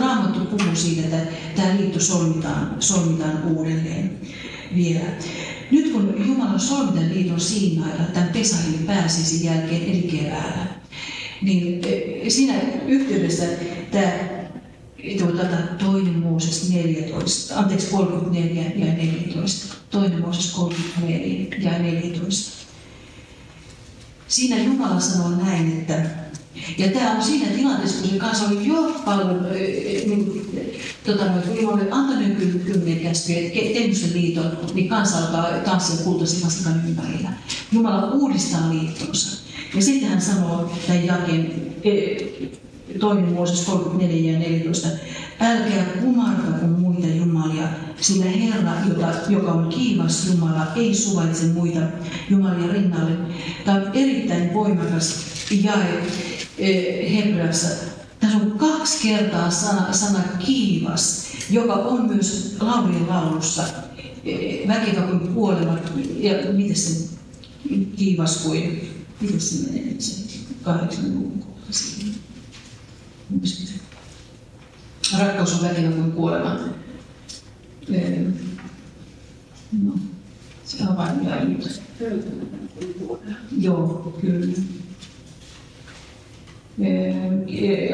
Raamattu 0.00 0.40
puhuu 0.40 0.74
siitä, 0.76 1.02
että 1.02 1.32
tämä 1.56 1.76
liitto 1.76 2.00
solmitaan, 2.00 2.76
solmitaan 2.80 3.42
uudelleen 3.44 4.20
vielä. 4.74 5.04
Nyt 5.70 5.92
kun 5.92 6.14
Jumala 6.26 6.58
solmi 6.58 7.00
liiton 7.14 7.40
Siinailla, 7.40 8.04
tämän 8.04 8.28
Pesahin 8.28 8.78
pääsisi 8.86 9.46
jälkeen, 9.46 9.82
eli 9.82 10.02
keväällä, 10.02 10.66
niin 11.42 11.80
e, 11.84 12.30
siinä 12.30 12.54
yhteydessä 12.86 13.44
tämä 13.90 14.12
tuota, 15.18 15.56
toinen 15.78 16.18
Mooses 16.18 16.70
14, 16.70 17.58
anteeksi 17.58 17.90
34 17.90 18.62
ja 18.62 18.92
14, 18.92 19.74
toinen 19.90 20.20
Mooses 20.20 20.52
34 20.52 21.46
ja 21.58 21.78
14. 21.78 22.66
Siinä 24.28 24.58
Jumala 24.58 25.00
sanoo 25.00 25.30
näin, 25.30 25.72
että 25.72 26.22
ja 26.78 26.88
tämä 26.88 27.12
on 27.12 27.22
siinä 27.22 27.46
tilanteessa, 27.46 28.00
kun 28.00 28.10
se 28.10 28.18
kanssa 28.18 28.46
oli 28.46 28.68
jo 28.68 29.00
paljon, 29.04 29.46
niin, 30.06 30.46
tota, 31.06 31.24
kun 31.24 31.56
Jumala 31.56 31.74
oli 31.74 31.88
antanut 31.90 32.38
kymmenen 32.64 33.02
tehnyt 33.74 33.96
sen 33.96 34.12
liiton, 34.12 34.58
niin 34.74 34.88
kansa 34.88 35.18
alkaa 35.18 35.58
tanssia 35.64 36.04
kultaisen 36.04 36.40
ympärillä. 36.88 37.32
Jumala 37.72 38.10
uudistaa 38.10 38.70
liittonsa. 38.70 39.42
Ja 39.74 39.82
sitten 39.82 40.08
hän 40.08 40.20
sanoo 40.20 40.72
tämän 40.86 41.06
jakeen, 41.06 41.72
toinen 43.00 43.32
Mooses 43.32 43.60
34 43.60 44.32
ja 44.32 44.38
14. 44.38 44.88
Älkää 45.40 45.84
kumartako 45.84 46.66
muita 46.66 47.06
jumalia, 47.06 47.68
sillä 48.00 48.24
Herra, 48.24 48.72
jota, 48.88 49.12
joka 49.28 49.52
on 49.52 49.68
kiivas 49.68 50.26
Jumala, 50.26 50.66
ei 50.76 50.94
suvaitse 50.94 51.46
muita 51.46 51.80
jumalia 52.30 52.72
rinnalle. 52.72 53.12
Tämä 53.64 53.76
on 53.76 53.90
erittäin 53.94 54.54
voimakas 54.54 55.16
jae 55.50 56.02
eh, 56.58 57.12
Hebreassa. 57.12 57.68
Tässä 58.22 58.38
on 58.38 58.50
kaksi 58.50 59.08
kertaa 59.08 59.50
sana, 59.50 59.92
sana 59.92 60.22
kiivas, 60.38 61.26
joka 61.50 61.74
on 61.74 62.06
myös 62.06 62.56
laulien 62.60 63.08
laulussa. 63.08 63.62
Eh, 64.24 64.68
väkevä 64.68 65.02
kuin 65.02 65.34
kuolema, 65.34 65.78
ja 66.16 66.52
miten 66.52 66.76
se 66.76 67.08
kiivas 67.96 68.36
kuin, 68.36 68.90
miten 69.20 69.40
se 69.40 69.70
menee 69.70 69.94
se 69.98 70.38
kahdeksan 70.62 71.14
luvun 71.14 71.44
Rakkaus 75.18 75.54
on 75.54 75.68
väkevä 75.68 75.90
kuin 75.90 76.12
kuolema. 76.12 76.58
No, 79.84 79.98
se 80.64 80.76
ja 81.28 81.44
nyt. 81.44 81.82
Joo, 83.58 84.18
kyllä. 84.20 84.56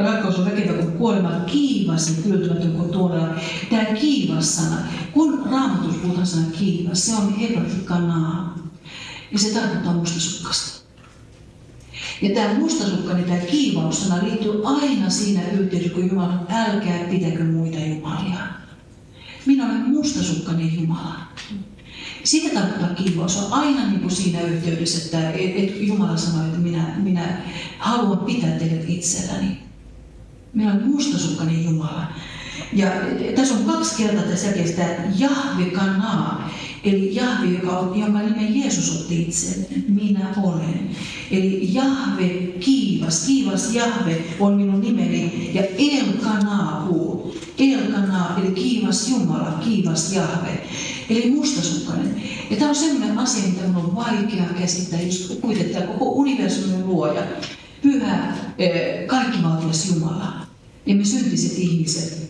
Rakkaus 0.05 0.39
on 0.39 0.45
väkevä 0.45 0.72
kuin 0.72 0.93
kuolema, 0.93 1.31
kiivas 1.31 2.09
ja 2.09 2.22
kyltymätön 2.22 2.72
kuin 2.72 2.91
tuolla. 2.91 3.29
Tämä 3.70 3.85
kiivas 3.85 4.57
sana, 4.57 4.76
kun 5.12 5.43
raamatus 5.51 5.97
puhutaan 5.97 6.26
sana 6.26 6.47
kiivas, 6.59 7.07
se 7.07 7.14
on 7.14 7.37
hebratikkanaa. 7.37 8.59
Ja 9.33 9.39
se 9.39 9.55
tarkoittaa 9.55 9.95
mustasukkasta. 9.95 10.79
Ja 12.22 12.35
tämä 12.35 12.59
mustasukkainen, 12.59 13.24
tämä 13.24 13.39
kiivaussana 13.39 14.24
liittyy 14.24 14.61
aina 14.64 15.11
siinä 15.11 15.43
yhteydessä, 15.51 15.95
kun 15.95 16.09
Jumala 16.09 16.47
älkää 16.49 16.99
pitäkö 17.11 17.45
muita 17.45 17.79
jumalia. 17.79 18.39
Minä 19.47 19.66
olen 19.66 19.89
mustasukkainen 19.89 20.81
Jumala. 20.81 21.14
Sitä 22.29 22.61
tarkoittaa 22.61 22.95
kiivaus 22.95 23.37
on 23.37 23.53
aina 23.53 23.87
niin 23.87 24.01
kuin 24.01 24.11
siinä 24.11 24.41
yhteydessä, 24.41 25.05
että, 25.05 25.31
että 25.31 25.85
Jumala 25.85 26.16
sanoi, 26.16 26.47
että 26.47 26.59
minä, 26.59 26.95
minä 26.97 27.43
haluan 27.79 28.18
pitää 28.18 28.51
teidät 28.51 28.85
itselläni. 28.89 29.59
Minä 30.53 30.72
olen 30.72 30.87
mustasukkainen 30.87 31.64
Jumala. 31.64 32.07
Ja 32.72 32.91
tässä 33.37 33.55
on 33.55 33.64
kaksi 33.64 34.03
kertaa 34.03 34.22
tässä 34.22 34.47
jakeessa 34.47 34.83
Jahve 35.18 35.64
kanaa, 35.64 36.51
eli 36.85 37.14
Jahve, 37.14 37.47
joka 37.47 37.79
on, 37.79 37.99
jonka 37.99 38.18
nimen 38.18 38.61
Jeesus 38.61 39.01
otti 39.01 39.22
itselleen, 39.22 39.85
minä 39.89 40.29
olen. 40.43 40.91
Eli 41.31 41.74
Jahve 41.74 42.29
kiivas, 42.61 43.26
kiivas 43.26 43.74
Jahve 43.74 44.24
on 44.41 44.55
minun 44.55 44.81
nimeni, 44.81 45.51
ja 45.55 45.62
El 45.62 46.12
Kanaahu, 46.22 47.35
El 47.59 47.93
Kanaa, 47.93 48.41
eli 48.43 48.51
kiivas 48.51 49.09
Jumala, 49.09 49.61
kiivas 49.64 50.12
Jahve, 50.12 50.62
eli 51.11 51.30
mustasukkainen. 51.30 52.22
Ja 52.50 52.56
tämä 52.56 52.68
on 52.68 52.74
sellainen 52.74 53.18
asia, 53.18 53.48
mitä 53.48 53.62
minun 53.62 53.84
on 53.84 53.96
vaikea 53.96 54.44
käsittää, 54.59 55.00
just 55.00 55.40
kuitenkin 55.40 55.82
koko 55.82 56.04
universumin 56.04 56.86
luoja, 56.86 57.22
pyhä, 57.82 58.36
eh, 58.59 59.06
kaikkivaltias 59.06 59.88
Jumala, 59.88 60.46
ja 60.86 60.94
me 60.94 61.04
syntiset 61.04 61.59
ihmiset, 61.59 62.28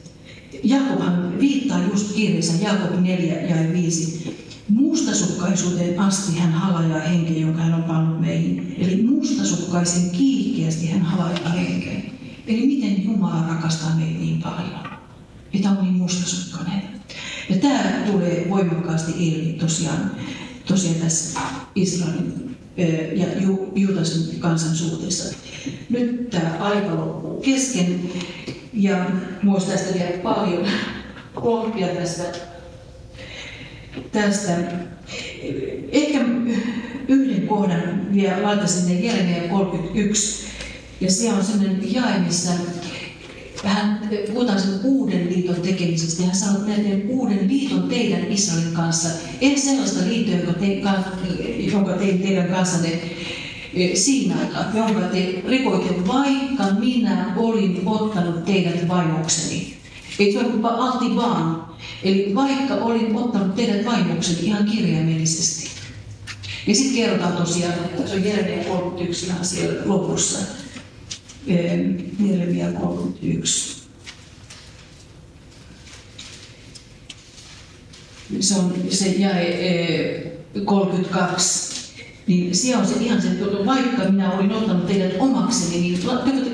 Jakobhan 0.65 1.39
viittaa 1.39 1.85
just 1.85 2.13
kirjassa 2.15 2.63
Jakob 2.63 3.01
4 3.01 3.41
ja 3.41 3.73
5. 3.73 4.37
Mustasukkaisuuteen 4.69 6.01
asti 6.01 6.39
hän 6.39 6.53
halajaa 6.53 7.01
henkeä, 7.01 7.39
jonka 7.39 7.63
hän 7.63 7.75
on 7.75 7.83
pannut 7.83 8.21
meihin. 8.21 8.77
Eli 8.79 9.03
mustasukkaisen 9.03 10.11
kiihkeästi 10.11 10.87
hän 10.87 11.03
halajaa 11.03 11.49
henkeä. 11.49 12.01
Eli 12.47 12.67
miten 12.67 13.05
Jumala 13.05 13.49
rakastaa 13.49 13.97
meitä 13.97 14.19
niin 14.19 14.43
paljon, 14.43 14.99
että 15.55 15.71
on 15.71 15.85
niin 15.85 15.95
mustasukkainen. 15.95 16.98
Ja 17.49 17.57
tämä 17.57 18.03
tulee 18.07 18.47
voimakkaasti 18.51 19.13
ilmi 19.19 19.53
tosiaan, 19.53 20.11
tosiaan 20.67 20.97
tässä 20.97 21.41
Israelin 21.75 22.57
ja 23.15 23.27
Juutasin 23.75 24.41
kansan 24.41 24.77
suhteessa. 24.77 25.35
Nyt 25.89 26.31
tämä 26.31 26.57
aika 26.61 26.95
loppuu 26.95 27.41
kesken. 27.41 28.01
Ja 28.73 29.07
muista 29.43 29.73
tästä 29.73 29.95
vielä 29.95 30.19
paljon 30.23 30.67
kohtia 31.35 31.89
tästä, 31.89 32.23
tästä. 34.13 34.57
Ehkä 35.93 36.25
yhden 37.09 37.49
kohdan 37.49 38.15
vielä 38.15 38.43
laittaisin 38.43 38.83
sinne 38.83 39.01
Jeremia 39.01 39.49
31. 39.49 40.47
Ja 41.01 41.11
siellä 41.11 41.39
on 41.39 41.45
sellainen 41.45 41.95
jae, 41.95 42.19
missä 42.19 42.51
hän 43.65 44.09
puhutaan 44.33 44.61
sen 44.61 44.81
uuden 44.85 45.29
liiton 45.29 45.61
tekemisestä. 45.61 46.23
Hän 46.23 46.37
sanoo, 46.37 46.61
että 46.61 46.83
teen 46.83 47.05
uuden 47.09 47.49
liiton 47.49 47.83
teidän 47.83 48.33
Israelin 48.33 48.73
kanssa. 48.73 49.09
En 49.41 49.61
sellaista 49.61 50.05
liittoa, 50.09 50.35
jonka, 50.35 50.53
te, 50.53 50.81
jonka 51.73 51.93
tein 51.93 52.23
teidän 52.23 52.49
kanssanne 52.49 53.01
siinä, 53.95 54.37
jonka 54.75 55.01
te 55.01 55.43
rikoitte, 55.49 56.07
vaikka 56.07 56.65
minä 56.79 57.35
olin 57.37 57.83
ottanut 57.87 58.45
teidät 58.45 58.89
vaimokseni. 58.89 59.77
Ei 60.19 60.37
ole 60.37 60.47
alti 60.63 61.17
vaan. 61.17 61.69
Eli 62.03 62.33
vaikka 62.35 62.75
olin 62.75 63.17
ottanut 63.17 63.55
teidät 63.55 63.85
vaimokseni 63.87 64.47
ihan 64.47 64.65
kirjaimellisesti. 64.65 65.69
Ja 66.67 66.75
sitten 66.75 66.97
kerrotaan 66.97 67.33
tosiaan, 67.33 67.75
että 67.75 68.09
se 68.09 68.15
on 68.15 68.25
Jeremia 68.25 68.65
31 68.65 69.27
ihan 69.27 69.45
siellä 69.45 69.83
lopussa. 69.85 70.39
Jeremia 71.47 72.73
31. 72.73 73.79
Se 78.41 78.55
on 78.55 78.75
se 78.91 79.09
jäi 79.09 80.33
32 80.65 81.69
niin 82.29 82.55
siellä 82.55 82.81
on 82.81 82.87
se 82.89 82.95
ihan 83.01 83.23
se, 83.23 83.29
että 83.29 83.67
vaikka 83.67 84.05
minä 84.05 84.33
olin 84.33 84.53
ottanut 84.53 84.87
teidät 84.87 85.13
omakseni, 85.19 85.81
niin 85.81 86.01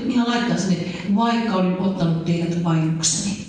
ihan 0.09 0.29
laittaa 0.29 0.57
sinne, 0.57 0.77
vaikka 1.15 1.55
olin 1.55 1.79
ottanut 1.79 2.25
teidät 2.25 2.65
vaimokseni. 2.65 3.47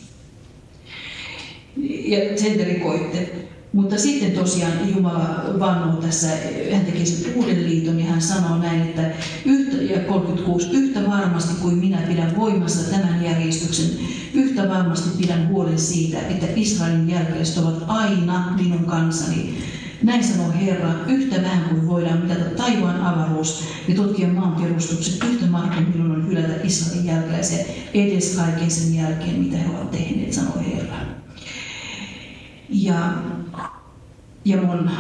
Ja 2.06 2.38
sen 2.38 2.58
te 2.58 2.64
rikoitte. 2.64 3.46
Mutta 3.76 3.98
sitten 3.98 4.32
tosiaan 4.32 4.96
Jumala 4.96 5.46
vannoo 5.60 6.02
tässä, 6.02 6.28
hän 6.74 6.86
teki 6.86 7.06
sen 7.06 7.36
uuden 7.36 7.64
liiton 7.64 8.00
ja 8.00 8.06
hän 8.06 8.22
sanoo 8.22 8.58
näin, 8.58 8.82
että 8.82 9.12
yhtä, 9.46 9.76
ja 9.82 10.00
36, 10.00 10.70
yhtä 10.72 11.08
varmasti 11.08 11.62
kuin 11.62 11.78
minä 11.78 11.98
pidän 11.98 12.38
voimassa 12.38 12.92
tämän 12.92 13.24
järjestyksen, 13.24 13.90
yhtä 14.34 14.70
varmasti 14.70 15.18
pidän 15.18 15.48
huolen 15.50 15.80
siitä, 15.80 16.20
että 16.20 16.46
Israelin 16.56 17.10
jälkeläiset 17.10 17.58
ovat 17.58 17.84
aina 17.88 18.54
minun 18.62 18.86
kansani, 18.86 19.58
näin 20.04 20.24
sanoo 20.24 20.52
Herra, 20.52 20.90
yhtä 21.08 21.42
vähän 21.42 21.70
kuin 21.70 21.88
voidaan 21.88 22.20
mitata 22.20 22.50
taivaan 22.58 23.02
avaruus 23.02 23.64
ja 23.88 23.96
tutkia 23.96 24.28
maan 24.28 24.62
perustukset, 24.62 25.24
yhtä 25.24 25.46
mahdoton 25.46 25.92
minun 25.94 26.12
on 26.12 26.28
hylätä 26.28 26.54
Israelin 26.64 27.06
jälkeläisiä 27.06 27.66
edes 27.94 28.36
kaiken 28.36 28.72
sen 28.72 28.96
jälkeen, 28.96 29.40
mitä 29.40 29.58
he 29.58 29.70
ovat 29.70 29.92
tehneet, 29.92 30.34
sanoo 30.34 30.64
Herra. 30.74 31.15
Ja, 32.70 33.14
ja 34.46 34.58
mun, 34.58 34.92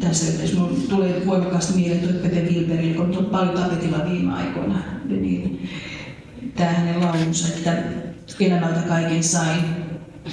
tässä 0.00 0.26
yhteydessä 0.26 0.58
mun 0.58 0.82
tulee 0.88 1.26
voimakkaasti 1.26 1.72
mieleen 1.80 2.00
tuo 2.00 2.20
Pepe 2.22 2.40
Wilberg, 2.40 2.96
kun 2.96 3.18
on 3.18 3.24
paljon 3.24 3.62
tapetilla 3.62 4.04
viime 4.10 4.32
aikoina, 4.32 4.78
niin 5.04 5.68
tämä 6.56 6.70
hänen 6.70 7.00
laulunsa, 7.00 7.48
että 7.48 7.82
elämältä 8.40 8.80
kaiken 8.80 9.24
sain, 9.24 9.60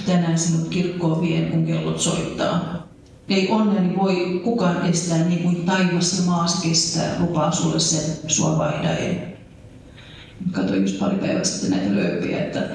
tänään 0.05 0.39
sinut 0.39 0.67
kirkkoon 0.67 1.21
vien, 1.21 1.51
kun 1.51 1.65
kellot 1.65 1.99
soittaa. 1.99 2.87
Ei 3.29 3.49
onneni 3.49 3.97
voi 3.97 4.41
kukaan 4.43 4.89
estää 4.89 5.17
niin 5.17 5.43
kuin 5.43 5.55
taivas 5.55 6.19
ja 6.19 6.25
maas 6.25 6.61
kestää, 6.63 7.19
lupaa 7.19 7.51
sulle 7.51 7.79
sen, 7.79 8.15
sua 8.27 8.57
vaihdaen. 8.57 9.35
Katsoin 10.51 10.81
just 10.81 10.99
pari 10.99 11.17
päivää 11.17 11.43
sitten 11.43 11.71
näitä 11.71 11.95
löypiä, 11.95 12.39
että 12.39 12.69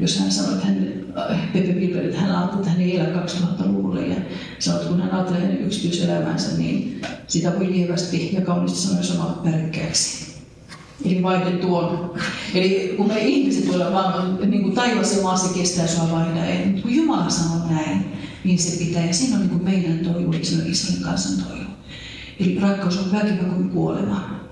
jos 0.00 0.18
hän 0.18 0.32
sanoi, 0.32 0.54
että 0.54 0.66
hän, 0.66 0.86
Pepe 1.52 1.72
Pilperi, 1.72 2.06
että 2.06 2.20
hän 2.20 2.36
ajatteli, 2.36 2.60
että 2.60 2.70
hän 2.70 2.80
ei 2.80 2.96
elä 2.96 3.22
2000-luvulle 3.24 4.06
ja 4.06 4.16
sanoi, 4.58 4.80
että 4.80 4.92
kun 4.92 5.02
hän 5.02 5.14
ajattelee 5.14 5.40
hänen 5.40 5.60
yksityiselämänsä, 5.60 6.58
niin 6.58 7.00
sitä 7.26 7.52
voi 7.58 7.70
lievästi 7.72 8.30
ja 8.32 8.40
kauniisti 8.40 8.78
sanoa 8.78 9.02
sanoa 9.02 9.40
pärkkääksi. 9.44 10.36
Eli 11.04 11.22
vaihde 11.22 11.50
tuon. 11.50 12.14
Eli 12.54 12.94
kun 12.96 13.08
me 13.08 13.18
ihmiset 13.18 13.68
voidaan 13.68 13.92
vaan, 13.92 14.38
niin 14.50 14.62
kuin 14.62 14.74
taivas 14.74 15.16
ja 15.16 15.22
maassa 15.22 15.54
kestää 15.54 15.86
sua 15.86 16.10
vaihdaen, 16.10 16.68
mutta 16.68 16.82
kun 16.82 16.94
Jumala 16.94 17.30
sanoo 17.30 17.70
näin, 17.70 18.04
niin 18.44 18.58
se 18.58 18.84
pitää. 18.84 19.06
Ja 19.06 19.14
siinä 19.14 19.34
on 19.34 19.40
niin 19.40 19.50
kuin 19.50 19.64
meidän 19.64 19.98
toivo, 19.98 20.32
eli 20.32 20.44
se 20.44 20.62
on 20.62 20.66
Israelin 20.66 21.04
kansan 21.04 21.44
toivo. 21.46 21.70
Eli 22.40 22.58
rakkaus 22.60 22.98
on 22.98 23.12
väkevä 23.12 23.44
kuin 23.54 23.70
kuolema. 23.70 24.45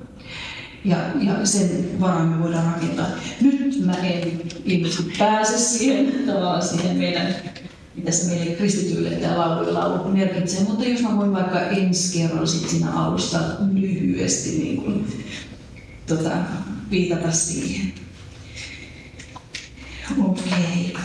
Ja, 0.85 0.97
ja 1.21 1.47
sen 1.47 2.01
varaan 2.01 2.29
me 2.29 2.43
voidaan 2.43 2.75
rakentaa. 2.75 3.07
Nyt 3.41 3.87
mä 3.87 3.95
en 3.95 4.43
ilmeisesti 4.65 5.13
pääse 5.19 5.59
siihen, 5.59 6.13
tavallaan 6.27 6.63
siihen 6.63 6.97
meidän, 6.97 7.35
mitä 7.95 8.11
se 8.11 8.35
meille 8.35 8.55
kristityille 8.55 9.11
tämä 9.11 9.39
laulu, 9.39 9.75
laulu 9.75 10.09
merkitsee. 10.09 10.65
Mutta 10.65 10.85
jos 10.85 11.03
mä 11.03 11.17
voin 11.17 11.33
vaikka 11.33 11.61
ensi 11.61 12.19
kerralla 12.19 12.47
sit 12.47 12.69
siinä 12.69 12.93
alusta 12.93 13.39
lyhyesti 13.73 14.51
niin 14.51 14.77
kuin, 14.77 15.07
tota, 16.07 16.31
viitata 16.91 17.33
siihen. 17.33 17.93
Okei. 20.25 20.97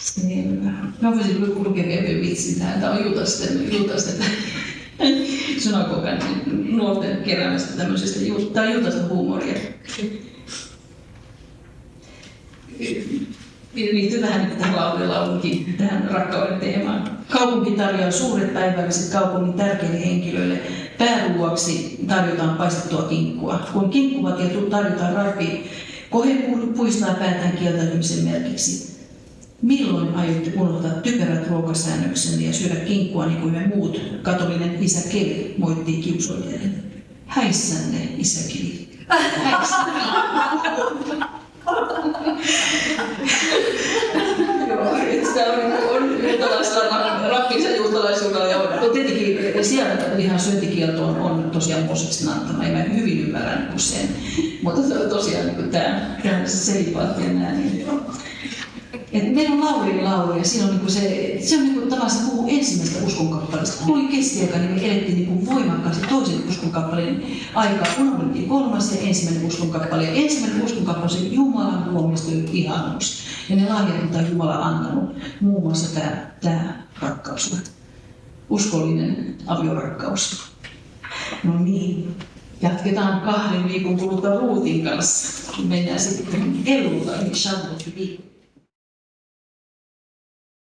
Selvä. 0.00 0.70
Mä 1.00 1.10
voisin 1.14 1.40
lukea 1.40 1.84
vielä 1.84 2.20
vitsin 2.20 2.58
tähän. 2.58 2.80
Tämä 2.80 2.92
on 2.92 3.04
Jutasten, 3.04 3.72
Jutasten 3.72 4.26
synagogan 5.58 6.18
nuorten 6.70 7.22
keräämästä 7.24 7.76
tämmöisestä, 7.76 8.20
on 8.60 8.72
Jutasta 8.72 9.08
huumoria. 9.08 9.54
liittyy 13.74 14.22
vähän 14.22 14.52
tähän 14.58 14.74
laulunkin, 15.08 15.74
tähän 15.78 16.08
rakkauden 16.10 16.60
teemaan. 16.60 17.18
Kaupunki 17.30 17.70
tarjoaa 17.70 18.10
suuret 18.10 18.54
päivälliset 18.54 19.12
kaupungin 19.12 19.54
tärkeille 19.54 20.06
henkilöille. 20.06 20.60
Pääruuaksi 20.98 21.98
tarjotaan 22.08 22.56
paistettua 22.56 23.02
kinkkua. 23.02 23.60
Kun 23.72 23.90
kinkkuvakia 23.90 24.48
tarjotaan 24.70 25.12
rapi, 25.12 25.70
kohe 26.10 26.34
puistaa 26.76 27.14
päätään 27.14 27.52
kieltäytymisen 27.52 28.24
merkiksi. 28.24 28.91
Milloin 29.62 30.14
aiotte 30.14 30.52
unohtaa 30.56 30.90
typerät 30.90 31.48
ruokasäännöksenne 31.50 32.46
ja 32.46 32.52
syödä 32.52 32.74
kinkkua 32.74 33.26
niin 33.26 33.40
kuin 33.40 33.52
me 33.52 33.66
muut? 33.74 34.00
Katolinen 34.22 34.82
isä 34.82 35.08
Keli 35.08 35.54
moittii 35.58 36.02
kiusoilijalle. 36.02 36.68
Häissänne, 37.26 38.08
isä 38.18 38.48
Keli. 38.52 38.88
Häissänne. 39.44 39.92
On, 44.76 45.22
on 45.90 46.28
juutalaisella, 46.30 47.28
rappinsa 47.28 47.68
juutalaisuudella 47.68 48.46
ja 48.46 48.58
on, 48.58 48.90
tietenkin 48.92 49.64
siellä 49.64 49.94
ihan 50.18 50.40
syöntikielto 50.40 51.04
on, 51.04 51.16
on 51.20 51.50
tosiaan 51.50 51.84
Mooseksen 51.84 52.28
antama, 52.28 52.64
ja 52.64 52.72
mä 52.72 52.82
hyvin 52.82 53.20
ymmärrän 53.20 53.68
niin 53.68 53.80
sen. 53.80 54.08
Mutta 54.62 54.94
tosiaan 55.08 55.46
niin 55.46 55.70
tämä, 55.70 56.16
tämä 56.22 56.46
selipaatti 56.46 57.22
ja 57.22 57.32
nämä, 57.32 57.52
niin 57.52 57.86
et 59.12 59.34
meillä 59.34 59.54
on 59.54 59.64
Laurin 59.64 60.04
laulu 60.04 60.38
ja 60.38 60.44
siinä 60.44 60.66
on 60.66 60.70
niinku 60.70 60.90
se, 60.90 61.36
se 61.40 61.56
on 61.56 61.62
niinku 61.62 61.80
tavallaan 61.80 62.10
se 62.10 62.24
puhuu 62.24 62.48
ensimmäistä 62.50 63.06
uskonkappaleesta. 63.06 63.84
Kun 63.84 63.98
oli 63.98 64.08
keskiaika, 64.08 64.58
niin 64.58 64.70
me 64.70 64.86
elettiin 64.86 65.14
niinku 65.14 65.46
voimakkaasti 65.46 66.06
toisen 66.08 66.48
uskonkappaleen 66.48 67.22
aikaa. 67.54 67.86
Unohdettiin 68.00 68.48
kolmas 68.48 68.92
ja 68.92 69.00
ensimmäinen 69.00 69.46
uskonkappale. 69.46 70.04
Ja 70.04 70.12
ensimmäinen 70.12 70.64
uskonkappale 70.64 71.18
on 71.20 71.32
Jumalan 71.32 71.94
luomista 71.94 72.32
ihanuus. 72.52 73.22
Ja 73.48 73.56
ne 73.56 73.68
lahjat, 73.68 74.02
mitä 74.02 74.20
Jumala 74.20 74.58
on 74.58 74.64
antanut, 74.64 75.16
muun 75.40 75.62
muassa 75.62 76.00
tämä, 76.00 76.26
tämä 76.40 76.82
rakkaus, 77.00 77.56
uskollinen 78.50 79.36
aviorakkaus. 79.46 80.42
No 81.44 81.58
niin, 81.58 82.16
jatketaan 82.62 83.20
kahden 83.20 83.68
viikon 83.68 83.98
kuluttua 83.98 84.38
Ruutin 84.38 84.84
kanssa. 84.84 85.52
Mennään 85.62 86.00
sitten 86.00 86.62
Eluta, 86.66 87.16
eli 87.16 87.34
Shavuot 87.34 87.84
viikko. 87.96 88.31